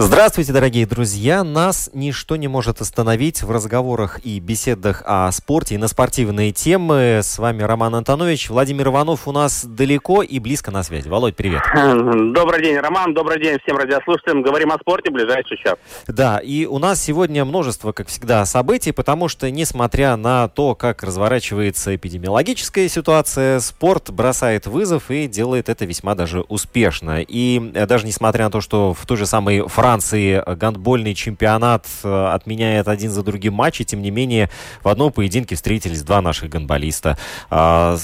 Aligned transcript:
Здравствуйте, 0.00 0.52
дорогие 0.52 0.86
друзья! 0.86 1.42
Нас 1.42 1.90
ничто 1.92 2.36
не 2.36 2.46
может 2.46 2.80
остановить 2.80 3.42
в 3.42 3.50
разговорах 3.50 4.20
и 4.24 4.38
беседах 4.38 5.02
о 5.04 5.32
спорте 5.32 5.74
и 5.74 5.78
на 5.78 5.88
спортивные 5.88 6.52
темы. 6.52 7.18
С 7.20 7.36
вами 7.36 7.64
Роман 7.64 7.96
Антонович. 7.96 8.48
Владимир 8.48 8.86
Иванов 8.88 9.26
у 9.26 9.32
нас 9.32 9.64
далеко 9.64 10.22
и 10.22 10.38
близко 10.38 10.70
на 10.70 10.84
связи. 10.84 11.08
Володь, 11.08 11.34
привет. 11.34 11.62
Добрый 11.74 12.62
день, 12.62 12.76
Роман. 12.78 13.12
Добрый 13.12 13.42
день 13.42 13.58
всем 13.64 13.76
радиослушателям. 13.76 14.42
Говорим 14.42 14.70
о 14.70 14.76
спорте 14.78 15.10
в 15.10 15.14
ближайший 15.14 15.56
час. 15.56 15.74
Да, 16.06 16.38
и 16.38 16.64
у 16.64 16.78
нас 16.78 17.02
сегодня 17.02 17.44
множество, 17.44 17.90
как 17.90 18.06
всегда, 18.06 18.44
событий, 18.44 18.92
потому 18.92 19.26
что, 19.26 19.50
несмотря 19.50 20.14
на 20.14 20.46
то, 20.46 20.76
как 20.76 21.02
разворачивается 21.02 21.96
эпидемиологическая 21.96 22.86
ситуация, 22.86 23.58
спорт 23.58 24.12
бросает 24.12 24.68
вызов 24.68 25.10
и 25.10 25.26
делает 25.26 25.68
это 25.68 25.84
весьма 25.86 26.14
даже 26.14 26.42
успешно. 26.42 27.20
И 27.20 27.72
э, 27.74 27.86
даже 27.86 28.06
несмотря 28.06 28.44
на 28.44 28.52
то, 28.52 28.60
что 28.60 28.94
в 28.94 29.04
той 29.04 29.16
же 29.16 29.26
самой 29.26 29.66
Франции 29.66 29.87
Франции 29.88 30.42
гандбольный 30.46 31.14
чемпионат 31.14 31.86
э, 32.04 32.26
отменяет 32.26 32.88
один 32.88 33.10
за 33.10 33.22
другим 33.22 33.54
матчи. 33.54 33.84
Тем 33.84 34.02
не 34.02 34.10
менее, 34.10 34.50
в 34.84 34.88
одном 34.88 35.10
поединке 35.10 35.56
встретились 35.56 36.02
два 36.02 36.20
наших 36.20 36.50
гандболиста. 36.50 37.16
А, 37.48 37.96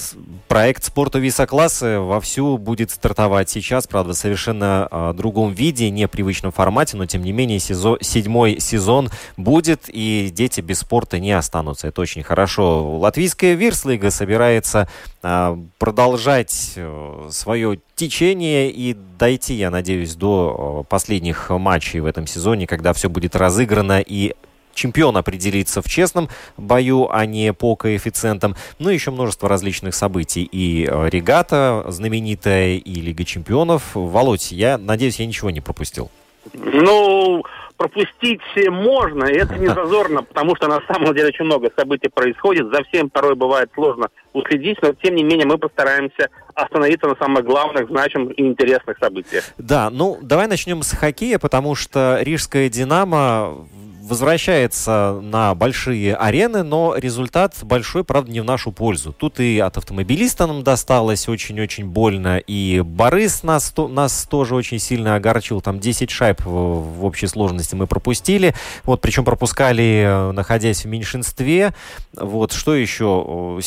проект 0.49 0.83
спорта 0.83 1.19
виса-класса 1.19 2.01
вовсю 2.01 2.57
будет 2.57 2.91
стартовать 2.91 3.51
сейчас, 3.51 3.87
правда, 3.87 4.15
в 4.15 4.17
совершенно 4.17 4.89
а, 4.91 5.13
другом 5.13 5.53
виде, 5.53 5.91
непривычном 5.91 6.53
формате, 6.53 6.97
но 6.97 7.05
тем 7.05 7.23
не 7.23 7.33
менее 7.33 7.59
сезон, 7.59 7.99
седьмой 8.01 8.61
сезон 8.61 9.11
будет, 9.37 9.83
и 9.89 10.31
дети 10.33 10.63
без 10.63 10.79
спорта 10.79 11.19
не 11.19 11.33
останутся. 11.33 11.89
Это 11.89 12.01
очень 12.01 12.23
хорошо. 12.23 12.97
Латвийская 12.97 13.53
Вирслига 13.53 14.11
собирается 14.11 14.89
а, 15.23 15.59
продолжать 15.79 16.73
э, 16.77 17.29
свое 17.31 17.79
течение 17.95 18.71
и 18.71 18.95
дойти, 19.19 19.55
я 19.55 19.71
надеюсь, 19.71 20.15
до 20.15 20.85
последних 20.89 21.51
матчей 21.51 22.01
в 22.01 22.07
этом 22.07 22.27
сезоне, 22.27 22.67
когда 22.67 22.93
все 22.93 23.09
будет 23.09 23.37
разыграно 23.37 24.01
и 24.01 24.35
чемпион 24.75 25.17
определится 25.17 25.83
в 25.83 25.87
честном 25.87 26.29
бою, 26.57 27.09
а 27.11 27.27
не 27.27 27.53
по 27.53 27.77
коэффициентам. 27.77 28.57
Ну 28.79 28.91
и 28.91 28.95
еще 28.95 29.11
множество 29.11 29.49
различных 29.49 29.95
событий. 29.95 30.49
И 30.51 30.85
регата 30.85 31.85
знаменитая, 31.89 32.75
и 32.77 32.95
Лига 33.01 33.25
чемпионов. 33.25 33.95
Володь, 33.95 34.53
я 34.53 34.79
надеюсь, 34.79 35.21
я 35.21 35.27
ничего 35.27 35.51
не 35.51 35.61
пропустил. 35.61 36.11
Ну, 36.53 37.45
пропустить 37.77 38.41
можно, 38.69 39.25
и 39.25 39.37
это 39.37 39.57
не 39.57 39.67
зазорно, 39.67 40.23
потому 40.23 40.55
что 40.57 40.69
на 40.69 40.81
самом 40.87 41.15
деле 41.15 41.29
очень 41.29 41.45
много 41.45 41.71
событий 41.77 42.09
происходит, 42.09 42.67
за 42.73 42.85
всем 42.85 43.11
порой 43.11 43.35
бывает 43.35 43.71
сложно 43.75 44.09
уследить, 44.33 44.81
но 44.83 44.93
тем 44.93 45.15
не 45.15 45.25
менее 45.25 45.47
мы 45.47 45.59
постараемся 45.59 46.29
остановиться 46.55 47.07
на 47.07 47.17
самых 47.17 47.45
главных, 47.45 47.89
значимых 47.89 48.39
и 48.39 48.43
интересных 48.43 48.99
событиях. 48.99 49.45
Да, 49.59 49.91
ну 49.91 50.19
давай 50.23 50.47
начнем 50.47 50.83
с 50.83 50.93
хоккея, 50.93 51.39
потому 51.39 51.75
что 51.75 52.19
Рижская 52.21 52.69
«Динамо» 52.69 53.67
возвращается 54.09 55.19
на 55.23 55.55
большие 55.55 56.15
арены, 56.15 56.63
но 56.63 56.95
результат 56.97 57.55
большой, 57.63 58.05
правда, 58.05 58.31
не 58.31 58.41
в 58.41 58.45
нашу 58.45 58.71
пользу. 58.73 59.13
Тут 59.13 59.41
и 59.41 59.59
от 59.59 59.77
автомобилиста 59.77 60.47
нам 60.47 60.63
досталось 60.63 61.29
очень-очень 61.29 61.87
больно, 61.87 62.39
и 62.39 62.81
Борис 62.81 63.43
нас, 63.43 63.71
то, 63.71 63.89
нас 63.89 64.27
тоже 64.31 64.55
очень 64.55 64.79
сильно 64.79 65.15
огорчил. 65.15 65.61
Там 65.61 65.81
10 65.81 66.11
шайб 66.11 66.45
в, 66.45 67.05
общей 67.05 67.27
сложности 67.27 67.75
мы 67.75 67.87
пропустили. 67.87 68.55
Вот, 68.85 69.01
причем 69.01 69.25
пропускали, 69.25 70.05
э, 70.07 70.33
находясь 70.33 70.85
в 70.85 70.89
меньшинстве. 70.89 71.73
Вот, 72.15 72.53
что 72.53 72.75
еще? 72.75 73.59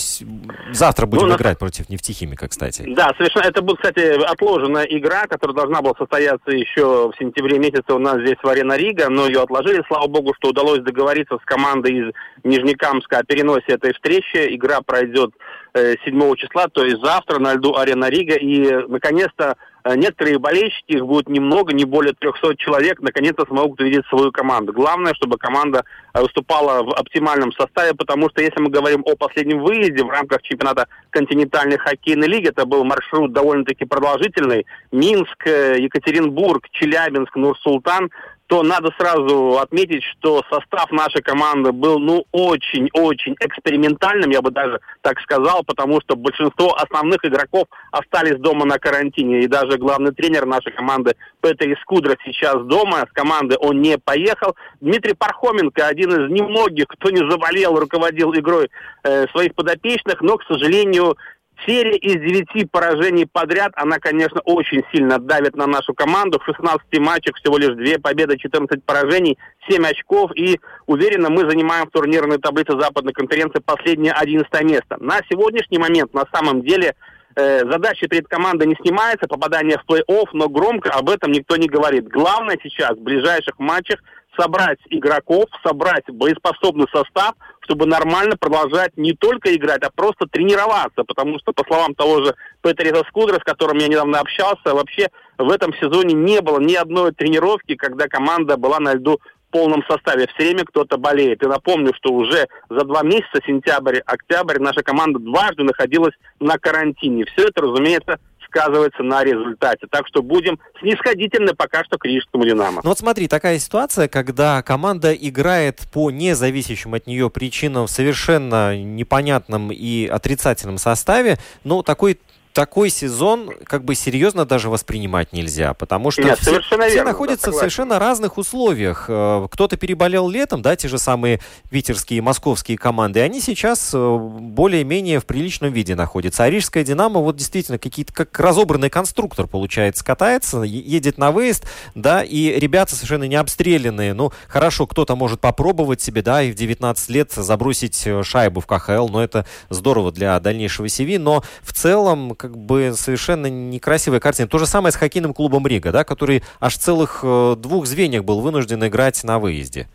Завтра 0.72 1.06
будем 1.06 1.30
ну, 1.30 1.36
играть 1.36 1.56
на... 1.56 1.60
против 1.60 1.90
нефтехимика, 1.90 2.48
кстати. 2.48 2.84
Да, 2.96 3.12
совершенно. 3.18 3.48
Это 3.48 3.62
будет, 3.62 3.78
кстати, 3.78 4.22
отложенная 4.24 4.84
игра, 4.84 5.28
которая 5.28 5.56
должна 5.56 5.82
была 5.82 5.94
состояться 5.98 6.52
еще 6.52 7.12
в 7.12 7.14
сентябре 7.18 7.60
месяце 7.60 7.94
у 7.94 8.00
нас 8.00 8.20
здесь 8.22 8.38
в 8.42 8.48
Арена 8.48 8.78
Рига, 8.78 9.10
но 9.10 9.28
ее 9.28 9.42
отложили, 9.42 9.84
слава 9.88 10.08
богу, 10.08 10.27
что 10.36 10.50
удалось 10.50 10.82
договориться 10.82 11.38
с 11.42 11.46
командой 11.46 11.94
из 11.94 12.14
Нижнекамска 12.44 13.20
о 13.20 13.24
переносе 13.24 13.74
этой 13.74 13.94
встречи. 13.94 14.56
Игра 14.56 14.82
пройдет 14.82 15.32
7 15.78 16.24
э, 16.24 16.36
числа, 16.38 16.68
то 16.68 16.84
есть 16.84 17.04
завтра 17.04 17.40
на 17.40 17.54
льду 17.54 17.76
Арена 17.76 18.10
Рига. 18.10 18.36
И, 18.36 18.72
наконец-то, 18.88 19.56
э, 19.84 19.96
некоторые 19.96 20.40
болельщики, 20.40 20.94
их 20.94 21.06
будет 21.06 21.30
немного, 21.30 21.74
не 21.74 21.86
более 21.86 22.14
300 22.14 22.56
человек, 22.58 23.00
наконец-то 23.02 23.46
смогут 23.46 23.80
увидеть 23.80 24.06
свою 24.08 24.32
команду. 24.32 24.74
Главное, 24.74 25.14
чтобы 25.14 25.38
команда 25.38 25.84
э, 26.14 26.22
выступала 26.22 26.84
в 26.84 26.94
оптимальном 26.94 27.52
составе, 27.54 27.94
потому 27.94 28.30
что 28.30 28.42
если 28.42 28.60
мы 28.62 28.70
говорим 28.70 29.04
о 29.06 29.16
последнем 29.16 29.60
выезде 29.60 30.04
в 30.04 30.10
рамках 30.10 30.42
чемпионата 30.42 30.88
континентальной 31.12 31.78
хоккейной 31.78 32.28
лиги, 32.28 32.50
это 32.50 32.66
был 32.66 32.84
маршрут 32.84 33.34
довольно-таки 33.34 33.86
продолжительный. 33.86 34.66
Минск, 34.92 35.46
Екатеринбург, 35.46 36.68
Челябинск, 36.72 37.36
Нур-Султан 37.36 38.10
то 38.48 38.64
надо 38.64 38.92
сразу 38.98 39.60
отметить, 39.60 40.04
что 40.04 40.44
состав 40.50 40.90
нашей 40.92 41.22
команды 41.22 41.74
был, 41.74 42.00
ну, 42.00 42.26
очень-очень 42.32 43.36
экспериментальным, 43.42 44.30
я 44.30 44.42
бы 44.42 44.52
даже 44.52 44.80
так 45.02 45.20
сказал, 45.20 45.64
потому 45.66 46.00
что 46.02 46.16
большинство 46.16 46.74
основных 46.76 47.24
игроков 47.24 47.68
остались 47.92 48.38
дома 48.38 48.66
на 48.66 48.80
карантине, 48.80 49.42
и 49.42 49.48
даже 49.48 49.78
главный 49.78 50.14
тренер 50.14 50.46
нашей 50.46 50.72
команды 50.72 51.16
Петр 51.42 51.66
Искудра 51.74 52.16
сейчас 52.24 52.64
дома, 52.64 53.06
с 53.10 53.14
команды 53.14 53.58
он 53.60 53.82
не 53.82 53.98
поехал. 53.98 54.56
Дмитрий 54.80 55.14
Пархоменко, 55.14 55.86
один 55.86 56.12
из 56.12 56.32
немногих, 56.32 56.86
кто 56.88 57.10
не 57.10 57.30
заболел, 57.30 57.78
руководил 57.78 58.34
игрой 58.34 58.70
э, 59.04 59.28
своих 59.28 59.56
подопечных, 59.56 60.22
но, 60.22 60.38
к 60.38 60.44
сожалению, 60.46 61.18
Серия 61.66 61.98
из 61.98 62.16
девяти 62.16 62.66
поражений 62.66 63.26
подряд, 63.26 63.72
она, 63.76 63.98
конечно, 64.00 64.42
очень 64.42 64.84
сильно 64.92 65.18
давит 65.18 65.56
на 65.56 65.66
нашу 65.66 65.94
команду. 65.94 66.40
В 66.40 66.46
16 66.46 67.00
матчах 67.00 67.36
всего 67.38 67.58
лишь 67.58 67.76
две 67.76 67.98
победы, 68.00 68.38
14 68.38 68.84
поражений, 68.84 69.38
7 69.70 69.86
очков. 69.86 70.32
И 70.36 70.60
уверенно 70.86 71.30
мы 71.30 71.50
занимаем 71.50 71.88
в 71.88 71.92
турнирной 71.92 72.38
таблице 72.38 72.80
западной 72.80 73.14
конференции 73.14 73.60
последнее 73.60 74.14
11 74.14 74.50
место. 74.64 74.98
На 75.00 75.20
сегодняшний 75.30 75.80
момент, 75.80 76.14
на 76.14 76.26
самом 76.32 76.62
деле, 76.62 76.96
э, 77.36 77.60
задача 77.70 78.08
перед 78.08 78.28
командой 78.28 78.68
не 78.68 78.76
снимается, 78.76 79.28
попадание 79.28 79.80
в 79.80 79.92
плей-офф, 79.92 80.28
но 80.34 80.50
громко 80.50 80.92
об 80.92 81.10
этом 81.10 81.32
никто 81.32 81.58
не 81.58 81.68
говорит. 81.68 82.08
Главное 82.08 82.58
сейчас 82.62 82.92
в 82.92 83.02
ближайших 83.02 83.58
матчах 83.58 84.00
собрать 84.38 84.80
игроков, 84.90 85.46
собрать 85.64 86.06
боеспособный 86.08 86.88
состав, 86.92 87.34
чтобы 87.62 87.86
нормально 87.86 88.38
продолжать 88.38 88.96
не 88.98 89.14
только 89.14 89.54
играть, 89.56 89.84
а 89.84 89.92
просто 89.94 90.26
тренироваться. 90.28 91.04
Потому 91.04 91.40
что, 91.40 91.54
по 91.54 91.64
словам 91.66 91.96
того 91.96 92.24
же 92.24 92.36
Петриса 92.62 93.04
Скудра, 93.10 93.40
с 93.40 93.44
которым 93.44 93.78
я 93.78 93.88
недавно 93.88 94.20
общался, 94.20 94.74
вообще 94.74 95.10
в 95.38 95.50
этом 95.52 95.74
сезоне 95.76 96.14
не 96.14 96.42
было 96.42 96.60
ни 96.60 96.76
одной 96.76 97.12
тренировки, 97.12 97.76
когда 97.76 98.08
команда 98.08 98.58
была 98.58 98.80
на 98.80 98.94
льду 98.94 99.20
в 99.48 99.52
полном 99.52 99.84
составе. 99.90 100.28
Все 100.28 100.50
время 100.50 100.66
кто-то 100.66 100.98
болеет. 100.98 101.44
И 101.44 101.48
напомню, 101.48 101.94
что 101.96 102.12
уже 102.12 102.48
за 102.70 102.84
два 102.84 103.04
месяца, 103.04 103.40
сентябрь, 103.46 104.00
октябрь, 104.06 104.60
наша 104.60 104.84
команда 104.84 105.20
дважды 105.20 105.64
находилась 105.64 106.14
на 106.40 106.58
карантине. 106.58 107.26
Все 107.26 107.48
это, 107.48 107.62
разумеется, 107.62 108.20
сказывается 108.48 109.04
на 109.04 109.24
результате. 109.24 109.88
Так 109.90 110.08
что 110.08 110.22
будем 110.22 110.60
снисходительны 110.80 111.54
пока 111.54 111.84
что 111.84 111.98
к 111.98 112.06
Рижскому 112.06 112.46
«Динамо». 112.46 112.82
Ну 112.84 112.90
вот 112.90 112.98
смотри, 112.98 113.28
такая 113.28 113.60
ситуация, 113.60 114.08
когда 114.08 114.62
команда 114.64 115.14
играет 115.14 115.82
по 115.94 116.12
независящим 116.12 116.94
от 116.94 117.08
нее 117.08 117.30
причинам 117.30 117.88
в 117.88 117.92
совершенно 117.92 118.78
непонятном 118.78 119.72
и 119.72 120.08
отрицательном 120.08 120.78
составе, 120.78 121.38
но 121.64 121.84
такой 121.84 122.20
такой 122.58 122.90
сезон 122.90 123.52
как 123.66 123.86
бы 123.86 123.94
серьезно 123.94 124.44
даже 124.44 124.72
воспринимать 124.72 125.32
нельзя, 125.32 125.76
потому 125.76 126.10
что 126.10 126.24
Нет, 126.24 126.40
все, 126.40 126.60
все 126.60 126.76
верно, 126.76 127.12
находятся 127.12 127.52
да, 127.52 127.52
в 127.52 127.56
совершенно 127.56 128.00
разных 128.00 128.40
условиях. 128.40 129.06
Э, 129.10 129.48
кто-то 129.52 129.78
переболел 129.78 130.28
летом, 130.28 130.64
да, 130.64 130.76
те 130.76 130.88
же 130.88 130.98
самые 130.98 131.40
питерские 131.70 132.18
и 132.18 132.22
московские 132.22 132.80
команды, 132.80 133.22
они 133.22 133.42
сейчас 133.42 133.92
э, 133.94 134.18
более-менее 134.18 135.20
в 135.20 135.28
приличном 135.28 135.72
виде 135.72 135.94
находятся. 135.94 136.46
А 136.46 136.50
Рижская 136.50 136.84
«Динамо» 136.84 137.20
вот 137.20 137.36
действительно 137.36 137.78
какие-то 137.78 138.12
как 138.12 138.40
разобранный 138.40 138.90
конструктор, 138.90 139.46
получается, 139.46 140.04
катается, 140.04 140.64
едет 140.64 141.20
на 141.20 141.30
выезд, 141.30 141.68
да, 141.94 142.24
и 142.24 142.60
ребята 142.60 142.96
совершенно 142.96 143.26
не 143.26 143.36
обстрелянные. 143.36 144.16
Ну, 144.16 144.32
хорошо, 144.48 144.88
кто-то 144.88 145.16
может 145.16 145.42
попробовать 145.42 146.02
себе, 146.02 146.24
да, 146.24 146.42
и 146.42 146.52
в 146.52 146.56
19 146.56 147.10
лет 147.10 147.32
забросить 147.34 148.02
э, 148.08 148.24
шайбу 148.24 148.62
в 148.62 148.66
КХЛ, 148.66 149.10
но 149.10 149.24
это 149.24 149.46
здорово 149.70 150.12
для 150.12 150.40
дальнейшего 150.40 150.88
CV, 150.88 151.20
но 151.20 151.44
в 151.62 151.72
целом 151.74 152.34
как 152.47 152.47
бы 152.56 152.94
совершенно 152.94 153.48
некрасивая 153.48 154.20
картина. 154.20 154.48
То 154.48 154.58
же 154.58 154.66
самое 154.66 154.92
с 154.92 154.96
хоккейным 154.96 155.34
клубом 155.34 155.66
Рига, 155.68 155.92
да, 155.92 156.04
который 156.04 156.44
аж 156.60 156.78
целых 156.78 157.22
э, 157.24 157.56
двух 157.58 157.86
звеньях 157.86 158.24
был 158.24 158.42
вынужден 158.42 158.86
играть 158.86 159.24
на 159.24 159.40
выезде. 159.40 159.88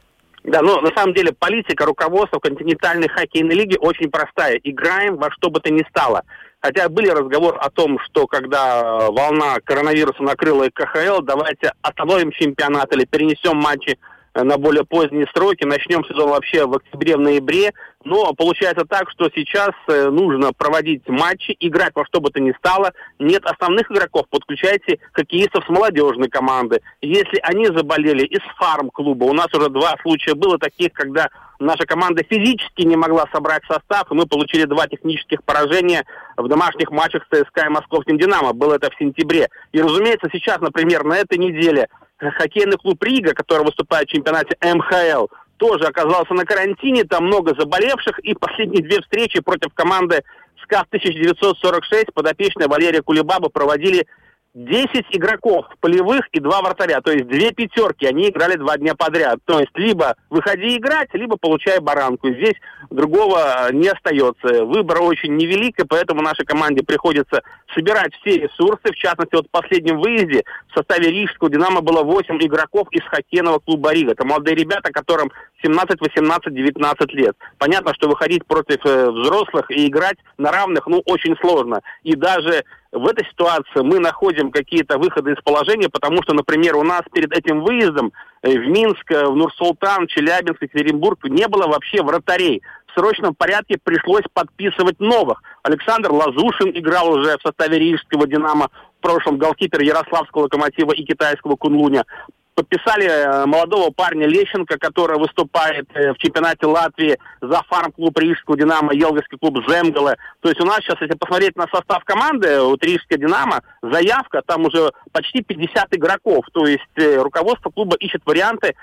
Да, 0.45 0.61
но 0.61 0.81
на 0.81 0.91
самом 0.97 1.15
деле 1.15 1.33
политика 1.33 1.87
руководства 1.87 2.41
континентальной 2.41 3.09
хоккейной 3.09 3.55
лиги 3.55 3.77
очень 3.79 4.11
простая. 4.11 4.59
Играем 4.65 5.17
во 5.17 5.31
что 5.31 5.51
бы 5.51 5.61
то 5.61 5.73
ни 5.73 5.87
стало. 5.89 6.23
Хотя 6.61 6.89
были 6.89 7.09
разговоры 7.09 7.59
о 7.59 7.71
том, 7.71 7.99
что 8.07 8.27
когда 8.27 9.09
волна 9.11 9.59
коронавируса 9.65 10.23
накрыла 10.23 10.69
КХЛ, 10.73 11.23
давайте 11.23 11.73
остановим 11.83 12.33
чемпионат 12.33 12.93
или 12.95 13.05
перенесем 13.05 13.57
матчи 13.57 13.97
Э, 13.97 13.99
на 14.35 14.57
более 14.59 14.85
поздние 14.85 15.27
сроки. 15.35 15.65
Начнем 15.65 16.05
сезон 16.05 16.31
вообще 16.31 16.67
в 16.67 16.75
октябре-ноябре. 16.75 17.73
Но 18.05 18.33
получается 18.33 18.85
так, 18.85 19.11
что 19.11 19.31
сейчас 19.35 19.71
э, 19.89 20.09
нужно 20.11 20.53
проводить 20.53 21.07
матчи, 21.09 21.57
играть 21.61 21.93
во 21.95 22.05
что 22.05 22.21
бы 22.21 22.31
то 22.31 22.41
ни 22.41 22.53
стало. 22.59 22.93
Нет 23.19 23.45
основных 23.45 23.91
игроков, 23.93 24.27
подключайте 24.29 24.99
хоккеистов 25.13 25.65
с 25.65 25.69
молодежной 25.69 26.29
команды. 26.29 26.81
Если 27.01 27.39
они 27.43 27.67
заболели 27.67 28.25
из 28.25 28.41
фарм-клуба, 28.59 29.25
у 29.25 29.33
нас 29.33 29.47
уже 29.55 29.69
два 29.69 29.95
случая 30.03 30.35
было 30.35 30.59
таких, 30.59 30.93
когда 30.93 31.29
наша 31.61 31.87
команда 31.87 32.25
физически 32.29 32.83
не 32.83 32.97
могла 32.97 33.27
собрать 33.33 33.63
состав, 33.69 34.11
и 34.11 34.15
мы 34.15 34.27
получили 34.27 34.65
два 34.65 34.89
технических 34.89 35.45
поражения 35.45 36.05
в 36.37 36.49
домашних 36.49 36.91
матчах 36.91 37.25
с 37.25 37.37
ЦСКА 37.37 37.67
и 37.67 37.69
Московским 37.69 38.19
«Динамо». 38.19 38.53
Было 38.53 38.75
это 38.75 38.91
в 38.91 38.99
сентябре. 38.99 39.49
И, 39.71 39.81
разумеется, 39.81 40.29
сейчас, 40.33 40.61
например, 40.61 41.05
на 41.05 41.15
этой 41.15 41.39
неделе 41.39 41.89
хоккейный 42.31 42.77
клуб 42.77 43.03
Рига, 43.03 43.35
который 43.35 43.65
выступает 43.65 44.09
в 44.09 44.13
чемпионате 44.13 44.57
МХЛ, 44.63 45.27
тоже 45.57 45.85
оказался 45.85 46.35
на 46.35 46.45
карантине, 46.45 47.05
там 47.05 47.27
много 47.27 47.55
заболевших, 47.59 48.19
и 48.21 48.35
последние 48.35 48.83
две 48.83 49.01
встречи 49.01 49.41
против 49.41 49.73
команды 49.75 50.23
СКА 50.63 50.81
1946 50.81 52.13
подопечная 52.15 52.69
Валерия 52.69 53.03
Кулебаба 53.03 53.49
проводили 53.49 54.07
10 54.55 55.07
игроков 55.13 55.65
полевых 55.81 56.27
и 56.33 56.41
два 56.41 56.61
вратаря, 56.61 57.01
то 57.01 57.11
есть 57.11 57.27
две 57.27 57.53
пятерки, 57.53 58.05
они 58.05 58.29
играли 58.29 58.57
два 58.57 58.77
дня 58.77 58.95
подряд. 58.95 59.39
То 59.47 59.61
есть 59.61 59.73
либо 59.75 60.15
выходи 60.29 60.77
играть, 60.77 61.09
либо 61.15 61.39
получай 61.39 61.81
баранку. 61.81 62.29
Здесь 62.29 62.55
другого 62.91 63.73
не 63.73 63.89
остается. 63.89 64.65
Выбор 64.65 65.01
очень 65.03 65.37
невелик, 65.37 65.81
и 65.81 65.87
поэтому 65.87 66.21
нашей 66.21 66.45
команде 66.45 66.83
приходится 66.83 67.43
собирать 67.75 68.15
все 68.21 68.41
ресурсы. 68.41 68.93
В 68.93 68.97
частности, 68.97 69.37
вот 69.37 69.47
в 69.47 69.51
последнем 69.51 69.99
выезде 69.99 70.45
в 70.69 70.75
составе 70.75 71.11
Рижского 71.11 71.49
«Динамо» 71.49 71.81
было 71.81 72.03
8 72.03 72.37
игроков 72.43 72.89
из 72.91 73.03
хоккейного 73.05 73.59
клуба 73.59 73.95
«Рига». 73.95 74.13
Это 74.13 74.27
молодые 74.27 74.55
ребята, 74.55 74.93
которым 74.93 75.33
17, 75.63 75.99
18, 75.99 76.55
19 76.55 77.15
лет. 77.15 77.37
Понятно, 77.57 77.95
что 77.95 78.09
выходить 78.09 78.45
против 78.45 78.85
э, 78.85 79.11
взрослых 79.11 79.71
и 79.71 79.87
играть 79.87 80.17
на 80.37 80.51
равных, 80.53 80.87
ну, 80.87 81.03
очень 81.07 81.37
сложно. 81.41 81.81
И 82.03 82.15
даже 82.17 82.65
в 82.93 83.07
этой 83.07 83.27
ситуации 83.27 83.81
мы 83.81 83.99
находим 83.99 84.51
какие-то 84.51 84.99
выходы 84.99 85.33
из 85.33 85.43
положения, 85.43 85.89
потому 85.89 86.23
что, 86.23 86.35
например, 86.35 86.77
у 86.77 86.83
нас 86.83 87.03
перед 87.13 87.33
этим 87.33 87.63
выездом 87.63 88.13
э, 88.43 88.51
в 88.51 88.69
Минск, 88.69 89.11
э, 89.11 89.25
в 89.25 89.35
Нур-Султан, 89.35 90.07
Челябинск, 90.07 90.63
Екатеринбург 90.63 91.25
не 91.25 91.49
было 91.49 91.67
вообще 91.67 92.03
вратарей. 92.03 92.63
В 92.89 93.01
срочном 93.01 93.35
порядке 93.35 93.79
пришлось 93.83 94.25
подписывать 94.35 95.01
новых. 95.01 95.43
Александр 95.63 96.13
Лазушин 96.13 96.71
играл 96.75 97.11
уже 97.13 97.39
в 97.39 97.43
составе 97.43 97.79
Рижского 97.79 98.27
«Динамо», 98.27 98.69
в 98.99 99.03
прошлом 99.03 99.39
голкипер 99.39 99.81
Ярославского 99.81 100.43
«Локомотива» 100.43 100.93
и 100.93 101.03
китайского 101.03 101.57
«Кунлуня» 101.57 102.05
подписали 102.55 103.07
э, 103.07 103.47
молодого 103.47 103.91
парня 103.91 104.27
Лещенко, 104.27 104.79
который 104.79 105.19
выступает 105.19 105.87
э, 105.95 106.13
в 106.13 106.19
чемпионате 106.19 106.67
Латвии 106.67 107.19
за 107.41 107.63
фарм-клуб 107.69 108.19
Рижского 108.19 108.57
«Динамо», 108.57 108.93
Елгинский 108.93 109.39
клуб 109.39 109.59
«Земгале». 109.69 110.17
То 110.41 110.49
есть 110.49 110.61
у 110.61 110.65
нас 110.65 110.79
сейчас, 110.79 111.01
если 111.01 111.17
посмотреть 111.17 111.57
на 111.57 111.67
состав 111.73 112.05
команды, 112.05 112.61
вот 112.61 112.85
Рижская 112.85 113.19
«Динамо», 113.19 113.63
заявка, 113.83 114.43
там 114.47 114.67
уже 114.67 114.93
почти 115.13 115.43
50 115.43 115.97
игроков. 115.97 116.45
То 116.53 116.67
есть 116.67 116.83
э, 116.97 117.17
руководство 117.17 117.71
клуба 117.71 117.97
ищет 117.97 118.23
варианты, 118.25 118.75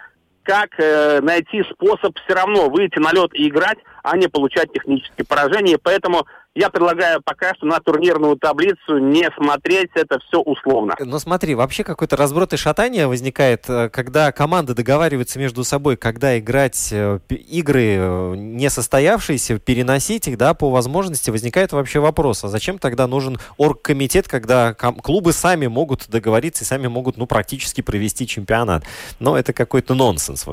как 0.42 0.70
найти 0.80 1.62
способ 1.72 2.18
все 2.18 2.34
равно 2.34 2.70
выйти 2.70 2.98
на 2.98 3.12
лед 3.12 3.30
и 3.34 3.48
играть, 3.50 3.78
а 4.02 4.18
не 4.18 4.28
получать 4.28 4.74
технические 4.74 5.24
поражения. 5.28 5.78
Поэтому 5.78 6.26
я 6.56 6.70
предлагаю 6.70 7.22
пока 7.24 7.54
что 7.56 7.66
на 7.66 7.80
турнирную 7.80 8.36
таблицу 8.36 8.98
не 8.98 9.30
смотреть, 9.38 9.92
это 9.94 10.20
все 10.20 10.40
условно. 10.40 10.96
Но 11.00 11.20
смотри, 11.20 11.56
вообще 11.56 11.84
какой-то 11.84 12.18
разброд 12.18 12.54
и 12.54 12.58
шатание 12.58 13.08
возникает, 13.08 13.70
э, 13.70 13.90
когда 13.90 14.32
команды 14.32 14.74
договариваются 14.74 15.40
между 15.40 15.64
собой, 15.64 15.96
когда 15.96 16.38
играть 16.40 16.90
э, 16.92 17.20
игры 17.30 17.96
э, 17.98 18.34
не 18.36 18.70
состоявшиеся, 18.70 19.60
переносить 19.60 20.28
их, 20.28 20.38
да, 20.38 20.54
по 20.54 20.70
возможности, 20.70 21.30
возникает 21.30 21.72
вообще 21.72 22.00
вопрос, 22.00 22.44
а 22.44 22.50
зачем 22.50 22.78
тогда 22.78 23.08
нужен 23.08 23.38
оргкомитет, 23.58 24.28
когда 24.28 24.74
клубы 24.74 25.34
сами 25.34 25.68
могут 25.68 26.10
договориться 26.10 26.64
и 26.64 26.68
сами 26.68 26.88
могут, 26.88 27.18
ну, 27.18 27.26
практически 27.26 27.82
провести 27.82 28.28
чемпионат. 28.28 28.84
Но 29.20 29.38
это 29.38 29.54
какой-то 29.54 29.94
нонсенс. 29.94 30.46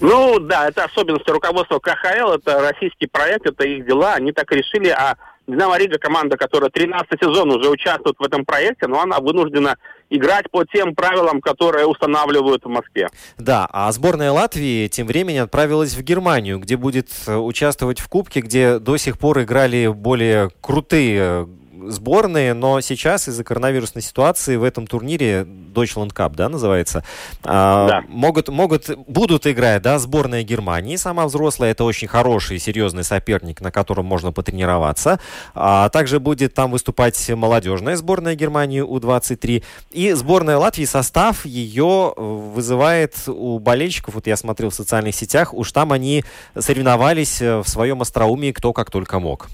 Ну, 0.00 0.38
да, 0.38 0.68
это 0.68 0.84
особенность 0.84 1.28
руководства 1.28 1.80
КХЛ, 1.80 2.32
это 2.32 2.60
российский 2.60 3.06
проект, 3.06 3.46
это 3.46 3.64
их 3.64 3.86
дела, 3.86 4.14
они 4.14 4.32
так 4.32 4.50
решили, 4.52 4.88
а 4.88 5.17
Динамо 5.48 5.78
Рига 5.78 5.98
команда, 5.98 6.36
которая 6.36 6.70
13 6.70 7.08
сезон 7.20 7.50
уже 7.50 7.70
участвует 7.70 8.16
в 8.18 8.22
этом 8.22 8.44
проекте, 8.44 8.86
но 8.86 9.00
она 9.00 9.18
вынуждена 9.18 9.76
играть 10.10 10.50
по 10.50 10.64
тем 10.64 10.94
правилам, 10.94 11.40
которые 11.40 11.86
устанавливают 11.86 12.64
в 12.64 12.68
Москве. 12.68 13.08
Да, 13.38 13.66
а 13.72 13.90
сборная 13.92 14.30
Латвии 14.30 14.88
тем 14.88 15.06
временем 15.06 15.44
отправилась 15.44 15.94
в 15.94 16.02
Германию, 16.02 16.58
где 16.58 16.76
будет 16.76 17.08
э, 17.26 17.34
участвовать 17.34 17.98
в 17.98 18.08
Кубке, 18.08 18.40
где 18.40 18.78
до 18.78 18.98
сих 18.98 19.18
пор 19.18 19.40
играли 19.42 19.86
более 19.88 20.50
крутые 20.60 21.48
сборные, 21.86 22.54
но 22.54 22.80
сейчас 22.80 23.28
из-за 23.28 23.44
коронавирусной 23.44 24.02
ситуации 24.02 24.56
в 24.56 24.64
этом 24.64 24.86
турнире 24.86 25.42
Deutschland 25.44 26.12
Cup, 26.12 26.34
да, 26.34 26.48
называется, 26.48 27.04
а, 27.44 27.88
да. 27.88 28.04
могут, 28.08 28.48
могут, 28.48 28.90
будут 29.06 29.46
играть, 29.46 29.82
да, 29.82 29.98
сборная 29.98 30.42
Германии, 30.42 30.96
сама 30.96 31.26
взрослая, 31.26 31.70
это 31.70 31.84
очень 31.84 32.08
хороший, 32.08 32.58
серьезный 32.58 33.04
соперник, 33.04 33.60
на 33.60 33.70
котором 33.70 34.06
можно 34.06 34.32
потренироваться. 34.32 35.20
А 35.54 35.88
также 35.90 36.20
будет 36.20 36.54
там 36.54 36.70
выступать 36.70 37.28
молодежная 37.30 37.96
сборная 37.96 38.34
Германии 38.34 38.80
У-23 38.80 39.62
и 39.90 40.12
сборная 40.12 40.58
Латвии. 40.58 40.84
Состав 40.84 41.44
ее 41.44 42.12
вызывает 42.16 43.14
у 43.26 43.58
болельщиков, 43.58 44.14
вот 44.14 44.26
я 44.26 44.36
смотрел 44.36 44.70
в 44.70 44.74
социальных 44.74 45.14
сетях, 45.14 45.54
уж 45.54 45.72
там 45.72 45.92
они 45.92 46.24
соревновались 46.58 47.40
в 47.40 47.64
своем 47.64 48.02
остроумии 48.02 48.52
кто 48.52 48.72
как 48.72 48.90
только 48.90 49.18
мог. 49.18 49.48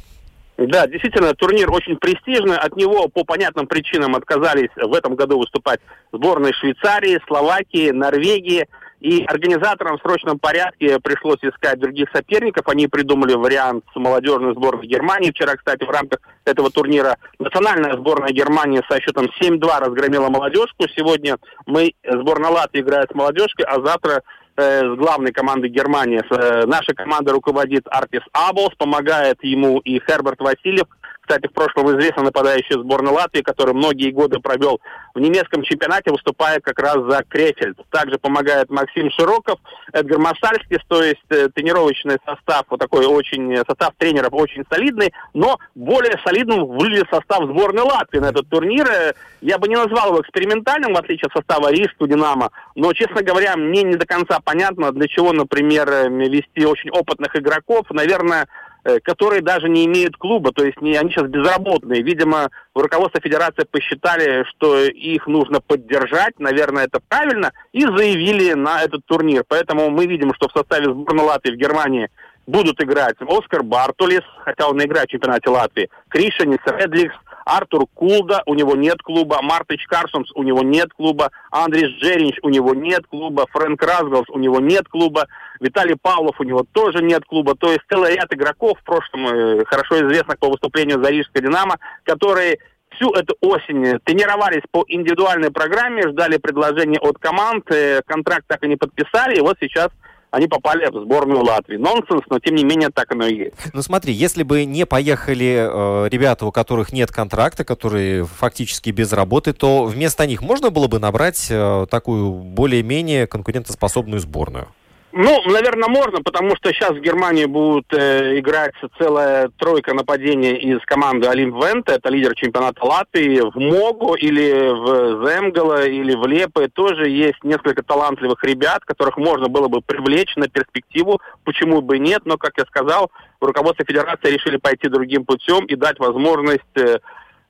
Да, 0.56 0.86
действительно, 0.86 1.34
турнир 1.34 1.70
очень 1.70 1.96
престижный. 1.96 2.56
От 2.56 2.76
него 2.76 3.08
по 3.08 3.24
понятным 3.24 3.66
причинам 3.66 4.14
отказались 4.14 4.70
в 4.76 4.94
этом 4.94 5.16
году 5.16 5.38
выступать 5.38 5.80
сборные 6.12 6.52
Швейцарии, 6.52 7.20
Словакии, 7.26 7.90
Норвегии. 7.90 8.66
И 9.00 9.22
организаторам 9.24 9.98
в 9.98 10.00
срочном 10.00 10.38
порядке 10.38 10.98
пришлось 10.98 11.40
искать 11.42 11.78
других 11.78 12.08
соперников. 12.14 12.66
Они 12.68 12.86
придумали 12.86 13.34
вариант 13.34 13.84
с 13.92 13.96
молодежной 13.96 14.54
сборной 14.54 14.86
Германии. 14.86 15.30
Вчера, 15.30 15.56
кстати, 15.56 15.84
в 15.84 15.90
рамках 15.90 16.20
этого 16.46 16.70
турнира 16.70 17.18
национальная 17.38 17.98
сборная 17.98 18.30
Германии 18.30 18.80
со 18.88 18.98
счетом 19.02 19.28
7-2 19.42 19.60
разгромила 19.78 20.30
молодежку. 20.30 20.86
Сегодня 20.96 21.36
мы, 21.66 21.92
сборная 22.02 22.50
Латвии 22.50 22.80
играет 22.80 23.10
с 23.10 23.14
молодежкой, 23.14 23.66
а 23.66 23.84
завтра 23.84 24.22
с 24.56 24.96
главной 24.96 25.32
командой 25.32 25.70
Германии. 25.70 26.22
Э, 26.30 26.66
наша 26.66 26.94
команда 26.94 27.32
руководит 27.32 27.86
Артис 27.88 28.22
Аболс, 28.32 28.74
помогает 28.76 29.42
ему 29.42 29.78
и 29.80 29.98
Херберт 29.98 30.40
Васильев, 30.40 30.86
кстати, 31.26 31.46
в 31.46 31.52
прошлом 31.52 31.88
известный 31.88 32.24
нападающий 32.24 32.74
сборной 32.74 33.12
Латвии, 33.12 33.40
который 33.40 33.72
многие 33.72 34.10
годы 34.10 34.40
провел 34.40 34.80
в 35.14 35.20
немецком 35.20 35.62
чемпионате, 35.62 36.10
выступает 36.10 36.62
как 36.62 36.78
раз 36.78 36.96
за 37.08 37.24
Крефельд. 37.26 37.78
Также 37.90 38.18
помогает 38.18 38.68
Максим 38.68 39.10
Широков, 39.10 39.58
Эдгар 39.94 40.18
Масальский, 40.18 40.78
то 40.86 41.02
есть 41.02 41.24
э, 41.30 41.48
тренировочный 41.48 42.18
состав, 42.26 42.64
вот 42.68 42.78
такой 42.78 43.06
очень, 43.06 43.56
состав 43.56 43.94
тренеров 43.96 44.34
очень 44.34 44.64
солидный, 44.70 45.14
но 45.32 45.58
более 45.74 46.20
солидным 46.26 46.66
выглядит 46.66 47.08
состав 47.10 47.44
сборной 47.44 47.84
Латвии 47.84 48.18
на 48.18 48.26
этот 48.26 48.46
турнир. 48.50 48.86
Э, 48.86 49.12
я 49.40 49.56
бы 49.56 49.68
не 49.68 49.76
назвал 49.76 50.08
его 50.08 50.20
экспериментальным, 50.20 50.92
в 50.92 50.98
отличие 50.98 51.28
от 51.28 51.32
состава 51.32 51.72
Рижского 51.72 52.06
Динамо, 52.06 52.50
но, 52.74 52.92
честно 52.92 53.22
говоря, 53.22 53.56
мне 53.56 53.82
не 53.82 53.96
до 53.96 54.04
конца 54.04 54.40
понятно, 54.44 54.92
для 54.92 55.08
чего, 55.08 55.32
например, 55.32 55.88
э, 55.88 56.08
вести 56.10 56.66
очень 56.66 56.90
опытных 56.90 57.34
игроков. 57.34 57.86
Наверное, 57.88 58.46
Э, 58.46 58.63
которые 59.02 59.40
даже 59.40 59.68
не 59.68 59.86
имеют 59.86 60.16
клуба, 60.16 60.52
то 60.52 60.64
есть 60.64 60.80
не, 60.80 60.94
они 60.96 61.10
сейчас 61.10 61.28
безработные. 61.28 62.02
Видимо, 62.02 62.50
руководство 62.74 63.20
федерации 63.20 63.64
посчитали, 63.64 64.44
что 64.50 64.84
их 64.84 65.26
нужно 65.26 65.60
поддержать, 65.60 66.38
наверное, 66.38 66.84
это 66.84 67.00
правильно, 67.08 67.52
и 67.72 67.82
заявили 67.82 68.52
на 68.52 68.82
этот 68.82 69.04
турнир. 69.06 69.44
Поэтому 69.48 69.90
мы 69.90 70.06
видим, 70.06 70.34
что 70.34 70.48
в 70.48 70.52
составе 70.52 70.86
сборной 70.86 71.24
Латвии 71.24 71.52
в 71.52 71.56
Германии 71.56 72.08
будут 72.46 72.82
играть 72.82 73.16
Оскар 73.20 73.62
Бартулис, 73.62 74.22
хотя 74.44 74.68
он 74.68 74.82
играет 74.82 75.08
в 75.08 75.12
чемпионате 75.12 75.48
Латвии, 75.48 75.88
Кришанис 76.08 76.58
Редликс, 76.66 77.14
Артур 77.44 77.86
Кулда, 77.94 78.42
у 78.46 78.54
него 78.54 78.74
нет 78.74 79.02
клуба, 79.02 79.40
Мартыч 79.42 79.86
Карсонс, 79.86 80.30
у 80.34 80.42
него 80.42 80.62
нет 80.62 80.92
клуба, 80.94 81.30
Андрис 81.50 81.90
Джеринч, 82.00 82.38
у 82.42 82.48
него 82.48 82.74
нет 82.74 83.06
клуба, 83.06 83.46
Фрэнк 83.50 83.82
Разгалс, 83.82 84.28
у 84.28 84.38
него 84.38 84.60
нет 84.60 84.88
клуба, 84.88 85.26
Виталий 85.60 85.96
Павлов, 86.00 86.40
у 86.40 86.44
него 86.44 86.64
тоже 86.72 87.02
нет 87.02 87.24
клуба. 87.24 87.54
То 87.54 87.68
есть 87.68 87.82
целый 87.90 88.14
ряд 88.14 88.32
игроков, 88.32 88.78
в 88.80 88.84
прошлом 88.84 89.26
э, 89.26 89.64
хорошо 89.66 89.98
известных 90.06 90.38
по 90.38 90.48
выступлению 90.48 91.02
за 91.02 91.10
Рижской 91.10 91.42
«Динамо», 91.42 91.78
которые 92.04 92.58
всю 92.90 93.12
эту 93.12 93.36
осень 93.40 93.98
тренировались 94.04 94.62
по 94.70 94.84
индивидуальной 94.88 95.50
программе, 95.50 96.08
ждали 96.08 96.36
предложения 96.38 96.98
от 96.98 97.18
команд, 97.18 97.70
э, 97.70 98.02
контракт 98.06 98.44
так 98.46 98.62
и 98.64 98.68
не 98.68 98.76
подписали, 98.76 99.36
и 99.36 99.40
вот 99.40 99.56
сейчас 99.60 99.88
они 100.34 100.48
попали 100.48 100.86
в 100.90 101.04
сборную 101.04 101.44
Латвии. 101.44 101.76
Нонсенс, 101.76 102.22
но 102.28 102.38
тем 102.40 102.56
не 102.56 102.64
менее 102.64 102.90
так 102.90 103.12
оно 103.12 103.26
и 103.26 103.36
есть. 103.36 103.54
Ну 103.72 103.82
смотри, 103.82 104.12
если 104.12 104.42
бы 104.42 104.64
не 104.64 104.84
поехали 104.84 105.68
э, 105.68 106.08
ребята, 106.10 106.46
у 106.46 106.52
которых 106.52 106.92
нет 106.92 107.12
контракта, 107.12 107.64
которые 107.64 108.24
фактически 108.24 108.90
без 108.90 109.12
работы, 109.12 109.52
то 109.52 109.84
вместо 109.84 110.26
них 110.26 110.42
можно 110.42 110.70
было 110.70 110.88
бы 110.88 110.98
набрать 110.98 111.46
э, 111.50 111.86
такую 111.88 112.32
более-менее 112.32 113.28
конкурентоспособную 113.28 114.20
сборную? 114.20 114.68
Ну, 115.16 115.40
наверное, 115.46 115.88
можно, 115.88 116.22
потому 116.24 116.56
что 116.56 116.72
сейчас 116.72 116.90
в 116.90 117.00
Германии 117.00 117.44
будут 117.44 117.86
э, 117.92 118.36
играть 118.40 118.74
целая 118.98 119.48
тройка 119.58 119.94
нападений 119.94 120.54
из 120.54 120.80
команды 120.84 121.28
Олимп 121.28 121.54
Венте, 121.54 121.92
это 121.92 122.10
лидер 122.10 122.34
чемпионата 122.34 122.84
Латвии, 122.84 123.38
в 123.38 123.54
Могу 123.54 124.16
или 124.16 124.50
в 124.72 125.24
Земгала 125.24 125.86
или 125.86 126.16
в 126.16 126.26
Лепе 126.26 126.66
тоже 126.66 127.08
есть 127.08 127.44
несколько 127.44 127.84
талантливых 127.84 128.42
ребят, 128.42 128.84
которых 128.84 129.16
можно 129.16 129.46
было 129.46 129.68
бы 129.68 129.82
привлечь 129.82 130.34
на 130.34 130.48
перспективу, 130.48 131.20
почему 131.44 131.80
бы 131.80 132.00
нет, 132.00 132.22
но, 132.24 132.36
как 132.36 132.54
я 132.58 132.64
сказал, 132.64 133.12
руководство 133.40 133.86
федерации 133.86 134.32
решили 134.32 134.56
пойти 134.56 134.88
другим 134.88 135.24
путем 135.24 135.64
и 135.66 135.76
дать 135.76 136.00
возможность 136.00 136.76
э, 136.76 136.98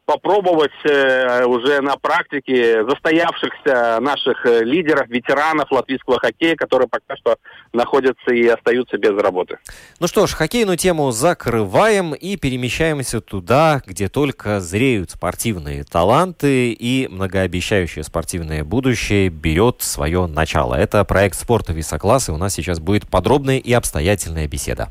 попробовать 0.06 0.73
э, 0.84 1.44
уже 1.44 1.80
на 1.80 1.96
практике 1.96 2.84
застоявшихся 2.84 3.99
наших 4.00 4.44
э, 4.44 4.62
лидеров, 4.62 5.08
ветеранов 5.08 5.70
латвийского 5.70 6.18
хоккея, 6.18 6.56
которые 6.56 6.88
пока 6.88 7.16
что 7.16 7.37
находятся 7.73 8.32
и 8.32 8.46
остаются 8.46 8.99
без 8.99 9.16
работы. 9.18 9.58
Ну 10.00 10.06
что 10.06 10.26
ж, 10.26 10.34
хоккейную 10.34 10.76
тему 10.76 11.11
закрываем 11.11 12.14
и 12.14 12.37
перемещаемся 12.37 13.20
туда, 13.20 13.82
где 13.87 14.08
только 14.08 14.61
зреют 14.61 15.11
спортивные 15.11 15.84
таланты 15.84 16.73
и 16.73 17.08
многообещающее 17.11 18.04
спортивное 18.04 18.64
будущее 18.64 19.30
берет 19.30 19.82
свое 19.82 20.26
начало. 20.26 20.75
Это 20.75 21.04
проект 21.04 21.37
спорта 21.37 21.73
високласс, 21.73 22.28
и 22.28 22.32
у 22.32 22.37
нас 22.37 22.54
сейчас 22.54 22.78
будет 22.78 23.08
подробная 23.08 23.58
и 23.58 23.73
обстоятельная 23.73 24.46
беседа. 24.49 24.90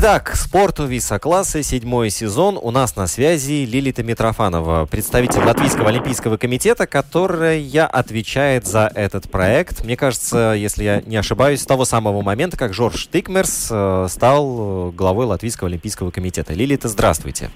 Итак, 0.00 0.36
спорту 0.36 0.86
виса-класса, 0.86 1.64
седьмой 1.64 2.10
сезон. 2.10 2.56
У 2.62 2.70
нас 2.70 2.94
на 2.94 3.08
связи 3.08 3.64
Лилита 3.64 4.04
Митрофанова, 4.04 4.86
представитель 4.86 5.40
Латвийского 5.40 5.88
олимпийского 5.88 6.36
комитета, 6.36 6.86
которая 6.86 7.58
отвечает 7.84 8.64
за 8.64 8.92
этот 8.94 9.28
проект. 9.28 9.82
Мне 9.82 9.96
кажется, 9.96 10.54
если 10.56 10.84
я 10.84 11.02
не 11.04 11.16
ошибаюсь, 11.16 11.62
с 11.62 11.66
того 11.66 11.84
самого 11.84 12.22
момента, 12.22 12.56
как 12.56 12.74
Жорж 12.74 13.08
Тикмерс 13.08 13.70
э, 13.72 14.06
стал 14.08 14.92
главой 14.92 15.26
Латвийского 15.26 15.68
олимпийского 15.68 16.12
комитета. 16.12 16.54
Лилита. 16.54 16.86
Здравствуйте. 16.86 17.50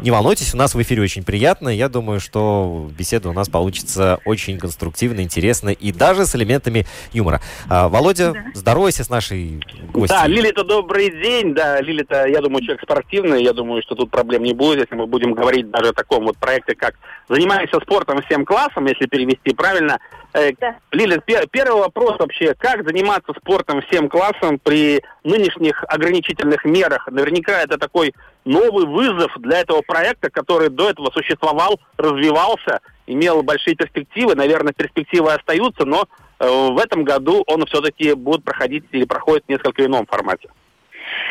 Не 0.00 0.10
волнуйтесь, 0.10 0.54
у 0.54 0.56
нас 0.56 0.74
в 0.74 0.82
эфире 0.82 1.02
очень 1.02 1.24
приятно. 1.24 1.68
Я 1.68 1.88
думаю, 1.88 2.20
что 2.20 2.90
беседа 2.96 3.28
у 3.28 3.32
нас 3.32 3.48
получится 3.48 4.20
очень 4.24 4.58
конструктивно, 4.58 5.20
интересно 5.20 5.70
и 5.70 5.92
даже 5.92 6.26
с 6.26 6.34
элементами 6.34 6.86
юмора. 7.12 7.40
А, 7.68 7.88
Володя, 7.88 8.32
да. 8.32 8.40
здоровайся 8.54 9.04
с 9.04 9.10
нашей 9.10 9.60
гостью. 9.92 10.16
Да, 10.16 10.26
Лилита, 10.26 10.64
добрый 10.64 11.10
день. 11.10 11.54
Да, 11.54 11.80
Лилита, 11.80 12.26
я 12.26 12.40
думаю, 12.40 12.62
человек 12.62 12.82
спортивный. 12.82 13.42
Я 13.42 13.52
думаю, 13.52 13.82
что 13.82 13.94
тут 13.94 14.10
проблем 14.10 14.42
не 14.42 14.54
будет, 14.54 14.80
если 14.80 14.94
мы 14.94 15.06
будем 15.06 15.34
говорить 15.34 15.70
даже 15.70 15.90
о 15.90 15.92
таком 15.92 16.24
вот 16.24 16.36
проекте, 16.36 16.74
как 16.74 16.94
«Занимаемся 17.28 17.80
спортом 17.80 18.22
всем 18.22 18.44
классом», 18.44 18.86
если 18.86 19.06
перевести 19.06 19.54
правильно. 19.54 19.98
Э, 20.36 20.52
да. 20.60 20.76
Лилит, 20.92 21.24
первый 21.24 21.80
вопрос 21.80 22.18
вообще, 22.18 22.54
как 22.54 22.86
заниматься 22.86 23.32
спортом 23.32 23.80
всем 23.82 24.10
классом 24.10 24.58
при 24.62 25.02
нынешних 25.24 25.82
ограничительных 25.88 26.64
мерах? 26.66 27.08
Наверняка 27.10 27.62
это 27.62 27.78
такой 27.78 28.14
новый 28.44 28.84
вызов 28.84 29.32
для 29.38 29.60
этого 29.60 29.80
проекта, 29.80 30.28
который 30.28 30.68
до 30.68 30.90
этого 30.90 31.10
существовал, 31.10 31.80
развивался, 31.96 32.80
имел 33.06 33.42
большие 33.42 33.76
перспективы. 33.76 34.34
Наверное, 34.34 34.74
перспективы 34.74 35.32
остаются, 35.32 35.86
но 35.86 36.04
э, 36.38 36.46
в 36.46 36.78
этом 36.78 37.04
году 37.04 37.42
он 37.46 37.64
все-таки 37.64 38.12
будет 38.12 38.44
проходить 38.44 38.84
или 38.92 39.04
проходит 39.06 39.44
в 39.46 39.48
несколько 39.48 39.86
ином 39.86 40.04
формате. 40.04 40.50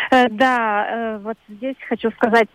Э, 0.09 0.29
да, 0.29 0.87
э, 0.89 1.17
вот 1.19 1.37
здесь 1.47 1.75
хочу 1.87 2.09
сказать 2.11 2.49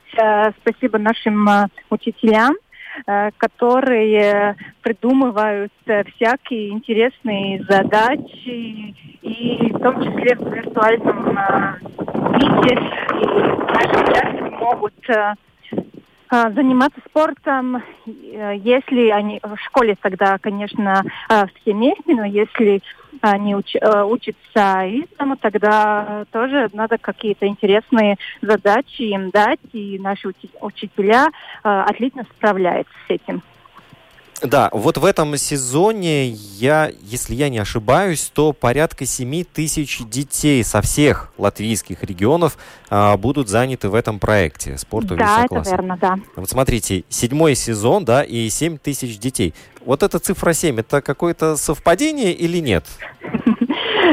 спасибо 0.62 0.98
нашим 0.98 1.48
учителям, 1.90 2.56
которые 3.06 4.56
придумывают 4.82 5.72
всякие 5.84 6.70
интересные 6.70 7.62
задачи, 7.68 8.94
и 9.22 9.70
в 9.72 9.78
том 9.78 10.02
числе 10.02 10.36
в 10.36 10.52
виртуальном 10.52 11.38
мире. 12.34 12.78
И 13.14 13.26
наши 13.72 14.04
ребята 14.04 14.50
могут 14.60 15.10
э, 15.10 15.34
э, 16.32 16.52
заниматься 16.52 17.00
спортом, 17.08 17.76
э, 17.76 18.56
если 18.56 19.08
они 19.10 19.40
в 19.42 19.56
школе 19.58 19.96
тогда, 20.00 20.38
конечно, 20.38 21.02
все 21.28 21.72
вместе, 21.72 22.14
но 22.14 22.24
если 22.24 22.82
они 23.20 23.54
уч, 23.54 23.74
учатся 23.74 24.84
из 24.84 25.06
дома, 25.18 25.36
тогда 25.36 26.24
тоже 26.32 26.68
надо 26.72 26.98
какие-то 26.98 27.46
интересные 27.46 28.16
задачи 28.40 29.02
им 29.02 29.30
дать, 29.30 29.60
и 29.72 29.98
наши 29.98 30.32
учителя 30.60 31.28
отлично 31.62 32.24
справляются 32.36 32.92
с 33.06 33.10
этим. 33.10 33.42
Да, 34.42 34.70
вот 34.72 34.96
в 34.96 35.04
этом 35.04 35.36
сезоне 35.36 36.28
я, 36.28 36.90
если 37.02 37.34
я 37.34 37.48
не 37.48 37.58
ошибаюсь, 37.58 38.30
то 38.34 38.52
порядка 38.52 39.04
7 39.04 39.44
тысяч 39.44 40.00
детей 40.08 40.64
со 40.64 40.80
всех 40.80 41.30
латвийских 41.36 42.02
регионов 42.02 42.56
а, 42.88 43.16
будут 43.16 43.48
заняты 43.48 43.90
в 43.90 43.94
этом 43.94 44.18
проекте 44.18 44.78
спорту 44.78 45.16
Да, 45.16 45.44
это 45.44 45.62
верно, 45.68 45.98
да. 46.00 46.18
Вот 46.36 46.48
смотрите, 46.48 47.04
седьмой 47.08 47.54
сезон, 47.54 48.04
да, 48.04 48.22
и 48.22 48.48
7 48.48 48.78
тысяч 48.78 49.18
детей. 49.18 49.54
Вот 49.84 50.02
эта 50.02 50.18
цифра 50.18 50.52
7, 50.52 50.80
это 50.80 51.02
какое-то 51.02 51.56
совпадение 51.56 52.32
или 52.32 52.58
нет? 52.58 52.84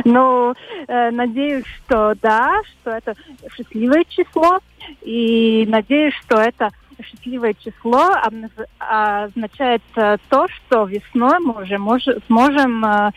Ну, 0.05 0.53
э, 0.87 1.11
надеюсь, 1.11 1.65
что 1.65 2.13
да, 2.21 2.61
что 2.65 2.91
это 2.91 3.15
счастливое 3.55 4.05
число, 4.07 4.59
и 5.01 5.65
надеюсь, 5.67 6.13
что 6.25 6.39
это 6.39 6.69
счастливое 7.03 7.53
число 7.53 8.09
означает 8.79 9.81
э, 9.95 10.17
то, 10.29 10.47
что 10.47 10.85
весной 10.85 11.39
мы 11.39 11.61
уже 11.63 11.77
мож, 11.77 12.03
сможем 12.27 12.85
э, 12.85 13.11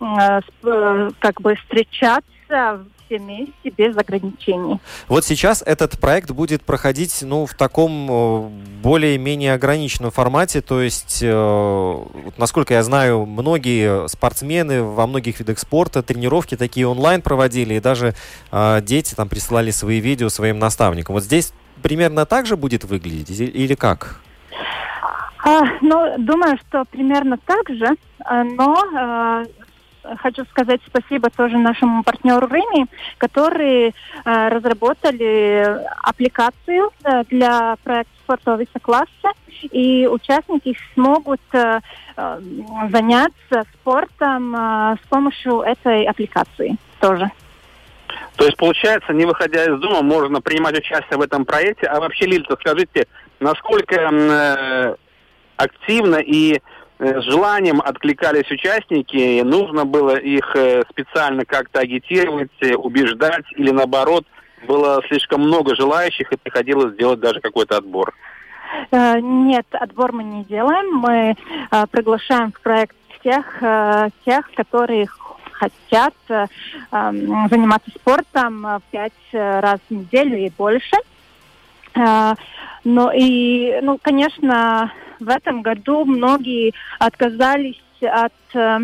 э, 0.00 1.10
как 1.18 1.40
бы 1.40 1.54
встречаться 1.56 2.84
все 3.06 3.18
вместе, 3.18 3.70
без 3.76 3.96
ограничений. 3.96 4.78
Вот 5.08 5.24
сейчас 5.24 5.62
этот 5.62 5.98
проект 6.00 6.30
будет 6.30 6.62
проходить 6.62 7.20
ну, 7.22 7.44
в 7.44 7.54
таком 7.54 8.50
более-менее 8.82 9.54
ограниченном 9.54 10.10
формате, 10.10 10.62
то 10.62 10.80
есть, 10.80 11.22
насколько 11.22 12.72
я 12.72 12.82
знаю, 12.82 13.26
многие 13.26 14.08
спортсмены 14.08 14.82
во 14.82 15.06
многих 15.06 15.38
видах 15.38 15.58
спорта 15.58 16.02
тренировки 16.02 16.56
такие 16.56 16.86
онлайн 16.86 17.20
проводили, 17.20 17.74
и 17.74 17.80
даже 17.80 18.14
дети 18.82 19.14
там 19.14 19.28
присылали 19.28 19.70
свои 19.70 20.00
видео 20.00 20.30
своим 20.30 20.58
наставникам. 20.58 21.14
Вот 21.14 21.24
здесь 21.24 21.52
примерно 21.82 22.26
так 22.26 22.46
же 22.46 22.56
будет 22.56 22.84
выглядеть 22.84 23.40
или 23.40 23.74
как? 23.74 24.20
А, 25.44 25.60
ну, 25.82 26.14
думаю, 26.18 26.58
что 26.58 26.84
примерно 26.86 27.38
так 27.38 27.68
же, 27.68 27.88
а, 28.24 28.44
но 28.44 28.82
а, 28.96 29.44
хочу 30.18 30.44
сказать 30.46 30.80
спасибо 30.86 31.30
тоже 31.30 31.58
нашему 31.58 32.02
партнеру 32.02 32.46
Реми, 32.46 32.86
которые 33.18 33.88
э, 33.88 34.48
разработали 34.48 35.80
аппликацию 36.02 36.90
э, 37.04 37.24
для 37.30 37.76
проекта 37.82 38.12
спортового 38.22 38.64
класса, 38.80 39.32
и 39.62 40.06
участники 40.10 40.76
смогут 40.94 41.40
э, 41.52 41.80
заняться 42.90 43.64
спортом 43.74 44.54
э, 44.54 44.96
с 45.02 45.08
помощью 45.08 45.60
этой 45.60 46.04
аппликации 46.04 46.76
тоже. 47.00 47.30
То 48.36 48.44
есть, 48.44 48.56
получается, 48.56 49.12
не 49.12 49.24
выходя 49.24 49.64
из 49.64 49.78
дома, 49.80 50.02
можно 50.02 50.40
принимать 50.40 50.76
участие 50.78 51.18
в 51.18 51.22
этом 51.22 51.44
проекте. 51.44 51.86
А 51.86 52.00
вообще, 52.00 52.26
Лильта, 52.26 52.56
скажите, 52.60 53.06
насколько 53.40 53.94
э, 53.94 54.94
активно 55.56 56.16
и 56.16 56.60
э, 56.98 57.20
с 57.20 57.24
желанием 57.24 57.80
откликались 57.80 58.50
участники, 58.50 59.42
нужно 59.42 59.84
было 59.84 60.16
их 60.16 60.54
э, 60.56 60.82
специально 60.90 61.44
как-то 61.44 61.80
агитировать, 61.80 62.50
э, 62.60 62.74
убеждать 62.74 63.44
или 63.56 63.70
наоборот, 63.70 64.24
было 64.66 65.02
слишком 65.08 65.42
много 65.42 65.76
желающих 65.76 66.32
и 66.32 66.36
приходилось 66.36 66.94
сделать 66.94 67.20
даже 67.20 67.40
какой-то 67.40 67.76
отбор? 67.76 68.14
Нет, 68.90 69.66
отбор 69.72 70.12
мы 70.12 70.24
не 70.24 70.44
делаем. 70.44 70.96
Мы 70.96 71.36
приглашаем 71.90 72.50
в 72.50 72.60
проект 72.62 72.96
тех, 73.22 73.62
тех, 74.24 74.50
которые 74.54 75.06
хотят 75.64 76.14
заниматься 76.90 77.90
спортом 77.90 78.66
пять 78.90 79.12
раз 79.32 79.80
в 79.88 79.94
неделю 79.94 80.38
и 80.38 80.50
больше. 80.50 80.96
Но 81.94 83.12
и, 83.14 83.78
ну, 83.82 83.98
конечно, 84.00 84.92
в 85.20 85.28
этом 85.28 85.62
году 85.62 86.04
многие 86.04 86.72
отказались 86.98 87.80
от 88.00 88.32
э, 88.54 88.80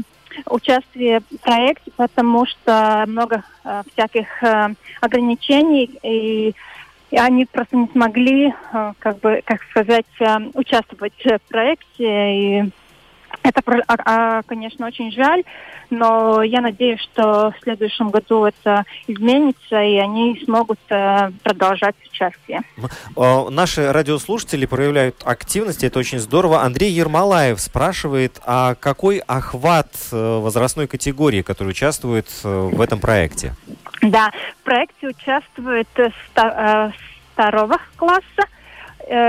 участия 0.47 1.21
в 1.21 1.41
проекте, 1.41 1.91
потому 1.97 2.47
что 2.47 3.05
много 3.07 3.43
э, 3.65 3.83
всяких 3.93 4.43
э, 4.43 4.75
ограничений 5.01 5.91
и 6.03 6.55
и 7.11 7.17
они 7.17 7.45
просто 7.45 7.77
не 7.77 7.89
смогли, 7.89 8.55
э, 8.73 8.93
как 9.01 9.19
бы, 9.19 9.43
как 9.45 9.61
сказать, 9.65 10.07
э, 10.21 10.39
участвовать 10.55 11.13
в 11.25 11.41
проекте. 11.49 12.37
И 12.37 12.71
это, 13.43 13.63
а, 13.87 13.97
а, 14.05 14.43
конечно, 14.43 14.87
очень 14.87 15.11
жаль, 15.13 15.45
но 15.91 16.43
я 16.43 16.61
надеюсь, 16.61 17.01
что 17.01 17.51
в 17.51 17.55
следующем 17.63 18.11
году 18.11 18.45
это 18.45 18.85
изменится, 19.07 19.83
и 19.83 19.97
они 19.97 20.41
смогут 20.45 20.79
э, 20.89 21.31
продолжать 21.43 21.97
участие. 22.11 22.61
Наши 23.17 23.91
радиослушатели 23.93 24.67
проявляют 24.67 25.23
активность, 25.25 25.85
это 25.85 25.99
очень 25.99 26.19
здорово. 26.19 26.63
Андрей 26.63 26.93
Ермолаев 26.93 27.61
спрашивает, 27.61 28.41
а 28.45 28.75
какой 28.75 29.19
охват 29.19 29.89
э, 30.13 30.39
возрастной 30.41 30.87
категории, 30.87 31.43
которая 31.43 31.73
участвует 31.73 32.29
э, 32.45 32.49
в 32.73 32.81
этом 32.81 33.01
проекте? 33.01 33.55
Да, 34.03 34.31
в 34.61 34.65
проекте 34.65 35.09
участвует 35.09 35.89
с 35.97 36.13
второго 37.33 37.79
класса 37.97 38.45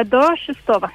до 0.06 0.36
шестого. 0.38 0.92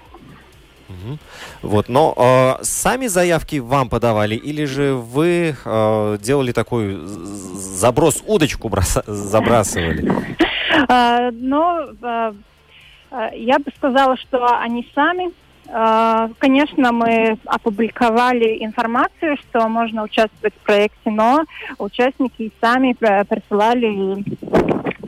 Угу. 0.88 1.19
Вот, 1.62 1.88
но 1.88 2.14
э, 2.16 2.62
сами 2.62 3.07
заявки 3.07 3.57
вам 3.57 3.88
подавали 3.88 4.35
или 4.35 4.64
же 4.64 4.95
вы 4.95 5.57
э, 5.64 6.19
делали 6.21 6.52
такой 6.52 6.97
заброс 7.05 8.23
удочку 8.26 8.69
броса, 8.69 9.02
забрасывали? 9.07 10.12
Ну, 10.88 11.87
я 13.33 13.59
бы 13.59 13.73
сказала, 13.76 14.16
что 14.16 14.59
они 14.59 14.88
сами. 14.95 15.31
Конечно, 16.38 16.93
мы 16.93 17.38
опубликовали 17.47 18.62
информацию, 18.62 19.37
что 19.38 19.69
можно 19.69 20.05
участвовать 20.05 20.55
в 20.55 20.64
проекте, 20.64 21.11
но 21.11 21.45
участники 21.78 22.52
сами 22.61 22.93
присылали 22.93 24.22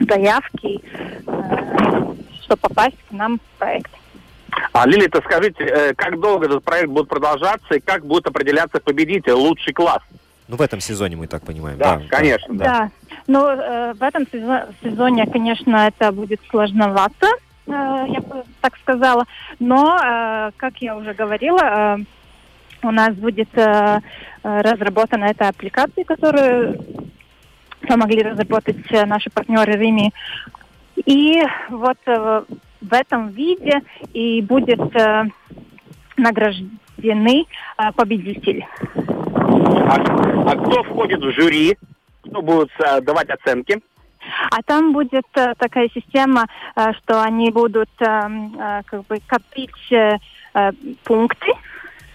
заявки, 0.09 0.81
чтобы 2.41 2.61
попасть 2.61 2.97
к 3.07 3.11
нам 3.11 3.37
в 3.37 3.59
проект. 3.59 3.91
А, 4.73 4.87
Лилита, 4.87 5.21
скажите, 5.25 5.63
э, 5.63 5.93
как 5.95 6.19
долго 6.19 6.45
этот 6.45 6.63
проект 6.63 6.89
будет 6.89 7.07
продолжаться 7.07 7.75
и 7.75 7.79
как 7.79 8.05
будет 8.05 8.27
определяться 8.27 8.79
победитель, 8.79 9.33
лучший 9.33 9.73
класс? 9.73 10.01
Ну, 10.47 10.55
в 10.55 10.61
этом 10.61 10.79
сезоне, 10.79 11.15
мы 11.15 11.27
так 11.27 11.43
понимаем. 11.43 11.77
Да, 11.77 11.97
да 11.97 12.03
конечно. 12.09 12.53
Да. 12.55 12.65
да. 12.65 12.91
Ну, 13.27 13.47
э, 13.47 13.93
в 13.93 14.01
этом 14.01 14.25
сезоне, 14.81 15.27
конечно, 15.27 15.87
это 15.87 16.11
будет 16.11 16.41
сложновато, 16.49 17.27
э, 17.67 17.71
я 18.07 18.21
бы 18.21 18.43
так 18.61 18.77
сказала. 18.77 19.25
Но, 19.59 19.97
э, 19.97 20.51
как 20.57 20.77
я 20.77 20.95
уже 20.95 21.13
говорила, 21.13 21.61
э, 21.61 21.97
у 22.81 22.91
нас 22.91 23.13
будет 23.13 23.49
э, 23.55 23.99
разработана 24.43 25.25
эта 25.25 25.49
аппликация, 25.49 26.03
которую 26.03 26.83
помогли 27.87 28.23
разработать 28.23 28.91
э, 28.91 29.05
наши 29.05 29.29
партнеры 29.29 29.73
Рими. 29.73 30.11
И 31.05 31.43
вот 31.69 31.97
э, 32.05 32.43
в 32.81 32.93
этом 32.93 33.29
виде 33.29 33.81
и 34.13 34.41
будет 34.41 34.79
э, 34.95 35.25
награждены 36.17 37.45
э, 37.77 37.91
победители. 37.95 38.67
А, 39.89 39.95
а 39.95 40.55
кто 40.55 40.83
входит 40.83 41.19
в 41.21 41.31
жюри? 41.31 41.77
Кто 42.21 42.41
будет 42.41 42.71
э, 42.79 43.01
давать 43.01 43.29
оценки? 43.29 43.81
А 44.51 44.61
там 44.63 44.93
будет 44.93 45.25
э, 45.35 45.53
такая 45.57 45.89
система, 45.93 46.45
э, 46.75 46.93
что 46.93 47.21
они 47.21 47.51
будут 47.51 47.89
э, 47.99 48.05
э, 48.05 48.81
как 48.85 49.05
бы 49.07 49.19
копить 49.25 49.91
э, 49.91 50.17
э 50.53 50.71
пункты. 51.03 51.51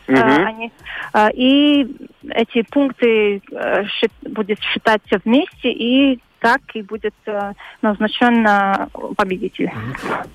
Uh-huh. 0.07 0.19
Э, 0.19 0.45
они, 0.45 0.73
э, 1.15 1.29
и 1.35 1.97
эти 2.29 2.63
пункты 2.71 3.43
э, 3.51 3.85
будет 4.23 4.61
считаться 4.61 5.21
вместе 5.25 5.73
и 5.73 6.21
так 6.45 6.61
и 6.75 6.83
будет 6.83 7.15
э, 7.25 7.53
назначен 7.81 8.47
победитель. 9.17 9.73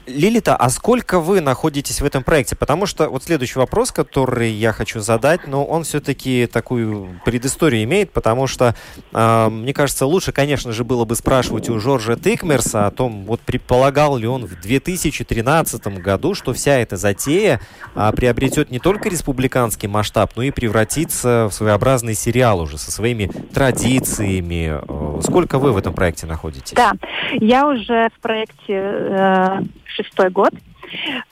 Лилита, 0.07 0.55
а 0.55 0.69
сколько 0.69 1.19
вы 1.19 1.39
находитесь 1.39 2.01
в 2.01 2.03
этом 2.03 2.23
проекте? 2.23 2.55
Потому 2.55 2.87
что 2.87 3.09
вот 3.09 3.23
следующий 3.23 3.59
вопрос, 3.59 3.91
который 3.91 4.49
я 4.49 4.73
хочу 4.73 5.01
задать, 5.01 5.45
но 5.45 5.63
он 5.63 5.83
все-таки 5.83 6.47
такую 6.47 7.19
предысторию 7.25 7.83
имеет, 7.83 8.11
потому 8.11 8.47
что, 8.47 8.73
э, 9.13 9.49
мне 9.49 9.71
кажется, 9.71 10.07
лучше, 10.07 10.31
конечно 10.31 10.71
же, 10.71 10.83
было 10.83 11.05
бы 11.05 11.15
спрашивать 11.15 11.69
у 11.69 11.79
Жоржа 11.79 12.15
Тыкмерса 12.15 12.87
о 12.87 12.91
том, 12.91 13.25
вот 13.25 13.41
предполагал 13.41 14.17
ли 14.17 14.25
он 14.25 14.47
в 14.47 14.59
2013 14.59 15.99
году, 15.99 16.33
что 16.33 16.53
вся 16.53 16.77
эта 16.79 16.97
затея 16.97 17.61
э, 17.93 18.11
приобретет 18.15 18.71
не 18.71 18.79
только 18.79 19.09
республиканский 19.09 19.87
масштаб, 19.87 20.31
но 20.35 20.41
и 20.41 20.49
превратится 20.49 21.49
в 21.51 21.53
своеобразный 21.53 22.15
сериал 22.15 22.61
уже 22.61 22.79
со 22.79 22.91
своими 22.91 23.27
традициями. 23.53 24.81
Э, 24.87 25.21
сколько 25.21 25.59
вы 25.59 25.71
в 25.71 25.77
этом 25.77 25.93
проекте 25.99 26.27
находитесь? 26.27 26.73
Да, 26.73 26.93
я 27.33 27.67
уже 27.67 28.09
в 28.15 28.19
проекте 28.21 28.73
э, 28.73 29.61
шестой 29.85 30.29
год. 30.29 30.51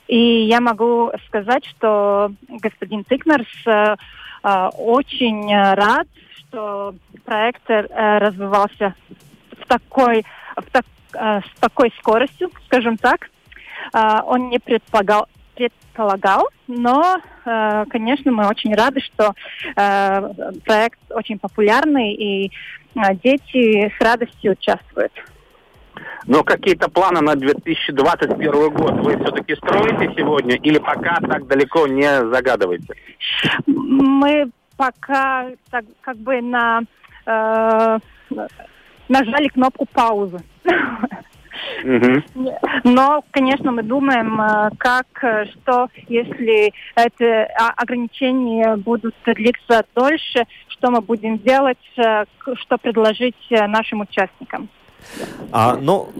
И 0.06 0.44
я 0.46 0.60
могу 0.60 1.10
сказать, 1.26 1.64
что 1.64 2.30
господин 2.48 3.02
Тыкмерс 3.04 3.46
э, 3.66 3.96
очень 4.76 5.52
рад, 5.54 6.06
что 6.36 6.94
проект 7.24 7.68
э, 7.68 7.86
развивался 8.18 8.94
в 9.60 9.66
такой, 9.66 10.24
в 10.56 10.70
так, 10.70 10.84
э, 11.14 11.40
с 11.40 11.60
такой 11.60 11.92
скоростью, 11.98 12.50
скажем 12.66 12.98
так. 12.98 13.30
Э, 13.94 14.20
он 14.26 14.50
не 14.50 14.58
предполагал, 14.58 15.28
предполагал, 15.56 16.48
но, 16.68 17.18
э, 17.44 17.84
конечно, 17.90 18.30
мы 18.30 18.46
очень 18.46 18.74
рады, 18.74 19.00
что 19.00 19.34
э, 19.74 20.32
проект 20.64 21.00
очень 21.10 21.38
популярный 21.38 22.12
и 22.12 22.52
дети 23.22 23.92
с 23.96 24.02
радостью 24.02 24.52
участвуют. 24.52 25.12
Но 26.26 26.44
какие-то 26.44 26.90
планы 26.90 27.20
на 27.20 27.34
2021 27.34 28.70
год 28.70 28.92
вы 29.04 29.16
все-таки 29.16 29.54
строите 29.56 30.12
сегодня 30.16 30.56
или 30.56 30.78
пока 30.78 31.16
так 31.16 31.46
далеко 31.46 31.86
не 31.86 32.08
загадываете? 32.30 32.94
Мы 33.66 34.50
пока 34.76 35.46
так, 35.70 35.84
как 36.02 36.16
бы 36.18 36.40
на 36.40 36.82
э, 37.26 37.98
нажали 39.08 39.48
кнопку 39.48 39.86
паузы. 39.86 40.38
Но, 42.84 43.24
конечно, 43.30 43.72
мы 43.72 43.82
думаем, 43.82 44.40
э, 44.40 44.70
как, 44.78 45.06
э, 45.22 45.46
что, 45.46 45.88
если 46.08 46.72
это 46.94 47.48
а, 47.58 47.70
ограничения 47.76 48.76
будут 48.76 49.14
длиться 49.24 49.84
дольше, 49.94 50.44
что 50.78 50.90
мы 50.90 51.00
будем 51.00 51.38
делать, 51.38 51.78
э, 51.96 52.24
что 52.54 52.78
предложить 52.78 53.36
нашим 53.50 54.00
участникам. 54.00 54.68
А, 55.50 55.76
но 55.76 56.10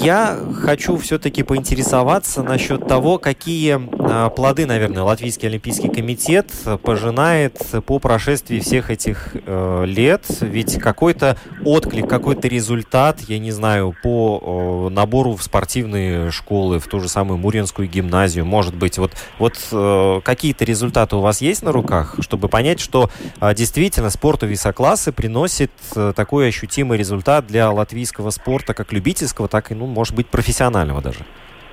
я 0.00 0.38
хочу 0.62 0.96
все-таки 0.96 1.42
поинтересоваться 1.42 2.42
насчет 2.42 2.86
того, 2.86 3.18
какие 3.18 3.80
а, 3.98 4.30
плоды, 4.30 4.66
наверное, 4.66 5.02
Латвийский 5.02 5.48
Олимпийский 5.48 5.88
комитет 5.88 6.50
пожинает 6.82 7.60
по 7.86 7.98
прошествии 7.98 8.60
всех 8.60 8.90
этих 8.90 9.34
э, 9.34 9.84
лет. 9.86 10.24
Ведь 10.40 10.78
какой-то 10.78 11.36
отклик, 11.64 12.08
какой-то 12.08 12.46
результат, 12.48 13.20
я 13.28 13.38
не 13.38 13.50
знаю, 13.50 13.94
по 14.02 14.86
э, 14.88 14.94
набору 14.94 15.34
в 15.34 15.42
спортивные 15.42 16.30
школы, 16.30 16.78
в 16.78 16.86
ту 16.86 17.00
же 17.00 17.08
самую 17.08 17.38
Муренскую 17.38 17.88
гимназию, 17.88 18.44
может 18.44 18.74
быть, 18.76 18.98
вот, 18.98 19.12
вот 19.38 19.58
э, 19.72 20.20
какие-то 20.22 20.64
результаты 20.64 21.16
у 21.16 21.20
вас 21.20 21.40
есть 21.40 21.62
на 21.62 21.72
руках, 21.72 22.16
чтобы 22.20 22.48
понять, 22.48 22.80
что 22.80 23.10
э, 23.40 23.54
действительно 23.54 24.10
спорту 24.10 24.46
високлассы 24.46 25.10
приносит 25.12 25.72
э, 25.94 26.12
такой 26.14 26.48
ощутимый 26.48 26.98
результат 26.98 27.46
для 27.46 27.70
латвийского 27.70 28.25
спорта, 28.30 28.74
как 28.74 28.92
любительского, 28.92 29.48
так 29.48 29.70
и, 29.70 29.74
ну, 29.74 29.86
может 29.86 30.14
быть, 30.14 30.28
профессионального 30.28 31.00
даже? 31.02 31.20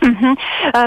Угу. 0.02 0.38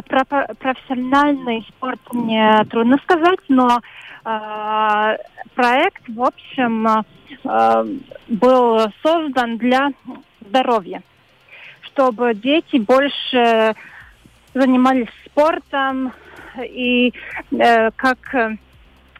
Про 0.08 0.24
профессиональный 0.58 1.64
спорт 1.68 2.00
мне 2.12 2.64
трудно 2.70 2.98
сказать, 3.02 3.40
но 3.48 3.80
э, 4.24 5.16
проект, 5.54 6.02
в 6.08 6.22
общем, 6.22 6.86
э, 6.86 7.84
был 8.28 8.80
создан 9.02 9.56
для 9.56 9.90
здоровья, 10.46 11.02
чтобы 11.82 12.34
дети 12.34 12.76
больше 12.76 13.74
занимались 14.52 15.08
спортом 15.24 16.12
и 16.58 17.14
э, 17.52 17.90
как 17.96 18.18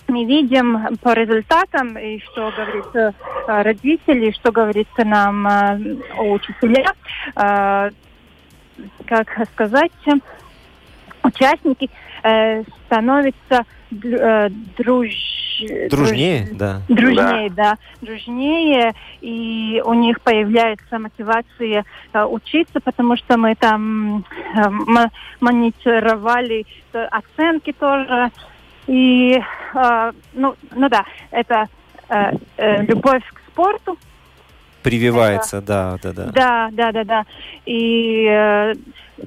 мы 0.08 0.24
видим 0.24 0.96
по 1.02 1.12
результатам, 1.12 1.98
и 1.98 2.20
что 2.20 2.52
говорит 2.56 2.94
э, 2.94 3.12
родители, 3.46 4.30
что 4.32 4.52
говорит 4.52 4.88
нам 4.98 5.46
э, 5.46 5.96
учителя, 6.18 6.92
э, 7.34 7.90
как 9.06 9.48
сказать, 9.52 9.92
участники 11.22 11.90
становятся 12.86 13.64
друж... 13.90 15.10
дружнее, 15.90 16.46
друж... 16.46 16.58
да. 16.58 16.82
Дружнее, 16.88 17.50
да. 17.50 17.70
да, 17.70 17.78
дружнее, 18.00 18.92
и 19.20 19.80
у 19.84 19.94
них 19.94 20.20
появляется 20.20 20.98
мотивация 20.98 21.84
учиться, 22.12 22.80
потому 22.80 23.16
что 23.16 23.36
мы 23.38 23.54
там 23.54 24.24
мониторировали 25.40 26.66
оценки 26.92 27.72
тоже, 27.72 28.30
и, 28.86 29.40
э, 29.74 30.12
ну, 30.34 30.54
ну 30.74 30.88
да, 30.88 31.04
это 31.30 31.66
э, 32.08 32.32
э, 32.56 32.82
любовь 32.84 33.24
к 33.32 33.40
спорту. 33.50 33.98
Прививается, 34.82 35.58
это, 35.58 35.66
да, 35.66 35.98
да, 36.02 36.12
да. 36.12 36.30
Да, 36.32 36.68
да, 36.72 36.92
да, 36.92 37.04
да. 37.04 37.24
И 37.64 38.24
э, 38.28 38.74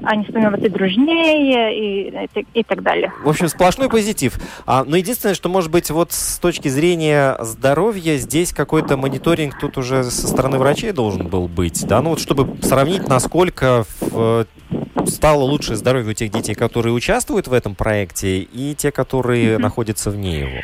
они 0.03 0.23
становятся 0.25 0.69
дружнее 0.69 1.75
и, 1.75 2.09
и, 2.09 2.45
и 2.53 2.63
так 2.63 2.83
далее. 2.83 3.11
В 3.23 3.29
общем, 3.29 3.47
сплошной 3.47 3.89
позитив. 3.89 4.39
А, 4.65 4.83
но 4.85 4.95
единственное, 4.95 5.35
что 5.35 5.49
может 5.49 5.71
быть 5.71 5.89
вот 5.89 6.11
с 6.11 6.39
точки 6.39 6.67
зрения 6.67 7.35
здоровья, 7.41 8.15
здесь 8.17 8.53
какой-то 8.53 8.97
мониторинг 8.97 9.59
тут 9.59 9.77
уже 9.77 10.03
со 10.03 10.27
стороны 10.27 10.57
врачей 10.57 10.91
должен 10.91 11.27
был 11.27 11.47
быть, 11.47 11.85
да, 11.87 12.01
ну 12.01 12.11
вот 12.11 12.19
чтобы 12.19 12.57
сравнить, 12.61 13.07
насколько 13.07 13.85
в 13.99 14.45
стало 15.09 15.43
лучше 15.43 15.75
здоровье 15.75 16.11
у 16.11 16.13
тех 16.13 16.31
детей, 16.31 16.55
которые 16.55 16.93
участвуют 16.93 17.47
в 17.47 17.53
этом 17.53 17.75
проекте, 17.75 18.39
и 18.39 18.75
те, 18.75 18.91
которые 18.91 19.55
mm-hmm. 19.55 19.59
находятся 19.59 20.11
вне 20.11 20.39
его? 20.39 20.59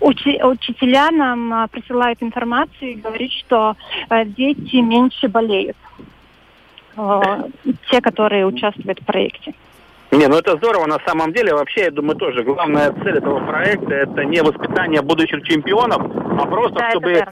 Учи- 0.00 0.42
учителя 0.42 1.10
нам 1.10 1.52
а, 1.52 1.66
присылают 1.68 2.22
информацию 2.22 2.92
и 2.92 2.94
говорят, 2.94 3.30
что 3.32 3.76
а, 4.08 4.24
дети 4.24 4.76
меньше 4.76 5.28
болеют. 5.28 5.76
А, 6.96 7.44
те, 7.90 8.00
которые 8.00 8.46
участвуют 8.46 9.00
в 9.00 9.04
проекте. 9.04 9.54
Не, 10.12 10.28
ну 10.28 10.36
это 10.36 10.56
здорово 10.56 10.86
на 10.86 10.98
самом 11.06 11.32
деле. 11.32 11.52
Вообще, 11.52 11.84
я 11.84 11.90
думаю, 11.90 12.16
тоже 12.16 12.42
главная 12.42 12.92
цель 12.92 13.18
этого 13.18 13.44
проекта 13.44 13.94
это 13.94 14.24
не 14.24 14.42
воспитание 14.42 15.02
будущих 15.02 15.42
чемпионов, 15.42 16.00
а 16.00 16.46
просто 16.46 16.78
да, 16.78 16.90
чтобы 16.90 17.26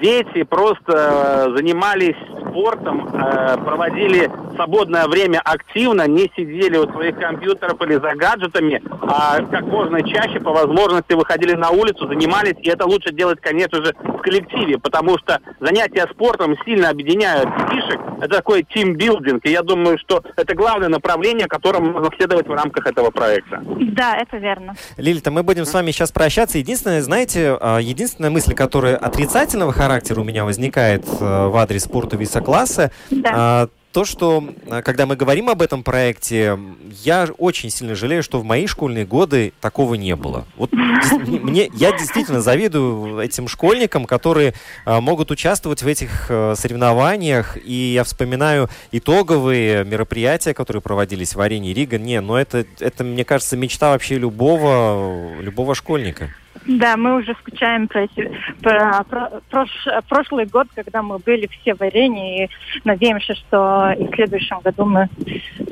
дети 0.00 0.42
просто 0.44 1.52
занимались 1.56 2.16
спортом, 2.54 3.08
э, 3.12 3.56
проводили 3.58 4.30
свободное 4.54 5.06
время 5.08 5.40
активно, 5.44 6.06
не 6.06 6.30
сидели 6.36 6.76
у 6.76 6.90
своих 6.92 7.18
компьютеров 7.18 7.80
или 7.82 7.94
за 7.94 8.14
гаджетами, 8.14 8.80
а 9.02 9.40
как 9.42 9.62
можно 9.64 10.02
чаще 10.02 10.40
по 10.40 10.52
возможности 10.52 11.14
выходили 11.14 11.54
на 11.54 11.70
улицу, 11.70 12.06
занимались. 12.06 12.54
И 12.60 12.68
это 12.68 12.86
лучше 12.86 13.12
делать, 13.12 13.40
конечно 13.40 13.84
же, 13.84 13.94
в 14.02 14.18
коллективе, 14.18 14.78
потому 14.78 15.18
что 15.18 15.40
занятия 15.60 16.06
спортом 16.12 16.56
сильно 16.64 16.90
объединяют 16.90 17.48
детишек. 17.56 18.00
Это 18.18 18.36
такой 18.36 18.62
тимбилдинг. 18.62 19.44
И 19.44 19.50
я 19.50 19.62
думаю, 19.62 19.98
что 19.98 20.22
это 20.36 20.54
главное 20.54 20.88
направление, 20.88 21.46
которому 21.46 21.90
нужно 21.90 22.10
следовать 22.16 22.46
в 22.46 22.52
рамках 22.52 22.86
этого 22.86 23.10
проекта. 23.10 23.62
Да, 23.64 24.16
это 24.16 24.36
верно. 24.36 24.74
Лилита, 24.96 25.30
мы 25.30 25.42
будем 25.42 25.64
с 25.64 25.74
вами 25.74 25.90
сейчас 25.90 26.12
прощаться. 26.12 26.58
Единственное, 26.58 27.02
знаете, 27.02 27.58
а, 27.60 27.78
единственная 27.78 28.30
мысль, 28.30 28.54
которая 28.54 28.96
отрицательного 28.96 29.72
характера 29.74 30.20
у 30.20 30.24
меня 30.24 30.44
возникает 30.44 31.04
э, 31.06 31.46
в 31.48 31.56
адрес 31.56 31.84
спорта 31.84 32.16
виса 32.16 32.40
класса. 32.40 32.90
Да. 33.10 33.32
А, 33.34 33.68
то, 33.92 34.04
что 34.04 34.44
а, 34.68 34.82
когда 34.82 35.06
мы 35.06 35.16
говорим 35.16 35.48
об 35.50 35.62
этом 35.62 35.82
проекте, 35.82 36.58
я 37.02 37.28
очень 37.38 37.70
сильно 37.70 37.94
жалею, 37.94 38.22
что 38.22 38.40
в 38.40 38.44
мои 38.44 38.66
школьные 38.66 39.06
годы 39.06 39.52
такого 39.60 39.94
не 39.94 40.16
было. 40.16 40.46
Вот 40.56 40.72
мне, 40.72 41.70
я 41.74 41.92
действительно 41.92 42.40
завидую 42.40 43.18
этим 43.20 43.46
школьникам, 43.48 44.04
которые 44.06 44.54
а, 44.84 45.00
могут 45.00 45.30
участвовать 45.30 45.82
в 45.82 45.86
этих 45.86 46.26
соревнованиях. 46.26 47.56
И 47.64 47.92
я 47.94 48.04
вспоминаю 48.04 48.68
итоговые 48.90 49.84
мероприятия, 49.84 50.54
которые 50.54 50.82
проводились 50.82 51.34
в 51.34 51.40
арене 51.40 51.72
Рига. 51.72 51.98
Не, 51.98 52.20
но 52.20 52.38
это, 52.38 52.64
это, 52.80 53.04
мне 53.04 53.24
кажется, 53.24 53.56
мечта 53.56 53.90
вообще 53.90 54.18
любого, 54.18 55.40
любого 55.40 55.74
школьника. 55.74 56.30
Да, 56.66 56.96
мы 56.96 57.16
уже 57.16 57.34
скучаем 57.40 57.88
про, 57.88 58.04
эти, 58.04 58.30
про, 58.62 59.04
про 59.04 59.30
прош, 59.50 59.70
прошлый 60.08 60.46
год, 60.46 60.68
когда 60.74 61.02
мы 61.02 61.18
были 61.18 61.48
все 61.48 61.74
в 61.74 61.82
арене, 61.82 62.44
и 62.44 62.50
надеемся, 62.84 63.34
что 63.34 63.92
и 63.98 64.06
в 64.06 64.14
следующем 64.14 64.60
году 64.60 64.84
мы 64.84 65.08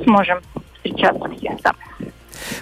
сможем 0.04 0.40
встречаться 0.74 1.28
все 1.36 1.56
там. 1.62 1.76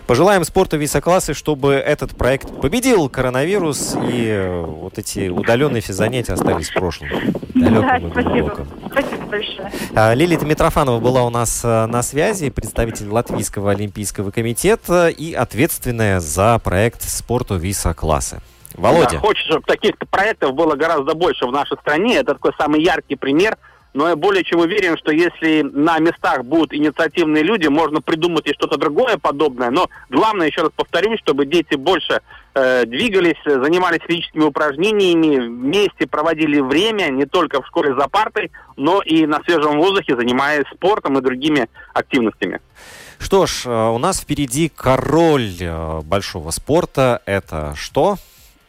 Пожелаем 0.06 0.44
спорту 0.44 0.76
високлассы, 0.76 1.34
чтобы 1.34 1.74
этот 1.74 2.16
проект 2.16 2.60
победил 2.60 3.08
коронавирус 3.08 3.96
и 3.96 4.26
э, 4.26 4.60
вот 4.62 4.98
эти 4.98 5.28
удаленные 5.28 5.80
физзанятия 5.80 6.34
остались 6.34 6.68
в 6.68 6.74
прошлом. 6.74 7.08
да, 7.54 8.00
спасибо. 8.10 8.10
Спасибо 8.10 8.79
большое. 9.30 9.72
А, 9.94 10.14
Лилия 10.14 10.38
Митрофанова 10.38 11.00
была 11.00 11.24
у 11.24 11.30
нас 11.30 11.64
э, 11.64 11.86
на 11.86 12.02
связи, 12.02 12.50
представитель 12.50 13.08
Латвийского 13.08 13.70
олимпийского 13.70 14.30
комитета 14.30 15.08
и 15.08 15.32
ответственная 15.32 16.20
за 16.20 16.58
проект 16.58 17.02
спорту 17.02 17.56
високлассы. 17.56 18.40
Володя. 18.74 19.12
Да, 19.12 19.18
хочется, 19.18 19.52
чтобы 19.52 19.66
таких 19.66 19.94
проектов 20.10 20.54
было 20.54 20.74
гораздо 20.76 21.14
больше 21.14 21.46
в 21.46 21.52
нашей 21.52 21.76
стране. 21.78 22.16
Это 22.16 22.34
такой 22.34 22.52
самый 22.58 22.82
яркий 22.82 23.16
пример– 23.16 23.56
но 23.92 24.08
я 24.08 24.16
более 24.16 24.44
чем 24.44 24.60
уверен, 24.60 24.96
что 24.96 25.12
если 25.12 25.62
на 25.62 25.98
местах 25.98 26.44
будут 26.44 26.72
инициативные 26.72 27.42
люди, 27.42 27.66
можно 27.66 28.00
придумать 28.00 28.46
и 28.46 28.54
что-то 28.54 28.76
другое 28.76 29.16
подобное. 29.18 29.70
Но 29.70 29.88
главное, 30.08 30.46
еще 30.46 30.62
раз 30.62 30.70
повторюсь, 30.74 31.18
чтобы 31.20 31.46
дети 31.46 31.74
больше 31.74 32.20
э, 32.54 32.84
двигались, 32.86 33.40
занимались 33.44 34.00
физическими 34.06 34.44
упражнениями, 34.44 35.38
вместе 35.38 36.06
проводили 36.06 36.60
время 36.60 37.08
не 37.08 37.26
только 37.26 37.62
в 37.62 37.66
школе 37.66 37.94
за 37.94 38.08
партой, 38.08 38.50
но 38.76 39.02
и 39.02 39.26
на 39.26 39.42
свежем 39.42 39.78
воздухе, 39.78 40.16
занимаясь 40.16 40.66
спортом 40.72 41.18
и 41.18 41.22
другими 41.22 41.68
активностями. 41.92 42.60
Что 43.18 43.46
ж, 43.46 43.66
э, 43.66 43.88
у 43.90 43.98
нас 43.98 44.20
впереди 44.20 44.70
король 44.74 45.56
э, 45.60 46.00
большого 46.02 46.50
спорта. 46.50 47.22
Это 47.26 47.74
что? 47.76 48.16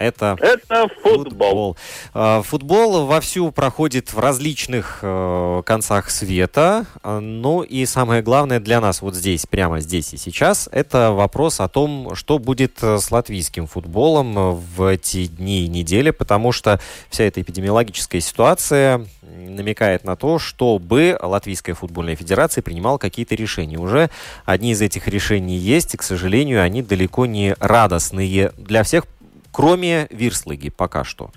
Это, 0.01 0.37
это 0.39 0.87
футбол. 1.01 1.23
футбол. 1.23 1.77
А, 2.13 2.41
футбол 2.41 3.05
вовсю 3.05 3.51
проходит 3.51 4.13
в 4.13 4.19
различных 4.19 4.99
э, 5.01 5.61
концах 5.65 6.09
света. 6.09 6.85
Ну 7.03 7.61
и 7.61 7.85
самое 7.85 8.21
главное 8.21 8.59
для 8.59 8.81
нас 8.81 9.01
вот 9.01 9.15
здесь, 9.15 9.45
прямо 9.45 9.79
здесь 9.79 10.13
и 10.13 10.17
сейчас, 10.17 10.69
это 10.71 11.11
вопрос 11.11 11.59
о 11.59 11.67
том, 11.67 12.15
что 12.15 12.39
будет 12.39 12.81
э, 12.81 12.97
с 12.97 13.11
латвийским 13.11 13.67
футболом 13.67 14.55
в 14.55 14.83
эти 14.83 15.27
дни 15.27 15.65
и 15.65 15.67
недели, 15.67 16.11
потому 16.11 16.51
что 16.51 16.79
вся 17.09 17.25
эта 17.25 17.41
эпидемиологическая 17.41 18.21
ситуация 18.21 19.05
намекает 19.21 20.03
на 20.03 20.15
то, 20.15 20.39
чтобы 20.39 21.17
Латвийская 21.21 21.75
футбольная 21.75 22.15
федерация 22.15 22.61
принимала 22.61 22.97
какие-то 22.97 23.35
решения. 23.35 23.77
Уже 23.77 24.09
одни 24.45 24.71
из 24.71 24.81
этих 24.81 25.07
решений 25.07 25.57
есть, 25.57 25.93
и, 25.93 25.97
к 25.97 26.03
сожалению, 26.03 26.61
они 26.61 26.81
далеко 26.81 27.25
не 27.25 27.55
радостные 27.59 28.51
для 28.57 28.83
всех 28.83 29.05
кроме 29.51 30.07
Вирслыги 30.09 30.69
пока 30.69 31.03
что? 31.03 31.31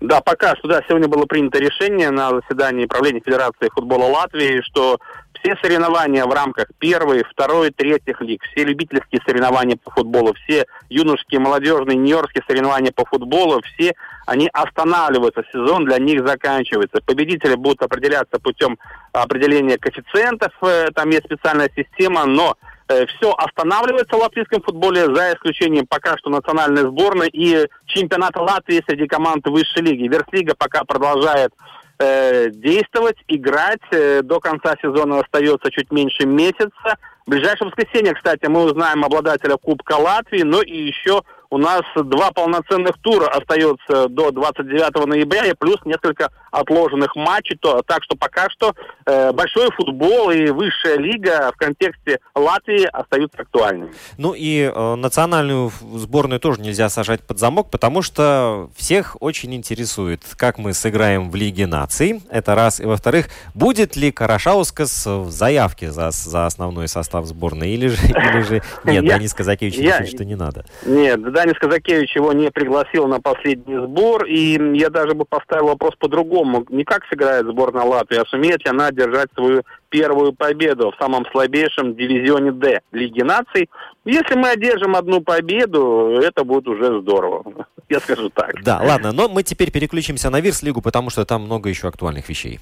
Да, 0.00 0.20
пока 0.20 0.54
что, 0.56 0.68
да, 0.68 0.82
сегодня 0.86 1.08
было 1.08 1.24
принято 1.24 1.58
решение 1.58 2.10
на 2.10 2.28
заседании 2.30 2.84
правления 2.84 3.22
Федерации 3.24 3.70
футбола 3.72 4.04
Латвии, 4.04 4.60
что 4.60 4.98
все 5.32 5.56
соревнования 5.62 6.26
в 6.26 6.32
рамках 6.32 6.66
первой, 6.78 7.24
второй, 7.24 7.70
третьих 7.70 8.20
лиг, 8.20 8.42
все 8.42 8.64
любительские 8.64 9.22
соревнования 9.26 9.78
по 9.82 9.90
футболу, 9.90 10.34
все 10.34 10.66
юношеские, 10.90 11.40
молодежные, 11.40 11.96
нью-йоркские 11.96 12.42
соревнования 12.46 12.92
по 12.92 13.04
футболу, 13.06 13.62
все 13.62 13.94
они 14.26 14.48
останавливаются, 14.52 15.42
сезон 15.52 15.84
для 15.84 15.98
них 15.98 16.26
заканчивается. 16.26 17.00
Победители 17.04 17.54
будут 17.54 17.82
определяться 17.82 18.38
путем 18.38 18.78
определения 19.12 19.78
коэффициентов, 19.78 20.52
э, 20.62 20.88
там 20.94 21.10
есть 21.10 21.24
специальная 21.24 21.70
система, 21.74 22.24
но 22.24 22.56
все 22.86 23.32
останавливается 23.32 24.16
в 24.16 24.20
латвийском 24.20 24.62
футболе, 24.62 25.06
за 25.14 25.32
исключением 25.32 25.86
пока 25.86 26.16
что 26.18 26.30
национальной 26.30 26.82
сборной 26.82 27.28
и 27.28 27.66
чемпионата 27.86 28.40
Латвии 28.42 28.82
среди 28.86 29.06
команд 29.06 29.46
высшей 29.46 29.82
лиги. 29.82 30.08
Верслига 30.08 30.54
пока 30.54 30.84
продолжает 30.84 31.52
э, 31.98 32.50
действовать, 32.50 33.16
играть. 33.28 33.82
Э, 33.90 34.22
до 34.22 34.40
конца 34.40 34.74
сезона 34.82 35.20
остается 35.20 35.70
чуть 35.70 35.90
меньше 35.90 36.26
месяца. 36.26 36.98
В 37.26 37.30
ближайшее 37.30 37.68
воскресенье, 37.68 38.14
кстати, 38.14 38.46
мы 38.46 38.64
узнаем 38.64 39.04
обладателя 39.04 39.56
Кубка 39.56 39.94
Латвии, 39.94 40.42
но 40.42 40.60
и 40.60 40.76
еще 40.76 41.22
у 41.54 41.58
нас 41.58 41.82
два 41.94 42.32
полноценных 42.32 42.98
тура 43.00 43.28
остается 43.28 44.08
до 44.08 44.32
29 44.32 45.06
ноября 45.06 45.46
и 45.46 45.54
плюс 45.54 45.76
несколько 45.84 46.30
отложенных 46.50 47.14
матчей. 47.14 47.56
То, 47.56 47.80
так 47.86 48.02
что 48.02 48.16
пока 48.16 48.50
что 48.50 48.74
э, 49.06 49.30
большой 49.32 49.70
футбол 49.70 50.30
и 50.30 50.50
высшая 50.50 50.96
лига 50.98 51.52
в 51.54 51.56
контексте 51.56 52.18
Латвии 52.34 52.84
остаются 52.86 53.42
актуальными. 53.42 53.92
Ну 54.18 54.34
и 54.36 54.62
э, 54.62 54.94
национальную 54.96 55.70
сборную 55.94 56.40
тоже 56.40 56.60
нельзя 56.60 56.88
сажать 56.88 57.20
под 57.22 57.38
замок, 57.38 57.70
потому 57.70 58.02
что 58.02 58.68
всех 58.76 59.16
очень 59.20 59.54
интересует, 59.54 60.22
как 60.36 60.58
мы 60.58 60.74
сыграем 60.74 61.30
в 61.30 61.36
Лиге 61.36 61.68
наций. 61.68 62.20
Это 62.30 62.56
раз. 62.56 62.80
И 62.80 62.84
во-вторых, 62.84 63.26
будет 63.54 63.94
ли 63.94 64.10
Карашаускас 64.10 65.06
в 65.06 65.30
заявке 65.30 65.92
за, 65.92 66.10
за 66.10 66.46
основной 66.46 66.88
состав 66.88 67.26
сборной 67.26 67.70
или 67.70 67.86
же, 67.86 67.96
или 68.08 68.40
же... 68.42 68.62
нет, 68.84 69.06
Данис 69.06 69.32
Казакевич 69.32 69.78
решит, 69.78 70.08
что 70.08 70.24
не 70.24 70.34
надо. 70.34 70.64
Нет, 70.84 71.22
Данис 71.44 71.58
Казакевич 71.58 72.16
его 72.16 72.32
не 72.32 72.50
пригласил 72.50 73.06
на 73.06 73.20
последний 73.20 73.76
сбор, 73.76 74.24
и 74.24 74.58
я 74.78 74.88
даже 74.88 75.12
бы 75.12 75.26
поставил 75.26 75.66
вопрос 75.66 75.94
по-другому. 75.98 76.64
Не 76.70 76.84
как 76.84 77.04
сыграет 77.10 77.44
сборная 77.44 77.84
Латвии, 77.84 78.16
а 78.16 78.24
сумеет 78.26 78.64
ли 78.64 78.70
она 78.70 78.90
держать 78.90 79.28
свою 79.34 79.62
первую 79.90 80.32
победу 80.32 80.90
в 80.90 81.02
самом 81.02 81.26
слабейшем 81.30 81.96
дивизионе 81.96 82.50
D 82.50 82.80
Лиги 82.92 83.20
наций. 83.20 83.68
Если 84.06 84.36
мы 84.36 84.48
одержим 84.48 84.96
одну 84.96 85.20
победу, 85.20 86.18
это 86.22 86.44
будет 86.44 86.66
уже 86.66 87.02
здорово. 87.02 87.66
Я 87.90 88.00
скажу 88.00 88.30
так. 88.30 88.62
Да, 88.62 88.80
ладно, 88.82 89.12
но 89.12 89.28
мы 89.28 89.42
теперь 89.42 89.70
переключимся 89.70 90.30
на 90.30 90.40
Вирс-лигу, 90.40 90.80
потому 90.80 91.10
что 91.10 91.26
там 91.26 91.42
много 91.42 91.68
еще 91.68 91.88
актуальных 91.88 92.26
вещей. 92.30 92.58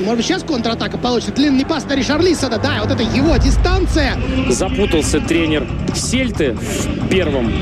Может 0.00 0.16
быть, 0.16 0.26
сейчас 0.26 0.42
контратака 0.42 0.96
получится. 0.96 1.32
Длинный 1.32 1.66
пас 1.66 1.84
на 1.84 1.94
Ришарлисона. 1.94 2.58
Да, 2.58 2.78
вот 2.82 2.90
это 2.90 3.02
его 3.02 3.36
дистанция. 3.36 4.16
Запутался 4.48 5.20
тренер 5.20 5.66
Сельты 5.94 6.52
в 6.52 7.08
первом 7.08 7.52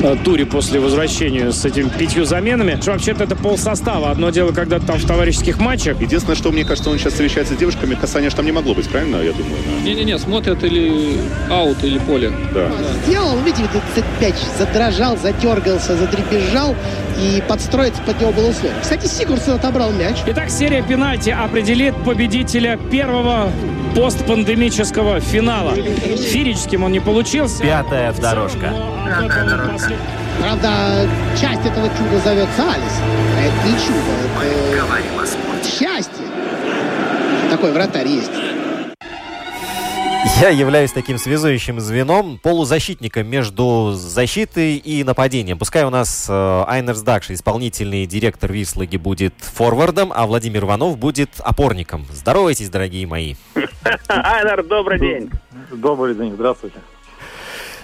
э, 0.00 0.16
туре 0.24 0.44
после 0.44 0.78
возвращения 0.78 1.52
с 1.52 1.64
этими 1.64 1.88
пятью 1.88 2.24
заменами. 2.24 2.78
Что 2.82 2.92
вообще-то 2.92 3.24
это 3.24 3.34
пол 3.34 3.56
состава. 3.56 4.10
Одно 4.10 4.30
дело, 4.30 4.52
когда 4.52 4.78
там 4.78 4.98
в 4.98 5.06
товарищеских 5.06 5.58
матчах. 5.58 6.00
Единственное, 6.00 6.36
что 6.36 6.50
мне 6.52 6.64
кажется, 6.64 6.90
он 6.90 6.98
сейчас 6.98 7.14
встречается 7.14 7.54
с 7.54 7.56
девушками, 7.56 7.94
касания 7.94 8.28
же 8.28 8.36
там 8.36 8.44
не 8.44 8.52
могло 8.52 8.74
быть, 8.74 8.88
правильно, 8.88 9.16
я 9.16 9.32
думаю? 9.32 9.56
Не-не-не, 9.84 10.18
смотрят 10.18 10.62
или 10.64 11.18
аут, 11.50 11.82
или 11.82 11.98
поле. 11.98 12.30
Да. 12.52 12.70
Сделал, 13.06 13.38
видите, 13.40 13.64
этот 13.94 14.04
мяч 14.20 14.34
задрожал, 14.58 15.16
затергался, 15.16 15.96
задребезжал, 15.96 16.74
и 17.18 17.42
подстроиться 17.48 18.02
под 18.02 18.20
него 18.20 18.32
было 18.32 18.50
условие. 18.50 18.76
Кстати, 18.82 19.06
Сигурсон 19.06 19.54
отобрал 19.54 19.90
мяч. 19.92 20.16
Итак, 20.26 20.50
серия 20.50 20.82
пенальти 20.82 21.30
определит 21.86 22.04
победителя 22.04 22.78
первого 22.90 23.50
постпандемического 23.94 25.20
финала. 25.20 25.74
Фирическим 25.74 26.84
он 26.84 26.92
не 26.92 27.00
получился. 27.00 27.62
Пятая 27.62 28.12
дорожка. 28.12 28.72
Правда, 30.40 31.08
часть 31.40 31.64
этого 31.64 31.88
чуда 31.88 32.18
зовется 32.24 32.62
Алис. 32.62 32.92
А 33.36 33.40
это 33.40 33.66
не 33.66 33.72
чудо, 33.78 34.12
это 35.54 35.68
счастье. 35.68 36.26
Такой 37.50 37.72
вратарь 37.72 38.08
есть. 38.08 38.30
Я 40.34 40.50
являюсь 40.50 40.92
таким 40.92 41.18
связующим 41.18 41.80
звеном, 41.80 42.38
полузащитником 42.42 43.26
между 43.26 43.92
защитой 43.94 44.76
и 44.76 45.04
нападением. 45.04 45.56
Пускай 45.58 45.84
у 45.84 45.90
нас 45.90 46.26
э, 46.28 46.64
Айнерс 46.66 47.00
Дакши, 47.02 47.34
исполнительный 47.34 48.06
директор 48.06 48.52
Вислаги, 48.52 48.96
будет 48.96 49.34
форвардом, 49.38 50.12
а 50.14 50.26
Владимир 50.26 50.64
Иванов 50.64 50.98
будет 50.98 51.30
опорником. 51.38 52.04
Здоровайтесь, 52.12 52.68
дорогие 52.68 53.06
мои. 53.06 53.36
Айнер, 54.08 54.64
добрый 54.64 54.98
день. 54.98 55.30
Добрый 55.70 56.14
день, 56.14 56.34
здравствуйте. 56.34 56.80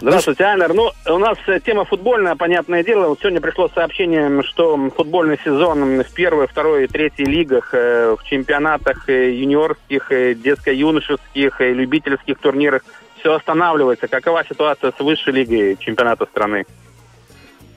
Здравствуйте, 0.02 0.42
Айнер. 0.42 0.74
Ну, 0.74 0.90
у 1.06 1.18
нас 1.18 1.38
э, 1.46 1.60
тема 1.60 1.84
футбольная, 1.84 2.34
понятное 2.34 2.82
дело. 2.82 3.06
Вот 3.06 3.20
сегодня 3.20 3.40
пришло 3.40 3.68
сообщение, 3.72 4.42
что 4.42 4.90
футбольный 4.90 5.38
сезон 5.44 6.02
в 6.02 6.12
первой, 6.12 6.48
второй 6.48 6.84
и 6.84 6.86
третьей 6.88 7.26
лигах, 7.26 7.72
э, 7.72 8.16
в 8.18 8.24
чемпионатах 8.24 9.08
э, 9.08 9.30
юниорских, 9.30 10.08
детско-юношеских, 10.10 11.60
любительских 11.60 12.36
турнирах 12.40 12.82
все 13.20 13.32
останавливается. 13.34 14.08
Какова 14.08 14.44
ситуация 14.44 14.90
с 14.90 14.98
высшей 15.00 15.34
лигой 15.34 15.76
чемпионата 15.78 16.26
страны? 16.26 16.66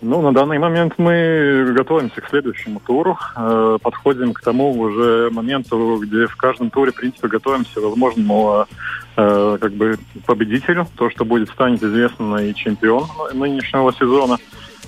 Ну, 0.01 0.21
на 0.21 0.34
данный 0.34 0.60
момент 0.60 0.93
мы 0.97 1.73
готовимся 1.75 2.21
к 2.21 2.29
следующему 2.29 2.79
туру. 2.86 3.17
Э, 3.36 3.77
подходим 3.81 4.34
к 4.34 4.41
тому 4.41 4.71
уже 4.77 5.29
моменту, 5.31 5.99
где 6.01 6.27
в 6.27 6.36
каждом 6.36 6.69
туре, 6.69 6.91
в 6.91 6.95
принципе, 6.95 7.27
готовимся 7.27 7.79
к 7.79 7.84
возможному 7.84 8.67
э, 9.15 9.58
как 9.60 9.73
бы 9.73 9.97
победителю. 10.25 10.88
То, 10.95 11.10
что 11.10 11.25
будет 11.25 11.49
станет 11.49 11.81
известно 11.81 12.38
и 12.38 12.53
чемпион 12.53 13.08
нынешнего 13.34 13.93
сезона. 13.93 14.38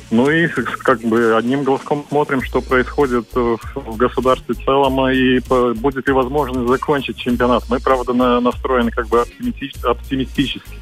Ну 0.10 0.30
и 0.30 0.48
как 0.48 1.02
бы 1.02 1.36
одним 1.36 1.64
глазком 1.64 2.06
смотрим, 2.08 2.42
что 2.42 2.62
происходит 2.62 3.28
в 3.34 3.98
государстве 3.98 4.56
в 4.56 4.64
целом 4.64 5.10
и 5.10 5.40
будет 5.80 6.08
ли 6.08 6.14
возможность 6.14 6.68
закончить 6.68 7.18
чемпионат. 7.18 7.64
Мы, 7.70 7.80
правда, 7.80 8.14
на, 8.14 8.40
настроены 8.40 8.92
как 8.92 9.08
бы 9.08 9.22
оптимистически. 9.22 10.78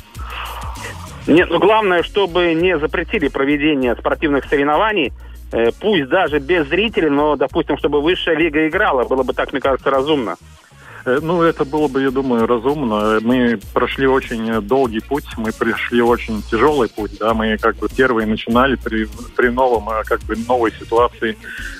Нет, 1.27 1.49
ну 1.49 1.59
главное, 1.59 2.03
чтобы 2.03 2.53
не 2.53 2.77
запретили 2.77 3.27
проведение 3.29 3.95
спортивных 3.95 4.45
соревнований, 4.45 5.11
э, 5.51 5.71
пусть 5.79 6.07
даже 6.07 6.39
без 6.39 6.67
зрителей, 6.67 7.09
но, 7.09 7.35
допустим, 7.35 7.77
чтобы 7.77 8.01
высшая 8.01 8.35
лига 8.35 8.67
играла, 8.67 9.05
было 9.05 9.23
бы 9.23 9.33
так, 9.33 9.51
мне 9.51 9.61
кажется, 9.61 9.89
разумно. 9.89 10.35
Э, 11.05 11.19
ну, 11.21 11.43
это 11.43 11.65
было 11.65 11.87
бы, 11.87 12.01
я 12.01 12.11
думаю, 12.11 12.47
разумно. 12.47 13.19
Мы 13.21 13.59
прошли 13.73 14.07
очень 14.07 14.61
долгий 14.61 15.01
путь, 15.01 15.25
мы 15.37 15.51
прошли 15.51 16.01
очень 16.01 16.41
тяжелый 16.41 16.89
путь, 16.89 17.17
да, 17.19 17.33
мы 17.33 17.57
как 17.57 17.77
бы 17.77 17.87
первые 17.87 18.25
начинали 18.27 18.75
при, 18.75 19.07
при 19.35 19.49
новом, 19.49 19.89
э, 19.89 20.03
как 20.03 20.21
бы 20.21 20.35
новой 20.35 20.71
ситуации, 20.71 21.37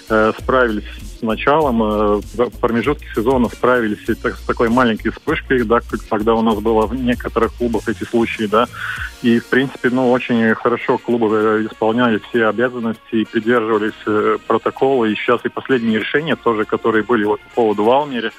э, 0.10 0.32
справились 0.40 0.86
с 1.20 1.22
началом, 1.24 1.82
э, 1.84 2.22
промежутке 2.62 3.08
сезона 3.16 3.50
справились 3.50 4.08
и 4.08 4.14
так, 4.14 4.36
с 4.36 4.42
такой 4.42 4.70
маленькой 4.70 5.10
вспышкой, 5.10 5.64
да, 5.64 5.80
когда 6.10 6.36
у 6.36 6.44
нас 6.44 6.60
было 6.60 6.86
в 6.86 6.94
некоторых 6.94 7.54
клубах 7.56 7.90
эти 7.90 8.04
случаи, 8.04 8.44
да, 8.44 8.68
и, 9.24 9.40
в 9.40 9.48
принципе, 9.48 9.90
ну, 9.90 10.12
очень 10.12 10.54
хорошо 10.54 11.00
клубы 11.00 11.30
э, 11.34 11.68
исполняли 11.72 12.22
все 12.30 12.46
обязанности 12.46 13.16
и 13.16 13.26
придерживались 13.26 13.94
э, 14.06 14.38
протокола, 14.46 15.06
и 15.06 15.16
сейчас 15.16 15.42
и 15.46 15.50
последние 15.50 16.00
решения 16.00 16.36
тоже, 16.36 16.66
которые 16.66 17.04
были 17.04 17.24
вот 17.24 17.42
по 17.42 17.50
поводу 17.56 17.86
Валмере, 17.86 18.30
Э, 18.30 18.32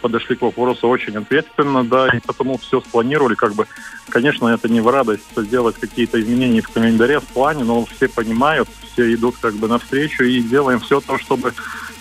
подошли 0.00 0.36
к 0.36 0.42
вопросу 0.42 0.88
очень 0.88 1.16
ответственно, 1.16 1.84
да, 1.84 2.08
и 2.08 2.20
потому 2.20 2.58
все 2.58 2.80
спланировали, 2.80 3.34
как 3.34 3.54
бы, 3.54 3.66
конечно, 4.08 4.48
это 4.48 4.68
не 4.68 4.80
в 4.80 4.88
радость 4.88 5.24
сделать 5.36 5.76
какие-то 5.76 6.20
изменения 6.20 6.60
в 6.60 6.68
календаре, 6.68 7.20
в 7.20 7.24
плане, 7.24 7.64
но 7.64 7.84
все 7.84 8.08
понимают, 8.08 8.68
все 8.92 9.14
идут 9.14 9.36
как 9.40 9.54
бы 9.54 9.68
навстречу 9.68 10.24
и 10.24 10.40
делаем 10.40 10.80
все 10.80 11.00
то, 11.00 11.18
чтобы, 11.18 11.52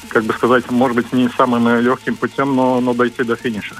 как 0.10 0.24
бы 0.24 0.34
сказать, 0.34 0.70
может 0.72 0.96
быть, 0.96 1.14
не 1.14 1.30
самым 1.30 1.80
легким 1.82 2.16
путем, 2.16 2.56
но, 2.56 2.80
но 2.82 2.94
дойти 2.94 3.24
до 3.24 3.36
финиша. 3.36 3.76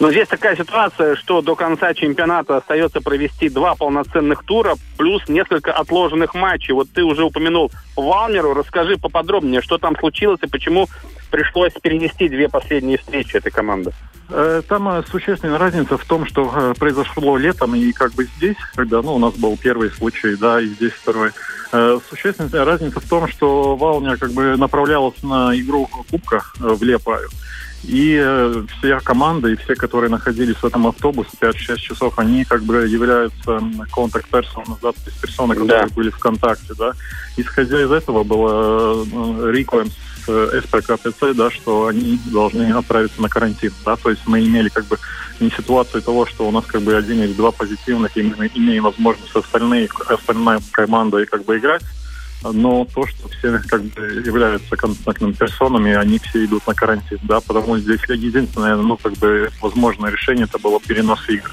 Но 0.00 0.10
здесь 0.10 0.26
такая 0.26 0.56
ситуация, 0.56 1.14
что 1.16 1.42
до 1.42 1.54
конца 1.54 1.94
чемпионата 1.94 2.56
остается 2.56 3.00
провести 3.00 3.48
два 3.48 3.74
полноценных 3.74 4.42
тура, 4.44 4.74
плюс 4.98 5.28
несколько 5.28 5.72
отложенных 5.72 6.34
матчей. 6.34 6.74
Вот 6.74 6.88
ты 6.92 7.04
уже 7.04 7.22
упомянул 7.22 7.70
Валмеру. 7.94 8.54
Расскажи 8.54 8.96
поподробнее, 8.96 9.62
что 9.62 9.78
там 9.78 9.96
случилось 9.96 10.40
и 10.42 10.48
почему 10.48 10.88
пришлось 11.32 11.72
перенести 11.72 12.28
две 12.28 12.48
последние 12.48 12.98
встречи 12.98 13.36
этой 13.36 13.50
команды. 13.50 13.90
Э, 14.28 14.62
там 14.68 14.88
э, 14.88 15.02
существенная 15.10 15.58
разница 15.58 15.96
в 15.98 16.04
том, 16.04 16.26
что 16.26 16.52
э, 16.54 16.74
произошло 16.78 17.36
летом 17.36 17.74
и 17.74 17.90
как 17.92 18.12
бы 18.12 18.28
здесь, 18.36 18.56
когда 18.74 19.02
ну, 19.02 19.14
у 19.14 19.18
нас 19.18 19.34
был 19.34 19.56
первый 19.56 19.90
случай, 19.90 20.36
да, 20.36 20.60
и 20.60 20.66
здесь 20.66 20.92
второй. 20.92 21.30
Существенная 22.10 22.66
разница 22.66 23.00
в 23.00 23.08
том, 23.08 23.26
что 23.26 23.76
Валня 23.76 24.18
как 24.18 24.32
бы 24.32 24.58
направлялась 24.58 25.22
на 25.22 25.58
игру 25.58 25.88
Кубка 26.10 26.42
в 26.58 26.82
Лепаю. 26.82 27.30
И 27.84 28.16
э, 28.20 28.64
все 28.78 29.00
команды, 29.00 29.52
и 29.52 29.56
все, 29.56 29.74
которые 29.74 30.08
находились 30.08 30.56
в 30.56 30.64
этом 30.64 30.86
автобусе 30.86 31.30
5-6 31.40 31.76
часов, 31.78 32.18
они 32.18 32.44
как 32.44 32.62
бы 32.62 32.86
являются 32.86 33.60
контакт 33.90 34.30
то 34.92 34.94
есть 35.06 35.20
персоны, 35.20 35.54
которые 35.54 35.86
да. 35.88 35.94
были 35.94 36.10
в 36.10 36.18
контакте, 36.18 36.74
да. 36.78 36.92
Исходя 37.36 37.82
из 37.82 37.90
этого 37.90 38.22
было 38.22 39.04
э, 39.04 39.50
с 40.24 40.28
э, 40.28 40.60
СПКПЦ, 40.62 41.34
да, 41.34 41.50
что 41.50 41.86
они 41.86 42.20
должны 42.26 42.70
отправиться 42.72 43.20
на 43.20 43.28
карантин, 43.28 43.72
да, 43.84 43.96
то 43.96 44.10
есть 44.10 44.22
мы 44.26 44.46
имели 44.46 44.68
как 44.68 44.86
бы 44.86 44.98
не 45.40 45.50
ситуацию 45.50 46.02
того, 46.02 46.24
что 46.26 46.46
у 46.46 46.52
нас 46.52 46.64
как 46.66 46.82
бы 46.82 46.94
один 46.94 47.20
или 47.20 47.32
два 47.32 47.50
позитивных, 47.50 48.16
и 48.16 48.22
мы 48.22 48.48
имеем 48.54 48.84
возможность 48.84 49.34
остальные, 49.34 49.88
остальная 50.06 50.60
команда 50.70 51.26
как 51.26 51.44
бы 51.44 51.58
играть, 51.58 51.82
но 52.44 52.86
то, 52.92 53.06
что 53.06 53.28
все 53.28 53.60
как 53.68 53.82
бы 53.82 54.22
являются 54.24 54.76
контактными 54.76 55.32
персонами, 55.32 55.94
они 55.94 56.18
все 56.18 56.44
идут 56.44 56.66
на 56.66 56.74
карантин, 56.74 57.18
да, 57.22 57.40
потому 57.40 57.78
здесь 57.78 58.00
единственное, 58.08 58.76
ну, 58.76 58.96
как 58.96 59.14
бы, 59.14 59.50
возможное 59.60 60.10
решение 60.10 60.44
это 60.44 60.58
было 60.58 60.80
перенос 60.80 61.28
игр. 61.28 61.50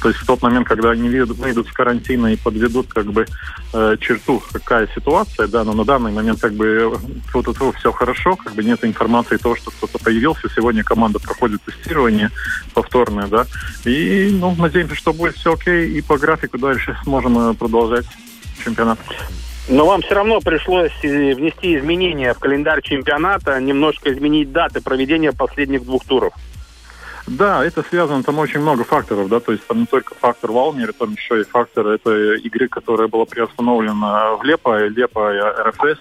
То 0.00 0.08
есть 0.08 0.20
в 0.20 0.26
тот 0.26 0.42
момент, 0.42 0.66
когда 0.66 0.90
они 0.90 1.08
выйдут, 1.08 1.68
с 1.68 1.72
карантина 1.72 2.32
и 2.32 2.36
подведут, 2.36 2.88
как 2.92 3.06
бы, 3.06 3.26
э, 3.72 3.96
черту, 4.00 4.42
какая 4.52 4.88
ситуация, 4.94 5.46
да, 5.46 5.64
но 5.64 5.72
на 5.72 5.84
данный 5.84 6.12
момент, 6.12 6.40
как 6.40 6.54
бы, 6.54 6.98
тут, 7.32 7.46
тут 7.56 7.76
все 7.76 7.92
хорошо, 7.92 8.36
как 8.36 8.54
бы 8.54 8.64
нет 8.64 8.84
информации 8.84 9.36
того, 9.36 9.56
что 9.56 9.70
кто-то 9.70 9.98
появился. 9.98 10.48
Сегодня 10.54 10.82
команда 10.82 11.18
проходит 11.18 11.62
тестирование 11.62 12.30
повторное, 12.74 13.26
да, 13.28 13.46
и, 13.84 14.30
ну, 14.32 14.54
надеемся, 14.56 14.94
что 14.94 15.12
будет 15.12 15.36
все 15.36 15.54
окей, 15.54 15.90
и 15.90 16.00
по 16.00 16.18
графику 16.18 16.58
дальше 16.58 16.96
сможем 17.04 17.38
э, 17.38 17.54
продолжать 17.54 18.06
чемпионат. 18.64 18.98
Но 19.68 19.86
вам 19.86 20.02
все 20.02 20.14
равно 20.14 20.40
пришлось 20.40 20.92
э, 21.02 21.34
внести 21.34 21.76
изменения 21.76 22.34
в 22.34 22.38
календарь 22.38 22.82
чемпионата, 22.82 23.60
немножко 23.60 24.12
изменить 24.12 24.50
даты 24.50 24.80
проведения 24.80 25.32
последних 25.32 25.84
двух 25.84 26.04
туров. 26.04 26.34
Да, 27.28 27.64
это 27.64 27.84
связано, 27.84 28.24
там 28.24 28.40
очень 28.40 28.60
много 28.60 28.82
факторов, 28.82 29.28
да, 29.28 29.38
то 29.38 29.52
есть 29.52 29.64
там 29.68 29.80
не 29.80 29.86
только 29.86 30.12
фактор 30.16 30.50
Валмера, 30.50 30.92
там 30.92 31.12
еще 31.12 31.40
и 31.40 31.44
фактор 31.44 31.86
этой 31.86 32.40
игры, 32.40 32.66
которая 32.66 33.06
была 33.06 33.24
приостановлена 33.24 34.34
в 34.34 34.42
Лепо, 34.42 34.88
Лепо 34.88 35.32
и 35.32 35.38
РФС, 35.38 36.00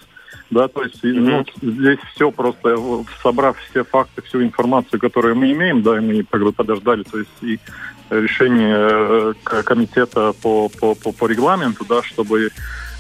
да, 0.50 0.68
то 0.68 0.82
есть 0.82 1.04
mm-hmm. 1.04 1.46
ну, 1.62 1.72
здесь 1.74 2.00
все 2.16 2.32
просто, 2.32 2.76
собрав 3.22 3.56
все 3.70 3.84
факты, 3.84 4.24
всю 4.24 4.42
информацию, 4.42 5.00
которую 5.00 5.36
мы 5.36 5.52
имеем, 5.52 5.84
да, 5.84 6.02
мы 6.02 6.24
как 6.24 6.42
бы 6.42 6.52
подождали, 6.52 7.04
то 7.04 7.20
есть 7.20 7.30
и 7.42 7.60
решение 8.10 8.76
э, 9.46 9.62
комитета 9.64 10.34
по, 10.42 10.70
по, 10.70 10.96
по, 10.96 11.12
по 11.12 11.28
регламенту, 11.28 11.86
да, 11.86 12.02
чтобы 12.02 12.50
Э, 12.50 12.50
э, 12.50 12.91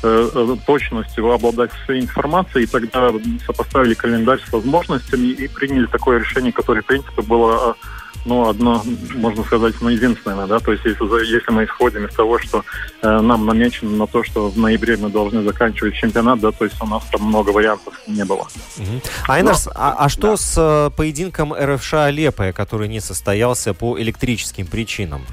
точностью 0.65 1.31
обладать 1.31 1.71
всей 1.83 2.01
информацией, 2.01 2.63
и 2.63 2.67
тогда 2.67 3.11
сопоставили 3.45 3.93
календарь 3.93 4.39
с 4.47 4.51
возможностями 4.51 5.27
и 5.27 5.47
приняли 5.47 5.85
такое 5.85 6.19
решение, 6.19 6.51
которое, 6.51 6.81
в 6.81 6.85
принципе, 6.85 7.21
было 7.21 7.75
э, 7.81 7.87
ну, 8.25 8.47
одно, 8.47 8.83
можно 9.15 9.43
сказать, 9.43 9.75
ну, 9.81 9.89
единственное, 9.89 10.47
да, 10.47 10.59
то 10.59 10.71
есть 10.71 10.85
если, 10.85 11.03
если 11.33 11.51
мы 11.51 11.65
исходим 11.65 12.05
из 12.05 12.13
того, 12.13 12.39
что 12.39 12.63
э, 13.01 13.19
нам 13.19 13.45
намечено 13.45 13.91
на 13.91 14.07
то, 14.07 14.23
что 14.23 14.49
в 14.49 14.57
ноябре 14.57 14.97
мы 14.97 15.09
должны 15.09 15.43
заканчивать 15.43 15.95
чемпионат, 15.95 16.39
да, 16.39 16.51
то 16.51 16.65
есть 16.65 16.81
у 16.81 16.85
нас 16.85 17.03
там 17.11 17.23
много 17.23 17.49
вариантов 17.49 17.93
не 18.07 18.23
было. 18.25 18.47
Угу. 18.77 19.01
Айнарс, 19.27 19.65
Но, 19.65 19.71
а, 19.75 19.95
а 19.97 20.09
что 20.09 20.31
да. 20.31 20.37
с 20.37 20.55
э, 20.57 20.91
поединком 20.95 21.53
РФШ 21.53 21.93
Алеппо, 21.95 22.51
который 22.53 22.87
не 22.87 22.99
состоялся 22.99 23.73
по 23.73 23.99
электрическим 23.99 24.67
причинам? 24.67 25.25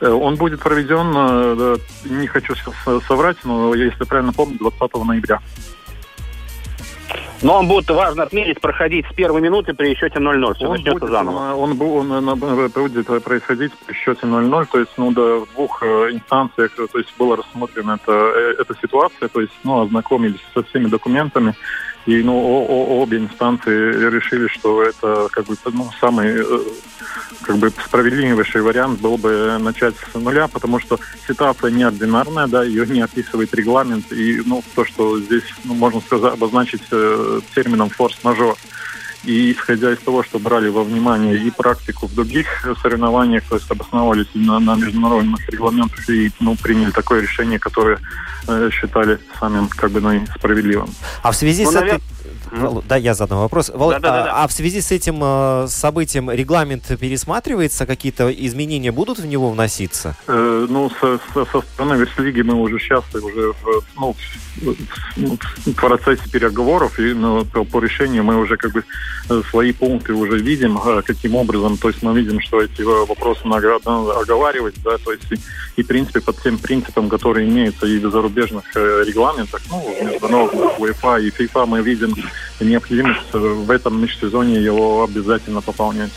Э, 0.00 0.10
он 0.10 0.36
будет 0.36 0.60
проведен, 0.60 1.12
э, 1.16 1.76
не 2.04 2.26
хочу 2.26 2.54
сейчас 2.54 2.74
соврать, 3.06 3.38
но 3.44 3.74
если 3.74 4.04
правильно 4.04 4.32
помню, 4.32 4.58
20 4.58 5.04
ноября. 5.04 5.40
Но 7.42 7.58
он 7.58 7.68
будет, 7.68 7.88
важно 7.90 8.24
отметить, 8.24 8.60
проходить 8.60 9.06
с 9.06 9.14
первой 9.14 9.40
минуты 9.40 9.74
при 9.74 9.94
счете 9.94 10.18
0-0. 10.18 10.54
Все 10.54 10.64
он 10.64 10.72
начнется 10.72 11.00
будет, 11.00 11.10
заново. 11.10 11.54
Он, 11.54 11.80
он, 11.80 12.28
он 12.28 12.38
будет 12.38 13.06
происходить 13.22 13.72
при 13.86 13.94
счете 13.94 14.26
0-0. 14.26 14.66
То 14.72 14.78
есть, 14.78 14.92
ну, 14.96 15.12
да, 15.12 15.20
в 15.20 15.46
двух 15.54 15.82
э, 15.82 16.12
инстанциях 16.12 16.72
то 16.74 16.98
есть, 16.98 17.12
была 17.18 17.36
рассмотрена 17.36 17.98
эта, 18.02 18.12
эта 18.58 18.74
ситуация. 18.80 19.28
То 19.28 19.40
есть, 19.40 19.52
ну, 19.64 19.82
ознакомились 19.82 20.40
со 20.54 20.62
всеми 20.62 20.86
документами. 20.86 21.54
И 22.06 22.22
ну, 22.22 22.34
о, 22.34 22.64
о, 22.64 23.02
обе 23.02 23.18
инстанции 23.18 23.70
решили, 24.10 24.46
что 24.48 24.82
это 24.82 25.28
как 25.32 25.46
бы 25.46 25.56
ну, 25.72 25.90
самый 26.00 26.28
э, 26.36 26.58
как 27.42 27.56
бы 27.56 27.70
справедливейший 27.70 28.62
вариант 28.62 29.00
был 29.00 29.16
бы 29.16 29.58
начать 29.58 29.94
с 29.96 30.14
нуля, 30.14 30.46
потому 30.46 30.78
что 30.78 31.00
ситуация 31.26 31.72
неординарная, 31.72 32.46
да, 32.46 32.62
ее 32.62 32.86
не 32.86 33.00
описывает 33.00 33.52
регламент, 33.54 34.12
и 34.12 34.40
ну, 34.46 34.62
то, 34.76 34.84
что 34.84 35.20
здесь 35.20 35.44
ну, 35.64 35.74
можно 35.74 36.00
сказать, 36.00 36.34
обозначить 36.34 36.82
э, 36.92 37.40
термином 37.54 37.90
форс-мажор. 37.90 38.56
И 39.26 39.52
исходя 39.52 39.92
из 39.92 39.98
того, 39.98 40.22
что 40.22 40.38
брали 40.38 40.68
во 40.68 40.84
внимание 40.84 41.36
и 41.36 41.50
практику 41.50 42.06
в 42.06 42.14
других 42.14 42.46
соревнованиях, 42.82 43.44
то 43.48 43.56
есть 43.56 43.70
обосновались 43.70 44.28
на, 44.34 44.58
на 44.60 44.76
международных 44.76 45.48
регламентах 45.48 46.08
и 46.08 46.30
ну, 46.40 46.56
приняли 46.56 46.90
такое 46.92 47.22
решение, 47.22 47.58
которое 47.58 47.98
э, 48.48 48.70
считали 48.72 49.18
самым 49.38 49.68
как 49.68 49.90
бы 49.90 50.00
ну, 50.00 50.24
справедливым. 50.36 50.88
А 51.22 51.32
в 51.32 51.36
связи 51.36 51.64
ну, 51.64 51.70
с 51.70 51.74
наверное... 51.74 51.96
этой 51.96 52.15
да, 52.88 52.96
я 52.96 53.14
задам 53.14 53.38
вопрос. 53.38 53.70
Вол... 53.74 53.90
Да, 53.90 53.98
да, 53.98 54.10
да, 54.10 54.24
да. 54.24 54.44
А 54.44 54.48
в 54.48 54.52
связи 54.52 54.80
с 54.80 54.92
этим 54.92 55.20
э, 55.22 55.66
событием 55.68 56.30
регламент 56.30 56.86
пересматривается? 56.98 57.86
Какие-то 57.86 58.30
изменения 58.30 58.92
будут 58.92 59.18
в 59.18 59.26
него 59.26 59.50
вноситься? 59.50 60.16
Э, 60.26 60.66
ну, 60.68 60.90
со, 61.00 61.18
со, 61.34 61.44
со 61.46 61.60
стороны 61.60 61.94
Верслиги 61.98 62.42
мы 62.42 62.54
уже 62.54 62.78
сейчас 62.78 63.04
уже 63.14 63.52
в, 63.52 63.84
ну, 63.98 64.16
в, 64.56 65.70
в 65.70 65.74
процессе 65.74 66.28
переговоров 66.30 66.98
и 66.98 67.14
ну, 67.14 67.44
по, 67.44 67.64
по 67.64 67.80
решению 67.80 68.24
мы 68.24 68.36
уже 68.36 68.56
как 68.56 68.72
бы 68.72 68.84
э, 69.28 69.42
свои 69.50 69.72
пункты 69.72 70.12
уже 70.14 70.38
видим, 70.38 70.78
э, 70.78 71.02
каким 71.02 71.36
образом. 71.36 71.76
То 71.76 71.88
есть 71.88 72.02
мы 72.02 72.14
видим, 72.18 72.40
что 72.40 72.60
эти 72.60 72.82
вопросы 72.82 73.40
надо 73.44 73.76
оговаривать, 73.76 74.74
да, 74.82 74.98
то 74.98 75.12
есть 75.12 75.30
и, 75.32 75.38
и 75.76 75.82
в 75.82 75.86
принципе 75.86 76.20
под 76.20 76.42
тем 76.42 76.58
принципам, 76.58 77.08
которые 77.08 77.48
имеются 77.48 77.86
и 77.86 77.98
в 77.98 78.10
зарубежных 78.10 78.64
э, 78.74 79.04
регламентах, 79.06 79.60
ну, 79.70 79.96
международных 80.02 80.80
УЕФА 80.80 81.16
и 81.18 81.30
ФИФА 81.30 81.66
мы 81.66 81.82
видим 81.82 82.14
необходимость 82.60 83.32
в 83.32 83.70
этом 83.70 84.00
межсезонье 84.00 84.62
его 84.62 85.04
обязательно 85.04 85.60
пополнять. 85.60 86.10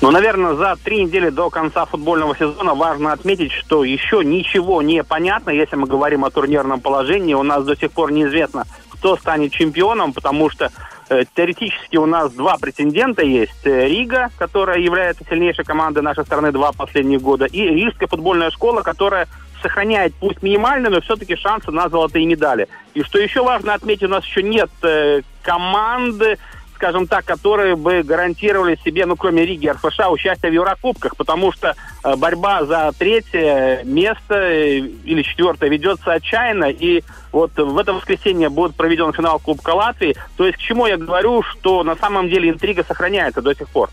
Ну, 0.00 0.10
наверное, 0.10 0.54
за 0.54 0.76
три 0.82 1.04
недели 1.04 1.28
до 1.28 1.50
конца 1.50 1.84
футбольного 1.84 2.36
сезона 2.36 2.74
важно 2.74 3.12
отметить, 3.12 3.52
что 3.52 3.84
еще 3.84 4.24
ничего 4.24 4.82
не 4.82 5.04
понятно, 5.04 5.50
если 5.50 5.76
мы 5.76 5.86
говорим 5.86 6.24
о 6.24 6.30
турнирном 6.30 6.80
положении. 6.80 7.34
У 7.34 7.42
нас 7.42 7.64
до 7.64 7.76
сих 7.76 7.92
пор 7.92 8.10
неизвестно, 8.10 8.64
кто 8.88 9.16
станет 9.16 9.52
чемпионом, 9.52 10.12
потому 10.12 10.48
что 10.50 10.70
э, 11.10 11.24
теоретически 11.34 11.96
у 11.98 12.06
нас 12.06 12.32
два 12.32 12.56
претендента 12.56 13.22
есть. 13.22 13.64
Э, 13.64 13.86
Рига, 13.86 14.30
которая 14.38 14.78
является 14.78 15.24
сильнейшей 15.28 15.64
командой 15.64 16.02
нашей 16.02 16.24
страны 16.24 16.50
два 16.50 16.72
последних 16.72 17.20
года, 17.20 17.44
и 17.44 17.60
Рижская 17.60 18.08
футбольная 18.08 18.50
школа, 18.50 18.82
которая 18.82 19.28
сохраняет, 19.60 20.14
пусть 20.18 20.42
минимально, 20.42 20.90
но 20.90 21.00
все-таки 21.00 21.36
шансы 21.36 21.70
на 21.70 21.88
золотые 21.88 22.26
медали. 22.26 22.68
И 22.94 23.02
что 23.02 23.18
еще 23.18 23.42
важно 23.42 23.74
отметить, 23.74 24.04
у 24.04 24.08
нас 24.08 24.24
еще 24.24 24.42
нет 24.42 24.70
э, 24.82 25.22
команды, 25.42 26.38
скажем 26.80 27.06
так, 27.06 27.26
которые 27.26 27.76
бы 27.76 28.02
гарантировали 28.02 28.78
себе, 28.82 29.04
ну, 29.04 29.14
кроме 29.14 29.44
Риги 29.44 29.66
и 29.66 29.70
РФШ, 29.70 30.00
участие 30.10 30.50
в 30.50 30.54
Еврокубках, 30.54 31.14
потому 31.14 31.52
что 31.52 31.76
э, 32.02 32.16
борьба 32.16 32.64
за 32.64 32.92
третье 32.98 33.82
место 33.84 34.34
э, 34.34 34.78
или 34.78 35.20
четвертое 35.20 35.68
ведется 35.68 36.12
отчаянно, 36.12 36.70
и 36.70 37.02
вот 37.32 37.52
в 37.54 37.78
это 37.78 37.92
воскресенье 37.92 38.48
будет 38.48 38.76
проведен 38.76 39.12
финал 39.12 39.38
Кубка 39.38 39.70
Латвии. 39.70 40.16
То 40.38 40.46
есть 40.46 40.56
к 40.56 40.62
чему 40.62 40.86
я 40.86 40.96
говорю, 40.96 41.42
что 41.42 41.84
на 41.84 41.96
самом 41.96 42.30
деле 42.30 42.48
интрига 42.48 42.82
сохраняется 42.82 43.42
до 43.42 43.54
сих 43.54 43.68
пор. 43.68 43.90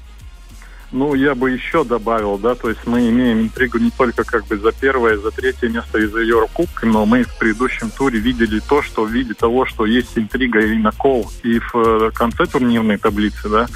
Ну, 0.91 1.15
я 1.15 1.35
бы 1.35 1.51
еще 1.51 1.83
добавил, 1.83 2.37
да, 2.37 2.55
то 2.55 2.69
есть 2.69 2.85
мы 2.85 3.09
имеем 3.09 3.41
интригу 3.41 3.77
не 3.77 3.91
только 3.91 4.23
как 4.23 4.47
бы 4.47 4.57
за 4.57 4.71
первое, 4.71 5.17
за 5.17 5.31
третье 5.31 5.67
место 5.67 5.97
и 5.97 6.05
за 6.05 6.19
Еврокубки, 6.19 6.85
но 6.85 7.05
мы 7.05 7.23
в 7.23 7.37
предыдущем 7.37 7.91
туре 7.91 8.19
видели 8.19 8.61
то, 8.61 8.81
что 8.81 9.03
в 9.03 9.11
виде 9.11 9.33
того, 9.33 9.65
что 9.65 9.85
есть 9.85 10.17
интрига 10.17 10.61
и 10.61 10.77
накол 10.77 11.29
и 11.43 11.59
в 11.59 11.75
э, 11.75 12.11
конце 12.13 12.45
турнирной 12.45 12.97
таблицы, 12.97 13.49
да, 13.49 13.67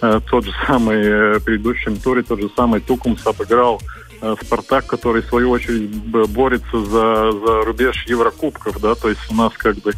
э, 0.00 0.20
тот 0.30 0.44
же 0.44 0.52
самый 0.66 0.98
э, 0.98 1.38
в 1.38 1.44
предыдущем 1.44 1.96
туре, 1.96 2.22
тот 2.22 2.40
же 2.40 2.48
самый 2.54 2.80
Тукумс 2.80 3.26
обыграл 3.26 3.82
Спартак, 4.42 4.86
который 4.86 5.22
в 5.22 5.26
свою 5.26 5.50
очередь 5.50 5.90
борется 5.90 6.84
за, 6.84 7.32
за 7.32 7.64
рубеж 7.64 8.04
Еврокубков, 8.06 8.80
да, 8.80 8.94
то 8.94 9.08
есть 9.08 9.20
у 9.30 9.34
нас 9.34 9.52
как 9.56 9.76
бы 9.78 9.92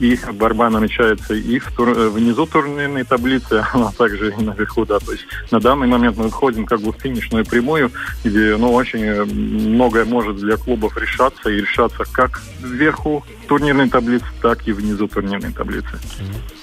и 0.00 0.16
борьба 0.32 0.70
намечается 0.70 1.34
и 1.34 1.58
в 1.58 1.72
тур, 1.72 1.88
э, 1.88 2.08
внизу 2.08 2.46
турнирной 2.46 3.04
таблицы, 3.04 3.64
а 3.72 3.92
также 3.92 4.32
и 4.32 4.42
наверху, 4.42 4.84
да. 4.84 4.98
То 4.98 5.12
есть 5.12 5.24
на 5.50 5.60
данный 5.60 5.86
момент 5.86 6.16
мы 6.16 6.30
входим 6.30 6.66
как 6.66 6.80
бы 6.80 6.92
в 6.92 6.96
финишную 6.96 7.44
прямую, 7.44 7.90
где, 8.24 8.56
ну, 8.56 8.72
очень 8.72 9.02
э, 9.02 9.24
многое 9.24 10.04
может 10.04 10.36
для 10.36 10.56
клубов 10.56 10.96
решаться 10.96 11.50
и 11.50 11.60
решаться 11.60 12.04
как 12.12 12.40
вверху 12.60 13.24
турнирной 13.48 13.88
таблицы, 13.88 14.26
так 14.40 14.66
и 14.68 14.72
внизу 14.72 15.08
турнирной 15.08 15.52
таблицы. 15.52 15.98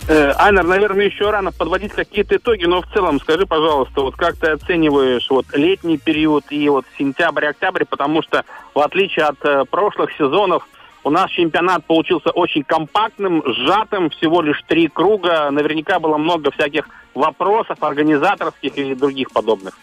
Э, 0.07 0.33
Айнер, 0.37 0.63
наверное, 0.63 1.05
еще 1.05 1.31
рано 1.31 1.51
подводить 1.51 1.91
какие-то 1.91 2.35
итоги, 2.35 2.65
но 2.65 2.81
в 2.81 2.87
целом 2.93 3.19
скажи, 3.19 3.47
пожалуйста, 3.47 4.01
вот 4.01 4.15
как 4.15 4.35
ты 4.37 4.51
оцениваешь 4.51 5.27
вот 5.31 5.47
летний 5.53 5.97
период 5.97 6.45
и 6.51 6.69
вот 6.69 6.85
сентябрь-октябрь, 6.99 7.85
потому 7.85 8.21
что 8.21 8.43
в 8.75 8.79
отличие 8.81 9.25
от 9.25 9.43
э, 9.43 9.65
прошлых 9.65 10.11
сезонов 10.15 10.67
у 11.03 11.09
нас 11.09 11.31
чемпионат 11.31 11.85
получился 11.85 12.29
очень 12.29 12.63
компактным, 12.63 13.41
сжатым, 13.45 14.11
всего 14.11 14.41
лишь 14.41 14.61
три 14.67 14.89
круга. 14.89 15.49
Наверняка 15.49 15.99
было 15.99 16.17
много 16.17 16.51
всяких 16.51 16.87
вопросов 17.15 17.77
организаторских 17.81 18.77
и 18.77 18.93
других 18.93 19.31
подобных. 19.31 19.75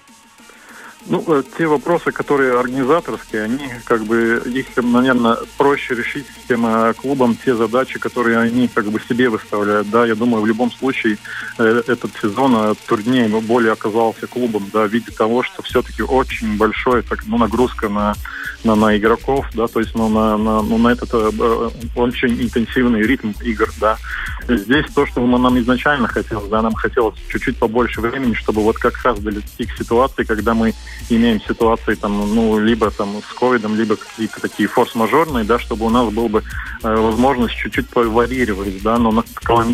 Ну, 1.07 1.25
э, 1.27 1.43
те 1.59 1.67
вопросы, 1.67 2.13
которые 2.13 2.59
организаторские, 2.59 3.43
они 3.43 3.69
как 3.85 4.05
бы, 4.05 4.41
их, 4.47 4.67
наверное, 4.77 5.37
проще 5.59 5.95
решить 5.95 6.27
тем 6.47 6.65
э, 6.65 6.95
клубам 6.95 7.37
те 7.45 7.57
задачи, 7.57 7.99
которые 7.99 8.39
они 8.39 8.69
как 8.69 8.87
бы 8.87 9.01
себе 9.01 9.29
выставляют. 9.29 9.91
Да, 9.91 10.07
я 10.07 10.15
думаю, 10.15 10.43
в 10.43 10.47
любом 10.47 10.71
случае 10.71 11.19
э, 11.59 11.83
этот 11.89 12.13
сезон 12.21 12.77
турнир 12.87 13.29
более 13.41 13.73
оказался 13.73 14.27
клубом, 14.27 14.71
да, 14.73 14.87
в 14.87 14.93
виде 14.93 15.11
того, 15.11 15.43
что 15.43 15.63
все-таки 15.63 16.03
очень 16.03 16.57
большой 16.57 17.03
так, 17.03 17.25
ну, 17.27 17.37
нагрузка 17.37 17.89
на, 17.89 18.15
на, 18.63 18.77
на 18.77 18.97
игроков, 18.97 19.47
да, 19.55 19.67
то 19.67 19.81
есть 19.81 19.95
ну, 19.95 20.09
на, 20.09 20.37
на, 20.37 20.63
ну, 20.63 20.79
на 20.79 20.89
этот 20.89 21.11
э, 21.13 21.71
очень 21.97 22.41
интенсивный 22.43 23.03
ритм 23.03 23.33
игр, 23.43 23.69
да. 23.81 23.99
Здесь 24.49 24.87
то, 24.95 25.07
что 25.07 25.27
нам 25.27 25.59
изначально 25.61 26.09
хотелось, 26.09 26.49
да, 26.49 26.63
нам 26.63 26.75
хотелось 26.75 27.17
чуть-чуть 27.29 27.59
побольше 27.59 28.01
времени, 28.01 28.35
чтобы 28.35 28.63
вот 28.63 28.79
как 28.79 29.03
раз 29.03 29.19
дойти 29.19 29.67
к 29.67 29.77
ситуации, 29.77 30.25
когда 30.25 30.55
мы 30.55 30.75
имеем 31.09 31.41
ситуации 31.41 31.95
там, 31.95 32.35
ну, 32.35 32.59
либо 32.59 32.91
там 32.91 33.21
с 33.29 33.33
ковидом, 33.35 33.77
либо 33.77 33.97
какие-то 33.97 34.41
такие 34.41 34.69
форс-мажорные, 34.69 35.45
да, 35.45 35.59
чтобы 35.59 35.87
у 35.87 35.91
нас 35.91 36.13
был 36.13 36.29
бы 36.29 36.43
э, 36.83 36.95
возможность 36.95 37.55
чуть-чуть 37.57 37.89
поварьировать, 37.89 38.83
да, 38.83 38.99
но 38.99 39.11
на 39.11 39.23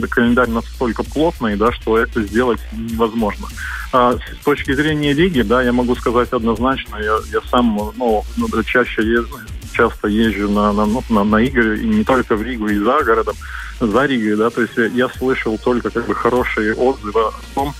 календарь 0.09 0.49
настолько 0.49 1.03
плотный, 1.03 1.57
да, 1.57 1.73
что 1.73 1.99
это 1.99 2.23
сделать 2.23 2.61
невозможно. 2.73 3.47
А 3.93 4.15
с 4.15 4.45
точки 4.45 4.75
зрения 4.75 5.13
лиги, 5.13 5.43
да, 5.43 5.63
я 5.63 5.73
могу 5.73 5.95
сказать 5.97 6.33
однозначно, 6.33 6.97
я, 6.97 7.19
я 7.33 7.41
сам, 7.51 7.93
ну, 7.97 8.25
чаще 8.65 9.03
езжу, 9.03 9.39
часто 9.73 10.09
езжу 10.09 10.51
на, 10.51 10.73
на, 10.73 10.87
ну, 10.87 11.03
на, 11.09 11.25
на 11.25 11.37
игры, 11.37 11.81
и 11.81 11.87
не 11.87 12.05
только 12.05 12.37
в 12.37 12.43
Ригу, 12.43 12.69
и 12.69 12.79
за 12.79 13.03
городом, 13.03 13.35
за 13.81 14.07
Ригой, 14.07 14.37
да, 14.37 14.51
то 14.51 14.63
есть 14.63 14.77
я 14.95 15.09
слышал 15.09 15.59
только 15.59 15.91
как 15.91 16.07
бы 16.07 16.15
хорошие 16.15 16.75
отзывы 16.75 17.21
о 17.21 17.33
том, 17.55 17.75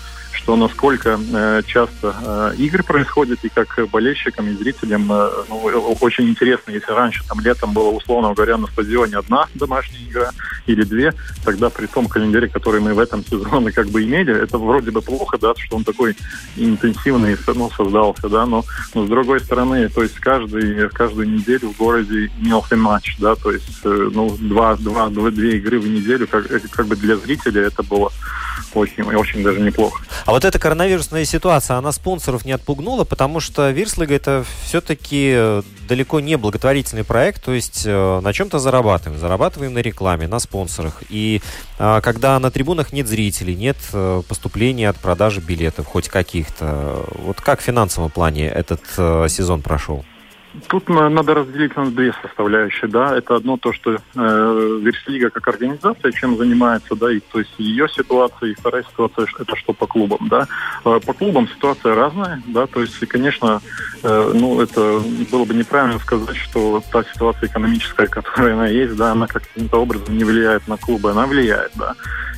что 0.49 0.55
насколько 0.55 1.19
э, 1.31 1.61
часто 1.67 2.15
э, 2.25 2.55
игры 2.57 2.81
происходят, 2.81 3.37
и 3.43 3.49
как 3.49 3.87
болельщикам 3.91 4.47
и 4.47 4.53
зрителям 4.53 5.07
э, 5.11 5.29
ну, 5.47 5.57
очень 6.01 6.27
интересно, 6.27 6.71
если 6.71 6.91
раньше 6.91 7.23
там 7.27 7.39
летом 7.39 7.71
было, 7.71 7.89
условно 7.89 8.33
говоря, 8.33 8.57
на 8.57 8.65
стадионе 8.65 9.17
одна 9.17 9.45
домашняя 9.53 10.01
игра 10.09 10.31
или 10.65 10.81
две, 10.81 11.13
тогда 11.45 11.69
при 11.69 11.85
том 11.85 12.07
календаре, 12.07 12.47
который 12.47 12.81
мы 12.81 12.95
в 12.95 12.99
этом 12.99 13.23
сезоне 13.23 13.71
как 13.71 13.89
бы 13.89 14.03
имели, 14.03 14.35
это 14.41 14.57
вроде 14.57 14.89
бы 14.89 15.03
плохо, 15.03 15.37
да, 15.37 15.53
что 15.55 15.75
он 15.75 15.83
такой 15.83 16.17
интенсивный 16.55 17.37
ну, 17.45 17.69
создался, 17.69 18.27
да, 18.27 18.47
но, 18.47 18.65
но 18.95 19.05
с 19.05 19.07
другой 19.07 19.41
стороны, 19.41 19.87
то 19.89 20.01
есть 20.01 20.15
каждый, 20.15 20.89
каждую 20.89 21.29
неделю 21.29 21.73
в 21.73 21.77
городе 21.77 22.31
имелся 22.41 22.75
матч, 22.75 23.17
да, 23.19 23.35
то 23.35 23.51
есть 23.51 23.83
ну, 23.83 24.35
два, 24.39 24.75
два, 24.77 25.09
два, 25.09 25.29
две 25.29 25.57
игры 25.57 25.79
в 25.79 25.87
неделю, 25.87 26.27
как, 26.27 26.47
как 26.71 26.87
бы 26.87 26.95
для 26.95 27.17
зрителя 27.17 27.67
это 27.67 27.83
было 27.83 28.11
очень, 28.73 29.03
очень 29.03 29.43
даже 29.43 29.59
неплохо. 29.59 30.03
А 30.25 30.31
вот 30.31 30.45
эта 30.45 30.59
коронавирусная 30.59 31.25
ситуация, 31.25 31.77
она 31.77 31.91
спонсоров 31.91 32.45
не 32.45 32.51
отпугнула, 32.51 33.03
потому 33.03 33.39
что 33.39 33.69
Вирслига 33.69 34.15
это 34.15 34.45
все-таки 34.63 35.31
э, 35.35 35.61
далеко 35.87 36.19
не 36.19 36.37
благотворительный 36.37 37.03
проект, 37.03 37.43
то 37.43 37.53
есть 37.53 37.83
э, 37.85 38.19
на 38.21 38.33
чем-то 38.33 38.59
зарабатываем. 38.59 39.19
Зарабатываем 39.19 39.73
на 39.73 39.79
рекламе, 39.79 40.27
на 40.27 40.39
спонсорах. 40.39 41.03
И 41.09 41.41
э, 41.77 41.99
когда 42.01 42.39
на 42.39 42.51
трибунах 42.51 42.93
нет 42.93 43.07
зрителей, 43.07 43.55
нет 43.55 43.77
э, 43.93 44.21
поступления 44.27 44.89
от 44.89 44.97
продажи 44.97 45.41
билетов, 45.41 45.87
хоть 45.87 46.09
каких-то, 46.09 47.05
вот 47.15 47.41
как 47.41 47.59
в 47.59 47.63
финансовом 47.63 48.09
плане 48.09 48.47
этот 48.47 48.81
сезон 49.31 49.61
прошел? 49.61 50.05
Тут 50.67 50.89
надо 50.89 51.35
разделить 51.35 51.75
на 51.75 51.91
две 51.91 52.13
составляющие, 52.23 52.89
да. 52.89 53.15
Это 53.15 53.35
одно 53.35 53.57
то, 53.57 53.71
что 53.71 53.93
э, 53.93 53.97
Верслига 54.15 55.29
как 55.29 55.47
организация 55.47 56.11
чем 56.11 56.37
занимается, 56.37 56.95
да, 56.95 57.11
и 57.11 57.19
то 57.19 57.39
есть 57.39 57.53
ее 57.59 57.87
ситуация, 57.87 58.49
и 58.49 58.55
вторая 58.55 58.83
ситуация 58.83 59.27
это 59.39 59.55
что 59.55 59.73
по 59.73 59.85
клубам, 59.85 60.27
да. 60.27 60.47
Э, 60.85 60.99
по 61.05 61.13
клубам 61.13 61.47
ситуация 61.47 61.93
разная, 61.93 62.41
да, 62.47 62.65
то 62.65 62.81
есть, 62.81 63.01
и, 63.01 63.05
конечно, 63.05 63.61
э, 64.01 64.31
ну, 64.33 64.59
это 64.59 65.01
было 65.31 65.45
бы 65.45 65.53
неправильно 65.53 65.99
сказать, 65.99 66.35
что 66.35 66.81
та 66.91 67.03
ситуация 67.03 67.47
экономическая, 67.47 68.07
которая 68.07 68.53
она 68.53 68.67
есть, 68.67 68.95
да, 68.95 69.11
она 69.11 69.27
каким-то 69.27 69.77
образом 69.77 70.17
не 70.17 70.23
влияет 70.23 70.67
на 70.67 70.77
клубы, 70.77 71.11
она 71.11 71.27
влияет, 71.27 71.71
да. 71.75 71.95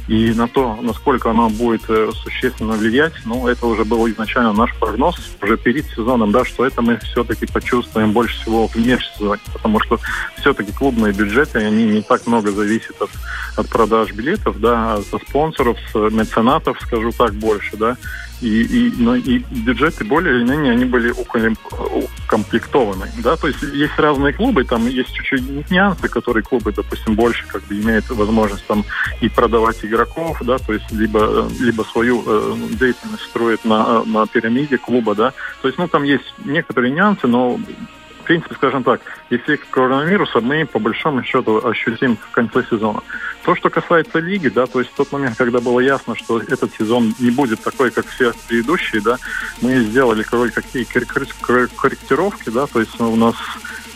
И 0.07 0.33
на 0.33 0.47
то, 0.47 0.77
насколько 0.81 1.29
оно 1.29 1.49
будет 1.49 1.89
э, 1.89 2.09
существенно 2.13 2.73
влиять, 2.73 3.13
ну, 3.25 3.47
это 3.47 3.65
уже 3.65 3.85
был 3.85 4.09
изначально 4.09 4.51
наш 4.51 4.73
прогноз 4.77 5.15
уже 5.41 5.57
перед 5.57 5.85
сезоном, 5.85 6.31
да, 6.31 6.43
что 6.43 6.65
это 6.65 6.81
мы 6.81 6.97
все-таки 6.97 7.45
почувствуем 7.45 8.00
больше 8.07 8.39
всего 8.41 8.67
в 8.67 8.75
межсезонье, 8.75 9.43
потому 9.53 9.79
что 9.79 9.99
все-таки 10.39 10.71
клубные 10.71 11.13
бюджеты, 11.13 11.59
они 11.59 11.85
не 11.85 12.01
так 12.01 12.27
много 12.27 12.51
зависят 12.51 13.01
от, 13.01 13.09
от 13.57 13.69
продаж 13.69 14.11
билетов, 14.11 14.59
да, 14.59 14.93
а 14.93 15.01
со 15.01 15.17
спонсоров, 15.19 15.77
меценатов, 15.93 16.79
скажу 16.81 17.11
так, 17.11 17.33
больше, 17.33 17.77
да, 17.77 17.97
и, 18.41 18.63
и, 18.63 18.93
но 18.97 19.15
и 19.15 19.39
бюджеты 19.39 20.03
более 20.03 20.37
или 20.37 20.49
менее 20.49 20.73
они 20.73 20.85
были 20.85 21.13
укомплектованы. 22.25 23.07
Да? 23.23 23.37
То 23.37 23.47
есть 23.47 23.61
есть 23.61 23.97
разные 23.97 24.33
клубы, 24.33 24.63
там 24.63 24.87
есть 24.87 25.13
чуть-чуть 25.13 25.71
нюансы, 25.71 26.07
которые 26.09 26.43
клубы, 26.43 26.71
допустим, 26.71 27.15
больше 27.15 27.45
как 27.47 27.63
бы 27.63 27.79
имеют 27.79 28.09
возможность 28.09 28.65
там 28.65 28.83
и 29.21 29.29
продавать 29.29 29.83
игроков, 29.83 30.41
да, 30.41 30.57
то 30.57 30.73
есть 30.73 30.91
либо, 30.91 31.47
либо 31.59 31.83
свою 31.83 32.23
э, 32.25 32.55
деятельность 32.71 33.23
строить 33.23 33.63
на, 33.65 34.03
на 34.03 34.25
пирамиде 34.27 34.77
клуба, 34.77 35.15
да. 35.15 35.33
То 35.61 35.67
есть, 35.67 35.77
ну, 35.77 35.87
там 35.87 36.03
есть 36.03 36.33
некоторые 36.43 36.91
нюансы, 36.91 37.27
но 37.27 37.59
в 38.21 38.23
принципе, 38.23 38.55
скажем 38.55 38.83
так, 38.83 39.01
эффект 39.29 39.67
коронавируса 39.69 40.39
мы 40.39 40.65
по 40.65 40.79
большому 40.79 41.23
счету 41.23 41.65
ощутим 41.65 42.17
в 42.17 42.31
конце 42.31 42.63
сезона. 42.69 43.01
То, 43.43 43.55
что 43.55 43.69
касается 43.69 44.19
лиги, 44.19 44.47
да, 44.47 44.67
то 44.67 44.79
есть 44.79 44.91
в 44.91 44.95
тот 44.95 45.11
момент, 45.11 45.35
когда 45.37 45.59
было 45.59 45.79
ясно, 45.79 46.15
что 46.15 46.39
этот 46.39 46.73
сезон 46.75 47.13
не 47.19 47.31
будет 47.31 47.61
такой, 47.61 47.91
как 47.91 48.07
все 48.07 48.31
предыдущие, 48.47 49.01
да, 49.01 49.17
мы 49.61 49.79
сделали 49.79 50.23
кое-какие 50.23 50.83
корректировки, 50.83 52.49
да, 52.49 52.67
то 52.67 52.79
есть 52.79 52.99
у 52.99 53.15
нас 53.15 53.35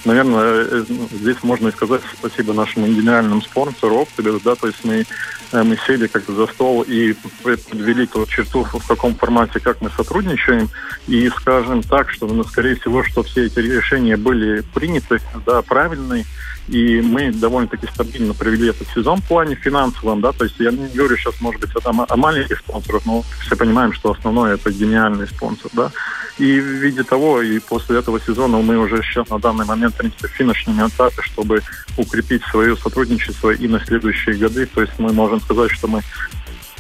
наверное, 0.06 0.64
э, 0.64 0.84
ну, 0.88 1.08
здесь 1.12 1.38
можно 1.43 1.72
сказать 1.72 2.01
спасибо 2.18 2.53
нашему 2.53 2.88
генеральному 2.88 3.41
спонсору 3.41 4.01
Оптибес, 4.01 4.41
да, 4.41 4.56
то 4.56 4.68
есть 4.68 4.84
мы, 4.84 5.06
э, 5.51 5.64
мы 5.64 5.78
сели 5.86 6.08
как-то 6.08 6.34
за 6.34 6.47
стол 6.47 6.84
и 6.84 7.14
подвели 7.43 8.06
ту 8.08 8.26
черту, 8.26 8.64
в 8.64 8.88
каком 8.88 9.16
формате, 9.16 9.60
как 9.60 9.82
мы 9.82 9.89
сотрудничаем, 9.89 10.70
и 11.08 11.30
скажем 11.30 11.84
так, 11.84 12.12
что, 12.12 12.28
ну, 12.28 12.43
скорее 12.43 12.76
всего, 12.76 13.03
что 13.03 13.24
все 13.24 13.45
эти 13.45 13.60
решения 13.60 14.18
были 14.18 14.62
приняты, 14.74 15.20
да, 15.45 15.62
правильные, 15.62 16.26
и 16.68 17.01
мы 17.01 17.32
довольно-таки 17.32 17.88
стабильно 17.88 18.34
провели 18.34 18.70
этот 18.70 18.88
сезон 18.89 19.22
в 19.22 19.28
плане 19.28 19.55
финансовом, 19.55 20.22
да, 20.22 20.32
то 20.32 20.45
есть 20.45 20.55
я 20.59 20.72
не 20.72 20.88
говорю 20.88 21.16
сейчас, 21.18 21.39
может 21.41 21.61
быть, 21.61 21.70
о, 21.76 22.05
о 22.07 22.16
маленьких 22.18 22.59
спонсорах, 22.59 23.05
но 23.05 23.24
все 23.41 23.55
понимаем, 23.55 23.93
что 23.93 24.11
основное 24.11 24.55
это 24.55 24.72
гениальный 24.72 25.28
спонсор, 25.28 25.70
да, 25.74 25.91
и 26.38 26.59
в 26.59 26.63
виде 26.63 27.03
того, 27.03 27.41
и 27.41 27.59
после 27.59 27.99
этого 27.99 28.20
сезона 28.20 28.57
мы 28.57 28.78
уже 28.78 29.01
сейчас 29.03 29.30
на 29.30 29.39
данный 29.39 29.66
момент, 29.66 29.93
в 29.93 29.97
принципе, 29.97 30.28
в 30.28 30.32
финишном 30.32 30.88
этапе, 30.88 31.22
чтобы 31.22 31.61
укрепить 31.97 32.43
свое 32.45 32.76
сотрудничество 32.76 33.51
и 33.51 33.68
на 33.68 33.80
следующие 33.80 34.36
годы, 34.36 34.66
то 34.66 34.82
есть 34.82 34.93
мы 34.97 35.13
можем 35.13 35.39
сказать, 35.41 35.72
что 35.72 35.88
мы 35.88 36.01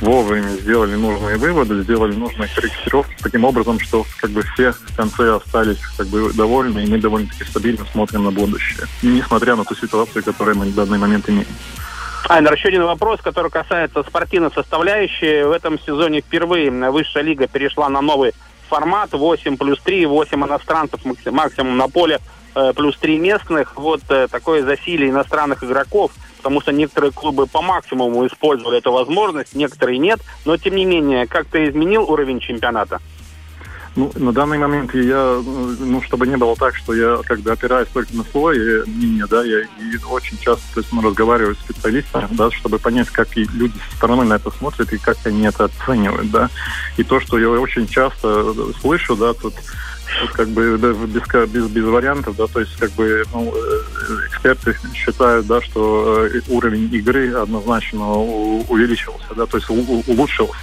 вовремя 0.01 0.49
сделали 0.49 0.95
нужные 0.95 1.37
выводы, 1.37 1.81
сделали 1.83 2.13
нужные 2.13 2.49
корректировки 2.53 3.15
таким 3.21 3.45
образом, 3.45 3.79
что 3.79 4.05
как 4.19 4.31
бы 4.31 4.41
все 4.41 4.71
в 4.71 4.95
конце 4.95 5.35
остались 5.35 5.79
как 5.97 6.07
бы 6.07 6.33
довольны, 6.33 6.83
и 6.83 6.87
мы 6.87 6.99
довольно-таки 6.99 7.43
стабильно 7.45 7.85
смотрим 7.91 8.25
на 8.25 8.31
будущее, 8.31 8.87
несмотря 9.01 9.55
на 9.55 9.63
ту 9.63 9.75
ситуацию, 9.75 10.23
которую 10.23 10.57
мы 10.57 10.65
в 10.65 10.75
данный 10.75 10.97
момент 10.97 11.29
имеем. 11.29 11.47
Айнер, 12.27 12.53
еще 12.53 12.69
один 12.69 12.83
вопрос, 12.83 13.21
который 13.21 13.51
касается 13.51 14.01
спортивной 14.01 14.51
составляющей. 14.51 15.43
В 15.43 15.51
этом 15.51 15.79
сезоне 15.79 16.21
впервые 16.21 16.71
высшая 16.91 17.21
лига 17.21 17.47
перешла 17.47 17.87
на 17.87 18.01
новый 18.01 18.33
формат 18.67 19.13
8 19.13 19.57
плюс 19.57 19.79
3, 19.81 20.07
8 20.07 20.43
иностранцев 20.43 21.01
максимум 21.25 21.77
на 21.77 21.87
поле, 21.87 22.19
э, 22.55 22.73
плюс 22.75 22.97
3 22.97 23.19
местных. 23.19 23.75
Вот 23.75 24.01
э, 24.09 24.27
такое 24.31 24.63
засилие 24.63 25.11
иностранных 25.11 25.63
игроков– 25.63 26.11
потому 26.45 26.61
что 26.61 26.71
некоторые 26.71 27.11
клубы 27.11 27.47
по 27.47 27.63
максимуму 27.63 28.27
использовали 28.27 28.77
эту 28.77 28.91
возможность, 28.91 29.55
некоторые 29.55 29.97
нет. 29.97 30.19
Но, 30.45 30.55
тем 30.57 30.75
не 30.75 30.85
менее, 30.85 31.25
как-то 31.25 31.57
изменил 31.67 32.03
уровень 32.03 32.39
чемпионата? 32.39 32.99
Ну, 33.95 34.11
на 34.13 34.31
данный 34.31 34.59
момент 34.59 34.93
я, 34.93 35.41
ну, 35.43 36.03
чтобы 36.03 36.27
не 36.27 36.37
было 36.37 36.55
так, 36.55 36.75
что 36.75 36.93
я 36.93 37.19
как 37.25 37.39
бы 37.39 37.51
опираюсь 37.51 37.87
только 37.91 38.15
на 38.15 38.23
свое 38.25 38.85
мнение, 38.85 39.25
да, 39.27 39.43
я 39.43 39.61
и 39.61 39.97
очень 40.07 40.37
часто, 40.37 40.61
то 40.75 40.81
есть, 40.81 40.93
мы 40.93 41.01
разговариваем 41.01 41.55
с 41.55 41.59
специалистами, 41.61 42.27
да, 42.29 42.51
чтобы 42.51 42.77
понять, 42.77 43.09
как 43.09 43.35
и 43.35 43.45
люди 43.45 43.79
со 43.89 43.95
стороны 43.97 44.25
на 44.25 44.35
это 44.35 44.51
смотрят 44.51 44.93
и 44.93 44.99
как 44.99 45.17
они 45.23 45.47
это 45.47 45.63
оценивают, 45.63 46.29
да. 46.29 46.51
И 46.97 47.03
то, 47.03 47.19
что 47.21 47.39
я 47.39 47.49
очень 47.49 47.87
часто 47.87 48.53
слышу, 48.81 49.15
да, 49.15 49.33
тут 49.33 49.55
Как 50.33 50.47
бы 50.49 50.77
без, 50.77 51.49
без, 51.49 51.67
без 51.67 51.83
вариантов, 51.83 52.35
да, 52.37 52.47
то 52.47 52.59
есть 52.59 52.75
как 52.77 52.91
бы 52.91 53.23
ну, 53.33 53.53
э, 53.55 54.27
эксперты 54.27 54.75
считают, 54.93 55.47
да, 55.47 55.61
что 55.61 56.27
э, 56.27 56.41
уровень 56.47 56.93
игры 56.93 57.33
однозначно 57.33 58.13
увеличился, 58.13 59.33
да, 59.35 59.45
то 59.45 59.57
есть 59.57 59.69
улучшился. 59.69 60.55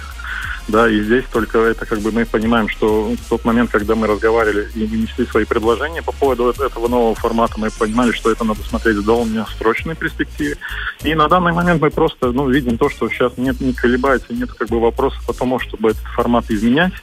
Да, 0.69 0.89
и 0.89 1.01
здесь 1.01 1.25
только 1.31 1.59
это 1.59 1.85
как 1.85 1.99
бы 1.99 2.11
мы 2.11 2.25
понимаем, 2.25 2.69
что 2.69 3.09
в 3.09 3.29
тот 3.29 3.43
момент, 3.43 3.69
когда 3.69 3.95
мы 3.95 4.07
разговаривали 4.07 4.69
и 4.75 4.85
внесли 4.85 5.25
свои 5.25 5.43
предложения 5.43 6.01
по 6.01 6.13
поводу 6.13 6.49
этого 6.49 6.87
нового 6.87 7.15
формата, 7.15 7.55
мы 7.57 7.69
понимали, 7.69 8.11
что 8.11 8.31
это 8.31 8.45
надо 8.45 8.61
смотреть 8.63 8.97
в 8.97 9.05
довольно 9.05 9.45
срочной 9.57 9.95
перспективе. 9.95 10.57
И 11.03 11.13
на 11.15 11.27
данный 11.27 11.51
момент 11.51 11.81
мы 11.81 11.89
просто 11.89 12.31
ну, 12.31 12.49
видим 12.49 12.77
то, 12.77 12.89
что 12.89 13.09
сейчас 13.09 13.33
нет, 13.37 13.59
не 13.59 13.73
колебается, 13.73 14.33
нет 14.33 14.53
как 14.53 14.69
бы 14.69 14.79
вопросов 14.79 15.21
по 15.25 15.33
тому, 15.33 15.59
чтобы 15.59 15.89
этот 15.89 16.03
формат 16.15 16.49
изменять, 16.49 16.93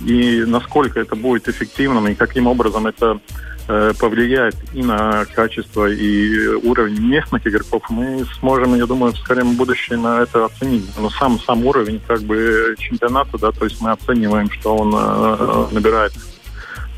и 0.00 0.44
насколько 0.46 0.98
это 0.98 1.14
будет 1.14 1.48
эффективным, 1.48 2.08
и 2.08 2.14
каким 2.14 2.46
образом 2.46 2.86
это 2.86 3.20
повлияет 3.66 4.56
и 4.72 4.82
на 4.82 5.24
качество, 5.34 5.86
и 5.88 6.46
уровень 6.48 7.00
местных 7.00 7.46
игроков, 7.46 7.82
мы 7.90 8.24
сможем, 8.38 8.74
я 8.74 8.86
думаю, 8.86 9.12
в 9.12 9.18
скором 9.18 9.56
будущем 9.56 10.02
на 10.02 10.22
это 10.22 10.44
оценить. 10.44 10.84
Но 10.98 11.10
сам, 11.10 11.38
сам 11.40 11.64
уровень 11.64 12.00
как 12.06 12.22
бы 12.22 12.74
чемпионата, 12.78 13.38
да, 13.38 13.52
то 13.52 13.64
есть 13.64 13.80
мы 13.80 13.92
оцениваем, 13.92 14.50
что 14.50 14.76
он 14.76 14.92
э, 14.94 15.66
набирает, 15.72 16.12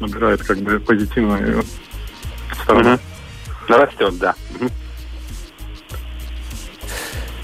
набирает 0.01 0.43
как 0.43 0.59
бы 0.59 0.81
позитивную 0.81 1.65
сторону. 2.62 2.95
Угу. 2.95 3.01
Растет, 3.69 4.19
да. 4.19 4.35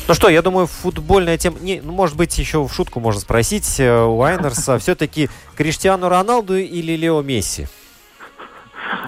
Ну 0.08 0.14
что, 0.14 0.28
я 0.28 0.42
думаю, 0.42 0.66
футбольная 0.66 1.38
тема... 1.38 1.58
Не, 1.60 1.80
ну, 1.82 1.92
может 1.92 2.16
быть, 2.16 2.36
еще 2.36 2.66
в 2.66 2.72
шутку 2.72 2.98
можно 2.98 3.20
спросить 3.20 3.78
э, 3.78 4.04
у 4.04 4.20
Айнерса. 4.22 4.78
Все-таки 4.78 5.30
Криштиану 5.54 6.08
Роналду 6.08 6.56
или 6.56 6.96
Лео 6.96 7.22
Месси? 7.22 7.68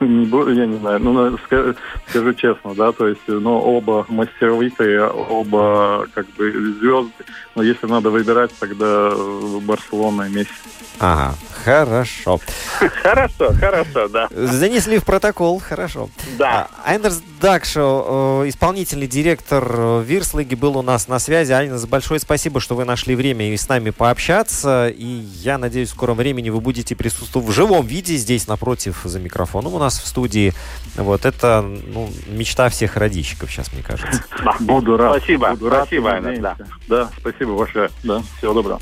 не 0.00 0.26
буду, 0.26 0.52
я 0.52 0.66
не 0.66 0.78
знаю. 0.78 1.00
Ну, 1.00 1.38
скажу, 1.38 1.74
скажу 2.08 2.34
честно, 2.34 2.74
да, 2.74 2.92
то 2.92 3.08
есть, 3.08 3.20
ну, 3.26 3.58
оба 3.58 4.04
мастеровитые, 4.08 5.06
оба 5.06 6.06
как 6.14 6.26
бы 6.36 6.50
звезды. 6.78 7.24
Но 7.54 7.62
если 7.62 7.86
надо 7.86 8.10
выбирать, 8.10 8.50
тогда 8.58 9.12
Барселона 9.62 10.22
и 10.22 10.30
Месси. 10.30 10.50
Ага, 10.98 11.34
хорошо. 11.64 12.40
Хорошо, 13.02 13.52
хорошо, 13.58 14.08
да. 14.08 14.28
Занесли 14.30 14.98
в 14.98 15.04
протокол, 15.04 15.60
хорошо. 15.60 16.08
Да. 16.38 16.68
А, 16.84 16.90
Айнерс 16.90 17.22
Дакшо, 17.40 18.42
э, 18.44 18.48
исполнительный 18.48 19.06
директор 19.06 19.64
э, 19.68 20.02
Вирслиги, 20.04 20.54
был 20.54 20.76
у 20.76 20.82
нас 20.82 21.08
на 21.08 21.18
связи. 21.18 21.52
Айнерс, 21.52 21.86
большое 21.86 22.20
спасибо, 22.20 22.60
что 22.60 22.74
вы 22.74 22.84
нашли 22.84 23.14
время 23.14 23.52
и 23.52 23.56
с 23.56 23.68
нами 23.68 23.90
пообщаться. 23.90 24.88
И 24.88 25.04
я 25.04 25.58
надеюсь, 25.58 25.90
в 25.90 25.92
скором 25.92 26.16
времени 26.16 26.50
вы 26.50 26.60
будете 26.60 26.96
присутствовать 26.96 27.48
в 27.48 27.52
живом 27.52 27.86
виде 27.86 28.16
здесь 28.16 28.46
напротив 28.46 29.00
за 29.04 29.18
микрофоном 29.20 29.33
у 29.36 29.78
нас 29.78 29.98
в 29.98 30.06
студии. 30.06 30.52
Вот 30.96 31.24
это 31.24 31.62
ну, 31.62 32.08
мечта 32.28 32.68
всех 32.68 32.96
родильщиков 32.96 33.50
сейчас, 33.50 33.72
мне 33.72 33.82
кажется. 33.82 34.24
Буду 34.60 34.96
рад. 34.96 35.16
Спасибо, 35.16 35.50
Буду 35.50 35.70
спасибо, 35.70 36.12
Айнерс, 36.12 36.38
да. 36.38 36.56
Да, 36.86 37.10
спасибо 37.18 37.56
большое. 37.56 37.90
Да, 38.04 38.22
всего 38.38 38.54
доброго. 38.54 38.80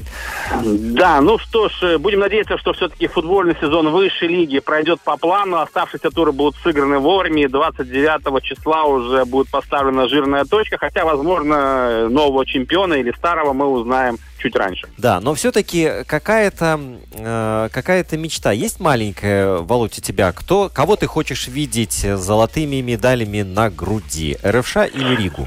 Да, 0.63 1.21
ну 1.21 1.39
что 1.39 1.69
ж, 1.69 1.99
будем 1.99 2.21
надеяться, 2.21 2.59
что 2.59 2.73
все-таки 2.75 3.07
футбольный 3.07 3.57
сезон 3.61 3.91
высшей 3.91 4.29
лиги 4.29 4.59
пройдет 4.59 5.01
по 5.01 5.17
плану. 5.17 5.59
Оставшиеся 5.59 6.11
туры 6.11 6.33
будут 6.33 6.57
сыграны 6.63 6.99
вовремя. 6.99 7.49
29 7.49 8.43
числа 8.43 8.85
уже 8.85 9.25
будет 9.25 9.51
поставлена 9.51 10.09
жирная 10.09 10.45
точка. 10.45 10.77
Хотя, 10.79 11.05
возможно, 11.05 12.09
нового 12.09 12.45
чемпиона 12.45 12.95
или 12.95 13.13
старого 13.13 13.53
мы 13.53 13.67
узнаем 13.67 14.19
чуть 14.43 14.57
раньше. 14.57 14.87
Да, 14.99 15.21
но 15.21 15.35
все-таки 15.35 16.05
какая-то 16.07 16.81
э, 17.13 17.69
какая-то 17.73 18.17
мечта 18.17 18.53
есть 18.53 18.81
маленькая, 18.81 19.59
Володь, 19.59 19.99
у 19.99 20.03
тебя? 20.03 20.33
Кто, 20.33 20.69
кого 20.69 20.97
ты 20.97 21.07
хочешь 21.07 21.49
видеть 21.49 22.01
золотыми 22.03 22.81
медалями 22.81 23.43
на 23.43 23.71
груди? 23.71 24.37
РФШ 24.45 24.77
или 24.93 25.17
Ригу? 25.17 25.47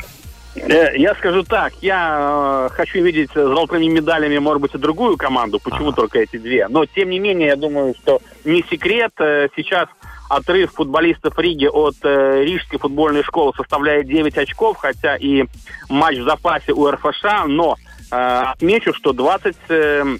Э, 0.56 0.96
я 0.98 1.14
скажу 1.16 1.44
так, 1.44 1.74
я 1.82 2.70
э, 2.72 2.74
хочу 2.74 3.02
видеть 3.02 3.32
золотыми 3.34 3.88
медалями, 3.88 4.38
может 4.38 4.62
быть, 4.62 4.74
и 4.74 4.78
другую 4.78 5.18
команду, 5.18 5.60
почему 5.60 5.90
ага. 5.90 5.98
только 5.98 6.20
эти 6.20 6.38
две. 6.38 6.68
Но, 6.70 6.86
тем 6.86 7.10
не 7.10 7.20
менее, 7.20 7.50
я 7.50 7.56
думаю, 7.56 7.94
что 8.02 8.22
не 8.46 8.64
секрет, 8.70 9.12
э, 9.20 9.50
сейчас 9.56 9.90
отрыв 10.30 10.72
футболистов 10.74 11.38
Риги 11.38 11.68
от 11.68 11.96
э, 12.04 12.44
Рижской 12.44 12.80
футбольной 12.80 13.24
школы 13.24 13.54
составляет 13.56 14.08
9 14.08 14.38
очков, 14.38 14.78
хотя 14.78 15.18
и 15.18 15.46
матч 15.90 16.18
в 16.18 16.24
запасе 16.24 16.72
у 16.72 16.90
РФШ, 16.90 17.48
но 17.48 17.76
отмечу, 18.10 18.94
что 18.94 19.14
20... 19.14 19.56
Э, 19.70 20.18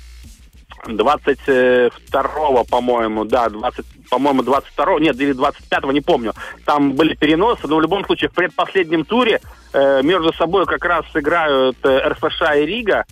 22 0.88 2.64
по-моему, 2.70 3.26
да, 3.26 3.50
20, 3.50 3.86
по-моему, 4.10 4.44
22 4.44 5.00
нет, 5.00 5.20
или 5.20 5.34
25 5.34 5.86
не 5.86 6.02
помню. 6.02 6.34
Там 6.66 6.94
были 6.94 7.16
переносы, 7.16 7.68
но 7.68 7.78
в 7.78 7.82
любом 7.82 8.06
случае 8.06 8.30
в 8.30 8.34
предпоследнем 8.34 9.06
туре 9.06 9.42
э, 9.74 10.02
между 10.04 10.34
собой 10.34 10.66
как 10.66 10.84
раз 10.86 11.06
сыграют 11.12 11.78
э, 11.84 12.10
РФШ 12.10 12.42
и 12.58 12.66
Рига. 12.66 13.06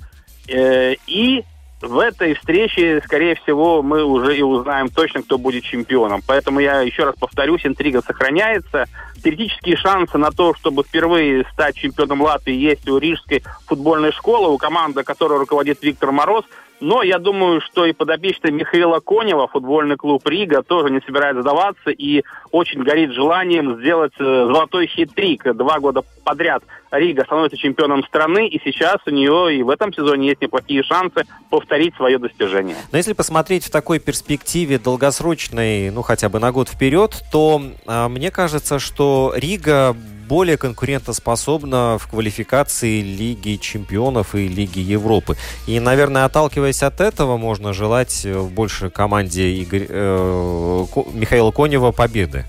Э, 0.47 0.93
и 1.07 1.43
в 1.81 1.99
этой 1.99 2.35
встрече, 2.35 3.01
скорее 3.03 3.35
всего, 3.35 3.81
мы 3.81 4.03
уже 4.03 4.37
и 4.37 4.41
узнаем 4.41 4.89
точно, 4.89 5.21
кто 5.21 5.37
будет 5.37 5.63
чемпионом. 5.63 6.21
Поэтому 6.25 6.59
я 6.59 6.81
еще 6.81 7.03
раз 7.03 7.15
повторюсь, 7.19 7.65
интрига 7.65 8.01
сохраняется. 8.01 8.85
Теоретические 9.23 9.77
шансы 9.77 10.17
на 10.17 10.31
то, 10.31 10.53
чтобы 10.53 10.83
впервые 10.83 11.45
стать 11.53 11.77
чемпионом 11.77 12.21
Латвии, 12.21 12.55
есть 12.55 12.87
у 12.89 12.97
Рижской 12.97 13.41
футбольной 13.65 14.11
школы, 14.11 14.53
у 14.53 14.57
команды, 14.57 15.03
которой 15.03 15.39
руководит 15.39 15.81
Виктор 15.81 16.11
Мороз. 16.11 16.43
Но 16.83 17.01
я 17.01 17.17
думаю, 17.17 17.61
что 17.61 17.85
и 17.85 17.93
подопечный 17.93 18.51
Михаила 18.51 18.99
Конева, 18.99 19.47
футбольный 19.47 19.95
клуб 19.95 20.27
Рига, 20.27 20.63
тоже 20.63 20.91
не 20.91 20.99
собирается 20.99 21.41
сдаваться 21.41 21.91
и 21.91 22.23
очень 22.51 22.83
горит 22.83 23.13
желанием 23.13 23.79
сделать 23.79 24.11
э, 24.19 24.23
золотой 24.23 24.87
хитрик. 24.87 25.55
Два 25.55 25.79
года 25.79 26.01
подряд 26.25 26.61
Рига 26.91 27.23
становится 27.23 27.55
чемпионом 27.55 28.03
страны, 28.03 28.49
и 28.49 28.59
сейчас 28.65 28.97
у 29.05 29.11
нее 29.11 29.55
и 29.55 29.63
в 29.63 29.69
этом 29.69 29.93
сезоне 29.93 30.27
есть 30.27 30.41
неплохие 30.41 30.83
шансы 30.83 31.23
повторить 31.49 31.95
свое 31.95 32.17
достижение. 32.17 32.75
Но 32.91 32.97
если 32.97 33.13
посмотреть 33.13 33.63
в 33.63 33.71
такой 33.71 33.99
перспективе 33.99 34.77
долгосрочной, 34.77 35.89
ну 35.89 36.01
хотя 36.01 36.27
бы 36.27 36.39
на 36.39 36.51
год 36.51 36.67
вперед, 36.67 37.23
то 37.31 37.61
э, 37.87 38.07
мне 38.09 38.29
кажется, 38.29 38.79
что 38.79 39.31
Рига 39.37 39.95
более 40.33 40.57
конкурентоспособна 40.57 41.99
в 41.99 42.07
квалификации 42.07 43.01
Лиги 43.01 43.57
Чемпионов 43.57 44.33
и 44.33 44.47
Лиги 44.47 44.79
Европы. 44.79 45.37
И, 45.67 45.79
наверное, 45.79 46.25
отталкиваясь 46.25 46.81
от 46.81 47.01
этого, 47.01 47.37
можно 47.37 47.71
желать 47.71 48.25
э, 48.25 48.41
больше 48.41 48.89
команде 48.89 49.51
Игорь, 49.51 49.85
э, 49.87 50.85
Михаила 51.13 51.51
Конева 51.51 51.91
победы. 51.91 52.45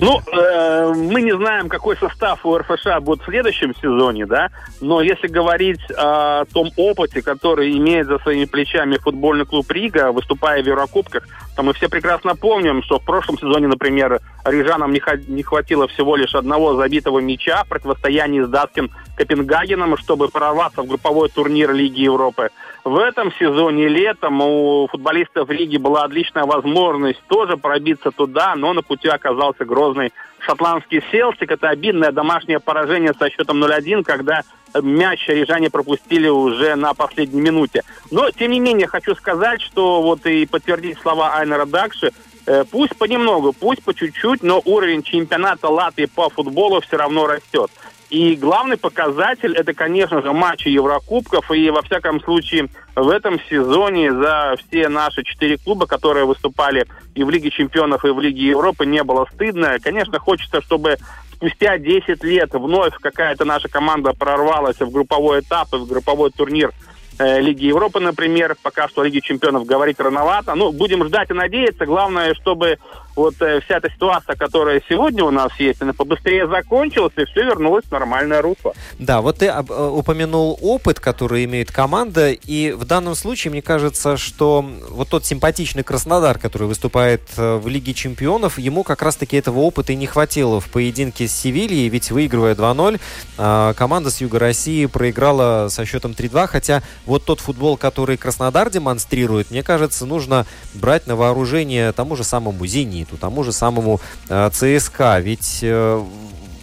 Ну, 0.00 0.20
э, 0.32 0.92
мы 0.94 1.22
не 1.22 1.36
знаем, 1.36 1.68
какой 1.68 1.96
состав 1.96 2.46
у 2.46 2.56
РФШ 2.56 3.00
будет 3.00 3.20
в 3.20 3.24
следующем 3.24 3.74
сезоне, 3.74 4.24
да, 4.24 4.50
но 4.80 5.02
если 5.02 5.26
говорить 5.26 5.80
о 5.90 6.44
том 6.44 6.70
опыте, 6.76 7.20
который 7.20 7.76
имеет 7.76 8.06
за 8.06 8.18
своими 8.20 8.44
плечами 8.44 8.96
футбольный 8.96 9.44
клуб 9.44 9.70
Рига, 9.72 10.12
выступая 10.12 10.62
в 10.62 10.66
Еврокубках, 10.66 11.24
мы 11.62 11.72
все 11.72 11.88
прекрасно 11.88 12.34
помним, 12.34 12.82
что 12.82 12.98
в 12.98 13.04
прошлом 13.04 13.38
сезоне, 13.38 13.68
например, 13.68 14.20
рижанам 14.44 14.92
не, 14.92 15.42
хватило 15.42 15.88
всего 15.88 16.16
лишь 16.16 16.34
одного 16.34 16.74
забитого 16.74 17.20
мяча 17.20 17.64
в 17.64 17.68
противостоянии 17.68 18.42
с 18.42 18.48
датским 18.48 18.90
Копенгагеном, 19.16 19.96
чтобы 19.96 20.28
прорваться 20.28 20.82
в 20.82 20.86
групповой 20.86 21.28
турнир 21.28 21.72
Лиги 21.72 22.02
Европы. 22.02 22.50
В 22.84 22.98
этом 22.98 23.32
сезоне 23.32 23.88
летом 23.88 24.40
у 24.40 24.86
футболистов 24.88 25.50
Риги 25.50 25.76
была 25.76 26.04
отличная 26.04 26.44
возможность 26.44 27.20
тоже 27.26 27.56
пробиться 27.56 28.12
туда, 28.12 28.54
но 28.54 28.72
на 28.74 28.82
пути 28.82 29.08
оказался 29.08 29.64
грозный 29.64 30.12
шотландский 30.46 31.02
Селтик. 31.10 31.50
Это 31.50 31.68
обидное 31.68 32.12
домашнее 32.12 32.60
поражение 32.60 33.12
со 33.18 33.28
счетом 33.28 33.62
0-1, 33.62 34.04
когда 34.04 34.42
мяч 34.82 35.26
рижане 35.28 35.70
пропустили 35.70 36.28
уже 36.28 36.74
на 36.76 36.94
последней 36.94 37.40
минуте. 37.40 37.82
Но, 38.10 38.30
тем 38.30 38.52
не 38.52 38.60
менее, 38.60 38.86
хочу 38.86 39.14
сказать, 39.14 39.60
что 39.60 40.02
вот 40.02 40.24
и 40.26 40.46
подтвердить 40.46 40.98
слова 41.00 41.34
Айнера 41.34 41.66
Дакши, 41.66 42.12
э, 42.46 42.64
пусть 42.70 42.96
понемногу, 42.96 43.52
пусть 43.52 43.82
по 43.82 43.94
чуть-чуть, 43.94 44.42
но 44.42 44.62
уровень 44.64 45.02
чемпионата 45.02 45.68
Латвии 45.68 46.06
по 46.06 46.28
футболу 46.30 46.80
все 46.80 46.96
равно 46.96 47.26
растет. 47.26 47.70
И 48.08 48.36
главный 48.36 48.76
показатель 48.76 49.56
это, 49.56 49.74
конечно 49.74 50.22
же, 50.22 50.32
матчи 50.32 50.68
Еврокубков. 50.68 51.50
И, 51.50 51.70
во 51.70 51.82
всяком 51.82 52.20
случае, 52.20 52.68
в 52.94 53.08
этом 53.08 53.40
сезоне 53.50 54.12
за 54.12 54.54
все 54.58 54.88
наши 54.88 55.24
четыре 55.24 55.58
клуба, 55.58 55.86
которые 55.86 56.24
выступали 56.24 56.86
и 57.14 57.24
в 57.24 57.30
Лиге 57.30 57.50
чемпионов, 57.50 58.04
и 58.04 58.10
в 58.10 58.20
Лиге 58.20 58.46
Европы, 58.48 58.86
не 58.86 59.02
было 59.02 59.26
стыдно. 59.34 59.78
Конечно, 59.82 60.20
хочется, 60.20 60.60
чтобы 60.60 60.98
спустя 61.34 61.78
10 61.78 62.22
лет 62.22 62.50
вновь 62.52 62.94
какая-то 62.94 63.44
наша 63.44 63.68
команда 63.68 64.12
прорвалась 64.12 64.78
в 64.78 64.90
групповой 64.90 65.40
этап 65.40 65.74
и 65.74 65.76
в 65.76 65.86
групповой 65.88 66.30
турнир 66.30 66.72
э, 67.18 67.40
Лиги 67.40 67.64
Европы, 67.66 67.98
например. 67.98 68.56
Пока 68.62 68.86
что 68.88 69.02
Лиге 69.02 69.20
чемпионов 69.20 69.66
говорить 69.66 69.98
рановато. 69.98 70.54
Ну, 70.54 70.70
будем 70.70 71.04
ждать 71.04 71.30
и 71.30 71.34
надеяться. 71.34 71.86
Главное, 71.86 72.34
чтобы 72.34 72.78
вот 73.16 73.34
э, 73.40 73.60
вся 73.62 73.78
эта 73.78 73.90
ситуация, 73.90 74.36
которая 74.36 74.82
сегодня 74.88 75.24
у 75.24 75.30
нас 75.30 75.50
есть, 75.58 75.80
она 75.82 75.94
побыстрее 75.94 76.46
закончилась, 76.46 77.14
и 77.16 77.24
все 77.24 77.44
вернулось 77.44 77.84
в 77.86 77.90
нормальное 77.90 78.42
русло. 78.42 78.74
Да, 78.98 79.22
вот 79.22 79.38
ты 79.38 79.48
об, 79.48 79.72
э, 79.72 79.88
упомянул 79.88 80.58
опыт, 80.60 81.00
который 81.00 81.44
имеет 81.44 81.72
команда, 81.72 82.30
и 82.30 82.72
в 82.72 82.84
данном 82.84 83.14
случае 83.14 83.52
мне 83.52 83.62
кажется, 83.62 84.16
что 84.16 84.64
вот 84.90 85.08
тот 85.08 85.24
симпатичный 85.24 85.82
Краснодар, 85.82 86.38
который 86.38 86.68
выступает 86.68 87.22
э, 87.36 87.56
в 87.56 87.66
Лиге 87.68 87.94
Чемпионов, 87.94 88.58
ему 88.58 88.84
как 88.84 89.02
раз-таки 89.02 89.36
этого 89.36 89.60
опыта 89.60 89.92
и 89.92 89.96
не 89.96 90.06
хватило 90.06 90.60
в 90.60 90.68
поединке 90.68 91.26
с 91.26 91.32
Севильей, 91.32 91.88
ведь 91.88 92.10
выигрывая 92.10 92.54
2-0, 92.54 93.00
э, 93.38 93.74
команда 93.76 94.10
с 94.10 94.20
Юга 94.20 94.38
России 94.38 94.84
проиграла 94.86 95.68
со 95.70 95.86
счетом 95.86 96.12
3-2, 96.12 96.46
хотя 96.48 96.82
вот 97.06 97.24
тот 97.24 97.40
футбол, 97.40 97.78
который 97.78 98.18
Краснодар 98.18 98.68
демонстрирует, 98.68 99.50
мне 99.50 99.62
кажется, 99.62 100.04
нужно 100.04 100.46
брать 100.74 101.06
на 101.06 101.16
вооружение 101.16 101.92
тому 101.92 102.14
же 102.14 102.22
самому 102.24 102.66
«Зениту», 102.66 103.05
«Зениту», 103.06 103.16
тому 103.16 103.44
же 103.44 103.52
самому 103.52 104.00
э, 104.28 104.50
ЦСКА. 104.52 105.18
Ведь 105.20 105.60
э, 105.62 106.04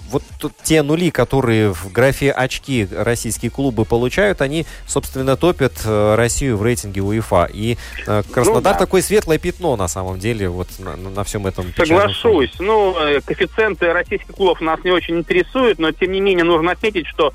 вот 0.10 0.24
те 0.64 0.84
нули, 0.84 1.10
которые 1.10 1.74
в 1.74 1.92
графе 1.92 2.32
очки 2.32 2.88
российские 2.92 3.50
клубы 3.50 3.86
получают, 3.86 4.42
они, 4.42 4.66
собственно, 4.86 5.36
топят 5.36 5.74
э, 5.86 6.16
Россию 6.16 6.58
в 6.58 6.64
рейтинге 6.64 7.02
УЕФА. 7.02 7.50
И 7.52 7.78
э, 8.06 8.24
Краснодар 8.32 8.74
ну, 8.74 8.80
да. 8.80 8.86
такое 8.86 9.02
светлое 9.02 9.40
пятно, 9.40 9.76
на 9.76 9.88
самом 9.88 10.20
деле, 10.20 10.50
вот 10.50 10.68
на, 10.80 10.96
на 10.96 11.24
всем 11.24 11.48
этом 11.48 11.74
Соглашусь. 11.76 12.54
Ну, 12.60 12.96
коэффициенты 13.26 13.92
российских 13.92 14.36
клубов 14.36 14.62
нас 14.62 14.80
не 14.84 14.92
очень 14.92 15.18
интересуют, 15.18 15.80
но, 15.80 15.92
тем 15.92 16.12
не 16.12 16.22
менее, 16.22 16.44
нужно 16.44 16.72
отметить, 16.72 17.08
что 17.08 17.34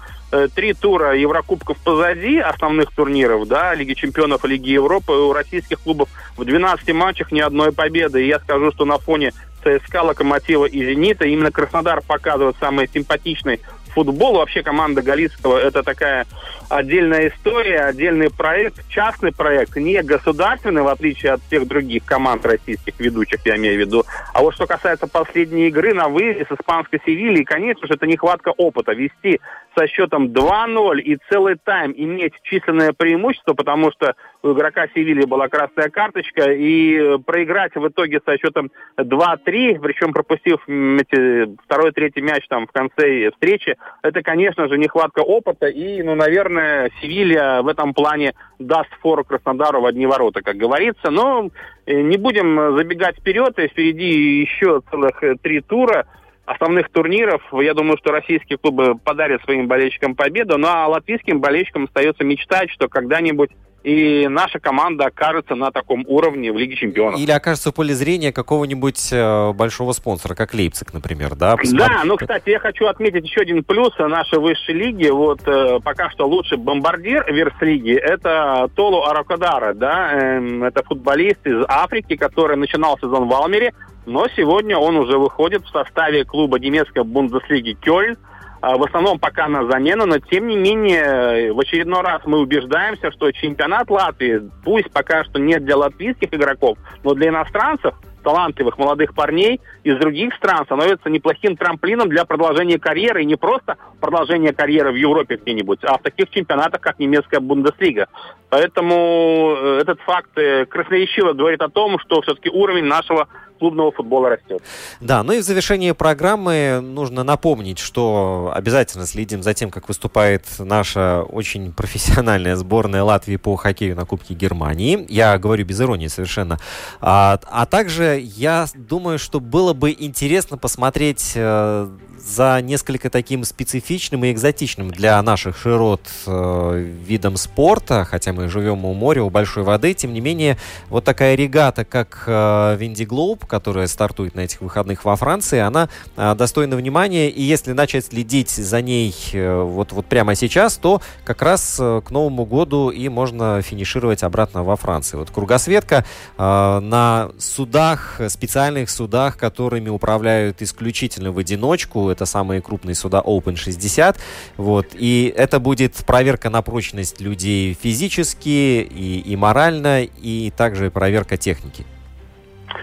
три 0.55 0.75
тура 0.75 1.17
Еврокубков 1.17 1.79
позади 1.79 2.39
основных 2.39 2.93
турниров, 2.93 3.49
да, 3.49 3.75
Лиги 3.75 3.95
Чемпионов 3.95 4.45
Лиги 4.45 4.71
Европы, 4.71 5.13
у 5.13 5.33
российских 5.33 5.81
клубов 5.81 6.09
в 6.37 6.45
12 6.45 6.93
матчах 6.93 7.33
ни 7.33 7.41
одной 7.41 7.73
победы. 7.73 8.23
И 8.23 8.29
я 8.29 8.39
скажу, 8.41 8.71
что 8.73 8.85
на 8.85 8.99
фоне 8.99 9.33
ЦСКА, 9.63 10.03
Локомотива 10.03 10.67
и 10.67 10.85
Зенита. 10.85 11.25
Именно 11.25 11.51
Краснодар 11.51 12.01
показывает 12.01 12.57
самый 12.61 12.89
симпатичный 12.93 13.61
футбол. 13.89 14.35
Вообще 14.35 14.63
команда 14.63 15.03
Галицкого 15.03 15.59
это 15.59 15.83
такая 15.83 16.27
отдельная 16.69 17.29
история, 17.29 17.81
отдельный 17.81 18.31
проект, 18.31 18.89
частный 18.89 19.33
проект, 19.33 19.77
не 19.77 20.03
государственный, 20.03 20.83
в 20.83 20.89
отличие 20.89 21.33
от 21.33 21.41
всех 21.43 21.67
других 21.67 22.05
команд 22.05 22.45
российских 22.47 22.99
ведущих, 23.01 23.41
я 23.45 23.57
имею 23.57 23.77
в 23.77 23.81
виду. 23.81 24.05
А 24.35 24.43
вот 24.43 24.55
что 24.55 24.67
касается 24.67 25.07
последней 25.07 25.69
игры 25.69 25.95
на 25.95 26.09
выезде 26.09 26.47
с 26.49 26.53
испанской 26.53 27.01
Севильей, 27.05 27.45
конечно 27.45 27.87
же, 27.87 27.95
это 27.95 28.07
нехватка 28.07 28.51
опыта. 28.57 28.93
Вести 28.93 29.41
со 29.77 29.87
счетом 29.87 30.29
2-0 30.29 31.01
и 31.01 31.19
целый 31.31 31.57
тайм 31.63 31.95
иметь 31.97 32.35
численное 32.43 32.93
преимущество, 32.93 33.55
потому 33.55 33.93
что 33.93 34.15
у 34.43 34.53
игрока 34.53 34.89
Севильи 34.95 35.25
была 35.25 35.49
красная 35.49 35.89
карточка, 35.89 36.51
и 36.51 37.19
проиграть 37.19 37.75
в 37.75 37.87
итоге 37.87 38.21
со 38.25 38.37
счетом 38.39 38.71
2-3, 38.97 39.79
причем 39.81 40.13
пропустив 40.13 40.61
эти, 40.67 41.57
второй, 41.65 41.93
третий 41.93 42.23
мяч 42.23 42.47
там 42.49 42.67
в 42.67 42.73
конце 42.73 43.31
встречи, 43.31 43.77
это, 44.03 44.23
конечно 44.23 44.69
же, 44.69 44.79
нехватка 44.79 45.21
опыта, 45.21 45.67
и, 45.67 46.03
ну, 46.03 46.15
наверное, 46.15 46.58
Севилья 47.01 47.63
в 47.63 47.69
этом 47.69 47.95
плане 47.95 48.35
даст 48.59 48.91
фору 49.01 49.25
Краснодару 49.25 49.81
в 49.81 49.87
одни 49.87 50.07
ворота, 50.07 50.43
как 50.43 50.57
говорится, 50.57 51.11
но 51.11 51.51
э, 51.87 52.01
не 52.01 52.17
будем 52.17 52.77
забегать 52.77 53.19
вперед, 53.19 53.59
и 53.59 53.69
впереди 53.69 54.41
еще 54.41 54.81
целых 54.91 55.23
э, 55.23 55.37
три 55.41 55.61
тура, 55.61 56.07
основных 56.47 56.89
турниров. 56.91 57.43
Я 57.53 57.75
думаю, 57.75 57.99
что 57.99 58.11
российские 58.11 58.59
клубы 58.59 58.97
подарят 58.97 59.43
своим 59.43 59.69
болельщикам 59.69 60.15
победу, 60.15 60.59
ну 60.59 60.69
а 60.69 60.87
латвийским 60.87 61.41
болельщикам 61.41 61.85
остается 61.85 62.25
мечтать, 62.25 62.71
что 62.71 62.89
когда-нибудь 62.89 63.51
и 63.89 64.29
наша 64.29 64.61
команда 64.61 65.07
окажется 65.07 65.55
на 65.55 65.71
таком 65.71 66.05
уровне 66.07 66.53
в 66.53 66.59
Лиге 66.59 66.77
Чемпионов. 66.77 67.19
Или 67.19 67.31
окажется 67.31 67.71
в 67.71 67.75
поле 67.75 67.95
зрения 67.95 68.33
какого-нибудь 68.33 69.09
э, 69.13 69.53
большого 69.55 69.93
спонсора, 69.93 70.35
как 70.35 70.53
Лейпциг, 70.53 70.93
например, 70.93 71.35
да? 71.35 71.57
Посмотри... 71.57 71.79
Да, 71.79 72.03
ну, 72.05 72.19
кстати, 72.19 72.51
я 72.51 72.59
хочу 72.59 72.85
отметить 72.87 73.25
еще 73.25 73.41
один 73.41 73.65
плюс 73.65 73.97
нашей 73.99 74.41
высшей 74.41 74.75
лиги. 74.75 75.09
Вот 75.09 75.41
э, 75.47 75.81
пока 75.83 76.11
что 76.11 76.29
лучший 76.29 76.59
бомбардир 76.59 77.33
Верс-лиги– 77.33 77.93
это 77.97 78.69
Толу 78.77 79.05
Аракадара, 79.05 79.73
да? 79.73 80.11
Э, 80.13 80.67
это 80.67 80.85
футболист 80.85 81.47
из 81.47 81.65
Африки, 81.67 82.15
который 82.17 82.59
начинал 82.59 82.99
сезон 82.99 83.27
в 83.27 83.33
Алмере, 83.33 83.73
но 84.05 84.27
сегодня 84.37 84.77
он 84.77 84.97
уже 84.97 85.17
выходит 85.17 85.65
в 85.65 85.71
составе 85.71 86.27
клуба 86.27 86.59
немецкой 86.59 87.05
Бундеслиги 87.05 87.73
Кёльн. 87.81 88.19
А, 88.61 88.77
в 88.77 88.83
основном 88.83 89.19
пока 89.19 89.47
на 89.49 89.71
замену, 89.71 90.07
но 90.07 90.19
тем 90.19 90.47
не 90.49 90.57
менее 90.57 91.53
в 91.53 91.61
очередной 91.61 92.03
раз 92.03 92.23
мы 92.25 92.39
убеждаемся, 92.39 93.13
что 93.13 93.31
чемпионат 93.31 93.91
Латвии, 93.91 94.51
пусть 94.65 94.91
пока 94.93 95.25
что 95.25 95.39
нет 95.39 95.65
для 95.65 95.77
латвийских 95.77 96.33
игроков, 96.33 96.77
но 97.05 97.15
для 97.15 97.29
иностранцев 97.29 97.95
талантливых 98.23 98.77
молодых 98.77 99.15
парней 99.15 99.61
из 99.85 99.97
других 99.97 100.35
стран 100.35 100.65
становится 100.65 101.09
неплохим 101.09 101.57
трамплином 101.57 102.09
для 102.09 102.25
продолжения 102.25 102.79
карьеры. 102.79 103.23
И 103.23 103.27
не 103.27 103.37
просто 103.37 103.77
продолжения 104.01 104.53
карьеры 104.53 104.93
в 104.93 104.97
Европе 104.97 105.37
где-нибудь, 105.37 105.79
а 105.85 105.97
в 105.97 106.03
таких 106.03 106.29
чемпионатах, 106.31 106.81
как 106.81 106.99
немецкая 106.99 107.41
Бундеслига. 107.41 108.09
Поэтому 108.51 109.55
э, 109.57 109.79
этот 109.83 110.01
факт 110.01 110.37
э, 110.37 110.67
красноречиво 110.67 111.33
говорит 111.33 111.63
о 111.63 111.69
том, 111.69 111.99
что 112.01 112.21
все-таки 112.21 112.51
уровень 112.51 112.85
нашего 112.85 113.29
клубного 113.59 113.93
футбола 113.93 114.31
растет. 114.31 114.63
Да, 115.01 115.23
ну 115.23 115.33
и 115.33 115.41
в 115.41 115.43
завершении 115.43 115.93
программы 115.93 116.81
нужно 116.83 117.25
напомнить, 117.25 117.79
что 117.79 118.53
обязательно 118.55 119.07
следим 119.07 119.43
за 119.43 119.55
тем, 119.55 119.71
как 119.71 119.89
выступает 119.89 120.45
наша 120.59 121.23
очень 121.23 121.73
профессиональная 121.73 122.57
сборная 122.57 123.03
Латвии 123.03 123.37
по 123.37 123.57
хоккею 123.57 123.97
на 123.97 124.05
Кубке 124.05 124.35
Германии. 124.35 125.07
Я 125.09 125.39
говорю 125.39 125.65
без 125.65 125.81
иронии 125.81 126.09
совершенно. 126.09 126.59
А, 127.01 127.39
а 127.51 127.67
также 127.67 128.21
я 128.23 128.67
думаю, 128.75 129.19
что 129.19 129.41
было 129.41 129.73
бы 129.73 129.95
интересно 129.99 130.57
посмотреть 130.57 131.33
э, 131.35 131.89
за 132.29 132.61
несколько 132.61 133.09
таким 133.11 133.45
специфичным 133.45 134.25
и 134.25 134.33
экзотичным 134.33 134.91
для 134.91 135.21
наших 135.23 135.57
широт 135.57 136.03
э, 136.27 136.87
видом 137.07 137.37
спорта, 137.37 138.05
хотя 138.05 138.33
мы 138.33 138.49
живем 138.49 138.85
у 138.85 138.93
моря, 138.93 139.23
у 139.23 139.31
большой 139.31 139.63
воды, 139.63 139.95
тем 139.95 140.13
не 140.13 140.21
менее, 140.21 140.59
вот 140.91 141.05
такая 141.05 141.35
регата, 141.35 141.85
как 141.85 142.25
э, 142.27 142.77
Винди 142.79 143.05
Глоуб, 143.05 143.47
которая 143.47 143.87
стартует 143.87 144.35
на 144.35 144.41
этих 144.41 144.61
выходных 144.61 145.05
во 145.05 145.17
Франции, 145.17 145.59
она 145.59 145.89
э, 146.17 146.35
достойна 146.35 146.77
внимания, 146.77 147.31
и 147.31 147.43
если 147.43 147.73
начать 147.73 148.07
следить 148.07 148.51
за 148.51 148.83
ней 148.83 149.15
э, 149.33 149.63
вот, 149.63 149.93
вот 149.93 150.07
прямо 150.07 150.35
сейчас, 150.35 150.77
то 150.77 151.01
как 151.25 151.41
раз 151.41 151.79
э, 151.81 152.03
к 152.05 152.11
Новому 152.11 152.45
году 152.45 152.91
и 152.91 153.09
можно 153.09 153.63
финишировать 153.63 154.23
обратно 154.23 154.65
во 154.65 154.77
Франции. 154.77 155.17
Вот 155.17 155.31
кругосветка 155.31 156.05
э, 156.37 156.81
на 156.81 157.31
судах, 157.39 158.21
специальных 158.29 158.91
судах, 158.91 159.39
которыми 159.39 159.89
управляют 159.89 160.61
исключительно 160.61 161.33
в 161.33 161.39
одиночку, 161.39 162.11
это 162.19 162.27
самые 162.27 162.61
крупные 162.61 162.97
суда 162.97 163.23
Open 163.25 163.57
60. 163.57 164.19
Вот. 164.57 164.87
И 164.95 165.33
это 165.37 165.61
будет 165.61 165.95
проверка 166.05 166.51
на 166.51 166.63
прочность 166.63 167.21
людей 167.21 167.75
физически 167.81 168.49
и, 168.49 169.23
и 169.25 169.37
морально, 169.37 170.03
и 170.03 170.53
также 170.57 170.91
проверка 170.91 171.37
техники. 171.37 171.87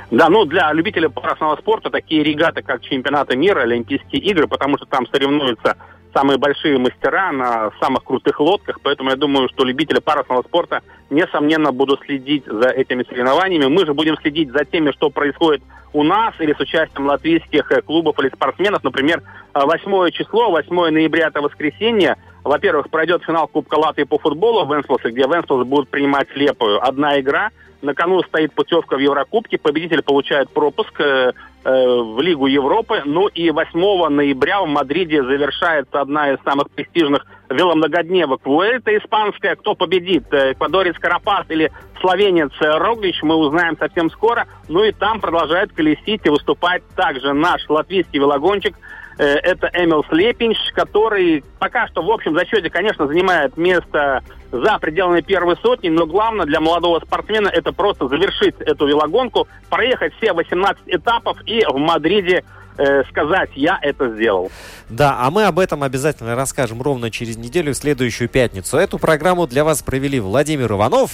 Да, 0.10 0.30
ну 0.30 0.46
для 0.46 0.72
любителей 0.72 1.10
парусного 1.10 1.58
спорта 1.58 1.90
такие 1.90 2.24
регаты, 2.24 2.62
как 2.62 2.82
чемпионаты 2.82 3.36
мира, 3.36 3.62
Олимпийские 3.62 4.22
игры, 4.22 4.48
потому 4.48 4.78
что 4.78 4.86
там 4.86 5.06
соревнуются 5.08 5.76
самые 6.16 6.38
большие 6.38 6.80
мастера 6.80 7.32
на 7.34 7.72
самых 7.82 8.06
крутых 8.06 8.40
лодках, 8.40 8.80
поэтому 8.82 9.10
я 9.10 9.18
думаю, 9.18 9.50
что 9.50 9.66
любители 9.66 10.00
парусного 10.00 10.44
спорта, 10.44 10.82
несомненно, 11.10 11.74
будут 11.74 12.00
следить 12.06 12.46
за 12.46 12.70
этими 12.70 13.04
соревнованиями. 13.04 13.66
Мы 13.66 13.86
же 13.86 13.94
будем 13.94 14.16
следить 14.18 14.52
за 14.52 14.64
теми, 14.64 14.92
что 14.92 15.10
происходит 15.10 15.62
у 15.92 16.04
нас 16.04 16.34
или 16.40 16.54
с 16.54 16.60
участием 16.60 17.08
латвийских 17.08 17.72
э, 17.72 17.82
клубов 17.82 18.18
или 18.20 18.30
спортсменов. 18.30 18.84
Например, 18.84 19.22
8 19.54 20.12
число, 20.12 20.52
8 20.52 20.74
ноября, 20.90 21.28
это 21.28 21.42
воскресенье. 21.42 22.18
Во-первых, 22.46 22.90
пройдет 22.90 23.24
финал 23.24 23.48
Кубка 23.48 23.76
Латвии 23.76 24.04
по 24.04 24.18
футболу 24.18 24.66
в 24.66 24.74
Венспилсе, 24.74 25.10
где 25.10 25.24
Венспилс 25.24 25.68
будет 25.68 25.90
принимать 25.90 26.30
слепую. 26.34 26.82
Одна 26.82 27.20
игра– 27.20 27.50
на 27.86 27.94
кону 27.94 28.22
стоит 28.24 28.54
путевка 28.54 28.98
в 28.98 29.00
Еврокубке. 29.00 29.58
Победитель 29.58 30.02
получает 30.02 30.50
пропуск 30.50 31.00
э, 31.00 31.34
э, 31.64 31.88
в 32.02 32.20
Лигу 32.20 32.48
Европы. 32.48 33.02
Ну 33.06 33.28
и 33.28 33.52
8 33.52 34.08
ноября 34.10 34.62
в 34.62 34.68
Мадриде 34.68 35.24
завершается 35.24 36.02
одна 36.02 36.32
из 36.32 36.42
самых 36.44 36.70
престижных 36.72 37.26
веломногодневок. 37.50 38.46
Вуэльта 38.46 38.98
испанская. 38.98 39.56
Кто 39.56 39.76
победит? 39.76 40.26
Э, 40.34 40.54
Эквадорец 40.54 40.98
Карапас 40.98 41.46
или 41.50 41.72
словенец 42.02 42.52
Роглич? 42.60 43.22
Мы 43.22 43.36
узнаем 43.36 43.78
совсем 43.78 44.10
скоро. 44.10 44.48
Ну 44.68 44.84
и 44.84 44.92
там 44.92 45.20
продолжает 45.22 45.72
колесить 45.72 46.22
и 46.26 46.30
выступать 46.30 46.82
также 46.96 47.34
наш 47.34 47.70
латвийский 47.70 48.20
велогонщик 48.20 48.76
Э, 48.78 48.82
это 49.24 49.70
Эмил 49.74 50.04
Слепинч, 50.10 50.58
который 50.74 51.44
пока 51.60 51.88
что 51.88 52.02
в 52.04 52.12
общем 52.12 52.34
зачете, 52.36 52.70
конечно, 52.70 53.08
занимает 53.08 53.56
место 53.58 54.24
за 54.52 54.78
пределами 54.80 55.22
первой 55.22 55.58
сотни, 55.58 55.90
но 55.90 56.06
главное 56.06 56.46
для 56.46 56.60
молодого 56.60 57.00
спортсмена 57.00 57.48
это 57.48 57.72
просто 57.74 58.08
завершить 58.08 58.56
эту 58.60 58.88
велогонку, 58.88 59.48
проехать 59.70 60.14
все 60.16 60.34
18 60.34 60.84
этапов 60.88 61.38
и 61.46 61.66
в 61.66 61.78
Мадриде 61.78 62.44
э, 62.78 63.04
сказать, 63.10 63.50
я 63.56 63.80
это 63.82 64.10
сделал. 64.16 64.52
Да, 64.90 65.18
а 65.20 65.32
мы 65.32 65.46
об 65.46 65.60
этом 65.60 65.84
обязательно 65.84 66.36
расскажем 66.36 66.82
ровно 66.82 67.12
через 67.12 67.38
неделю, 67.38 67.74
в 67.74 67.78
следующую 67.78 68.30
пятницу. 68.30 68.78
Эту 68.78 69.00
программу 69.00 69.48
для 69.48 69.64
вас 69.64 69.82
провели 69.82 70.20
Владимир 70.20 70.72
Иванов 70.72 71.12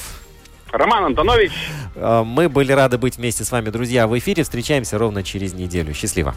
Роман 0.72 1.06
Антонович. 1.06 1.52
Э, 1.96 2.24
Мы 2.24 2.50
были 2.50 2.72
рады 2.72 2.98
быть 2.98 3.18
вместе 3.18 3.44
с 3.44 3.52
вами, 3.52 3.70
друзья, 3.70 4.08
в 4.08 4.18
эфире. 4.18 4.44
Встречаемся 4.44 4.98
ровно 4.98 5.24
через 5.24 5.54
неделю. 5.54 5.94
Счастливо. 5.94 6.34